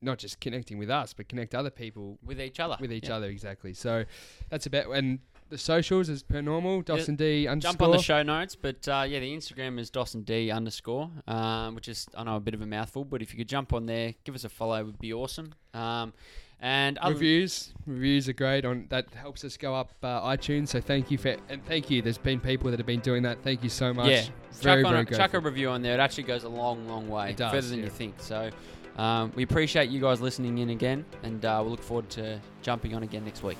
not 0.04 0.18
just 0.18 0.40
connecting 0.40 0.78
with 0.78 0.90
us, 0.90 1.14
but 1.14 1.28
connect 1.30 1.56
other 1.56 1.70
people 1.70 2.18
with 2.24 2.40
each 2.40 2.60
other. 2.60 2.78
with 2.80 2.92
each 2.92 3.08
Yeah. 3.10 3.16
other. 3.16 3.28
Exactly. 3.28 3.74
So 3.74 4.06
that's 4.50 4.66
about 4.66 4.92
and 4.92 5.20
the 5.50 5.58
socials 5.58 6.10
is 6.10 6.24
per 6.24 6.42
normal. 6.42 6.82
Dos 6.82 7.08
and 7.08 7.18
D 7.18 7.48
underscore. 7.48 7.72
Jump 7.74 7.82
on 7.84 7.92
the 7.92 8.02
show 8.02 8.24
notes, 8.24 8.56
but 8.56 8.88
uh, 8.88 9.06
yeah, 9.08 9.20
the 9.20 9.36
Instagram 9.36 9.80
is 9.80 9.90
Dos 9.90 10.16
and 10.16 10.26
D 10.26 10.50
underscore, 10.52 11.12
um, 11.28 11.76
which 11.76 11.88
is 11.88 12.08
I 12.16 12.24
know 12.24 12.38
a 12.38 12.40
bit 12.40 12.54
of 12.54 12.62
a 12.62 12.66
mouthful, 12.66 13.06
but 13.06 13.22
if 13.22 13.32
you 13.32 13.38
could 13.38 13.50
jump 13.50 13.72
on 13.74 13.86
there, 13.86 14.16
give 14.24 14.36
us 14.36 14.44
a 14.44 14.50
follow, 14.50 14.84
would 14.84 15.00
be 15.00 15.14
awesome. 15.14 15.54
Um, 15.74 16.14
and 16.60 16.98
other 17.00 17.14
Reviews, 17.16 17.74
reviews 17.86 18.30
are 18.30 18.34
great. 18.34 18.64
On 18.64 18.86
that 18.90 19.14
helps 19.14 19.44
us 19.44 19.58
go 19.58 19.76
up 19.76 19.92
uh, 20.02 20.22
iTunes. 20.22 20.70
So 20.70 20.80
thank 20.80 21.12
you 21.12 21.18
for 21.18 21.36
and 21.50 21.64
thank 21.66 21.90
you. 21.90 22.02
There's 22.02 22.18
been 22.18 22.40
people 22.40 22.72
that 22.72 22.80
have 22.80 22.88
been 22.88 23.02
doing 23.02 23.22
that. 23.24 23.44
Thank 23.44 23.64
you 23.64 23.70
so 23.70 23.94
much. 23.94 24.08
yeah, 24.10 24.24
very 24.54 24.82
chuck, 24.82 24.88
on 24.88 24.94
very 24.94 25.06
a, 25.06 25.18
chuck 25.18 25.34
a 25.34 25.40
review 25.40 25.70
on 25.70 25.82
there. 25.82 25.94
It 25.94 26.00
actually 26.00 26.24
goes 26.24 26.46
a 26.46 26.50
long, 26.50 26.88
long 26.88 27.10
way, 27.10 27.32
It 27.32 27.38
does, 27.38 27.52
further 27.52 27.68
than 27.68 27.80
yeah. 27.80 27.86
you 27.86 27.92
think. 27.92 28.16
So 28.20 28.50
um, 28.98 29.32
we 29.36 29.44
appreciate 29.44 29.90
you 29.90 30.00
guys 30.00 30.22
listening 30.22 30.58
in 30.60 30.70
again, 30.70 31.06
and 31.24 31.44
uh, 31.44 31.60
we'll 31.62 31.72
look 31.72 31.84
forward 31.84 32.10
to 32.12 32.40
jumping 32.62 32.96
on 32.96 33.04
again 33.04 33.26
next 33.26 33.44
week. 33.44 33.58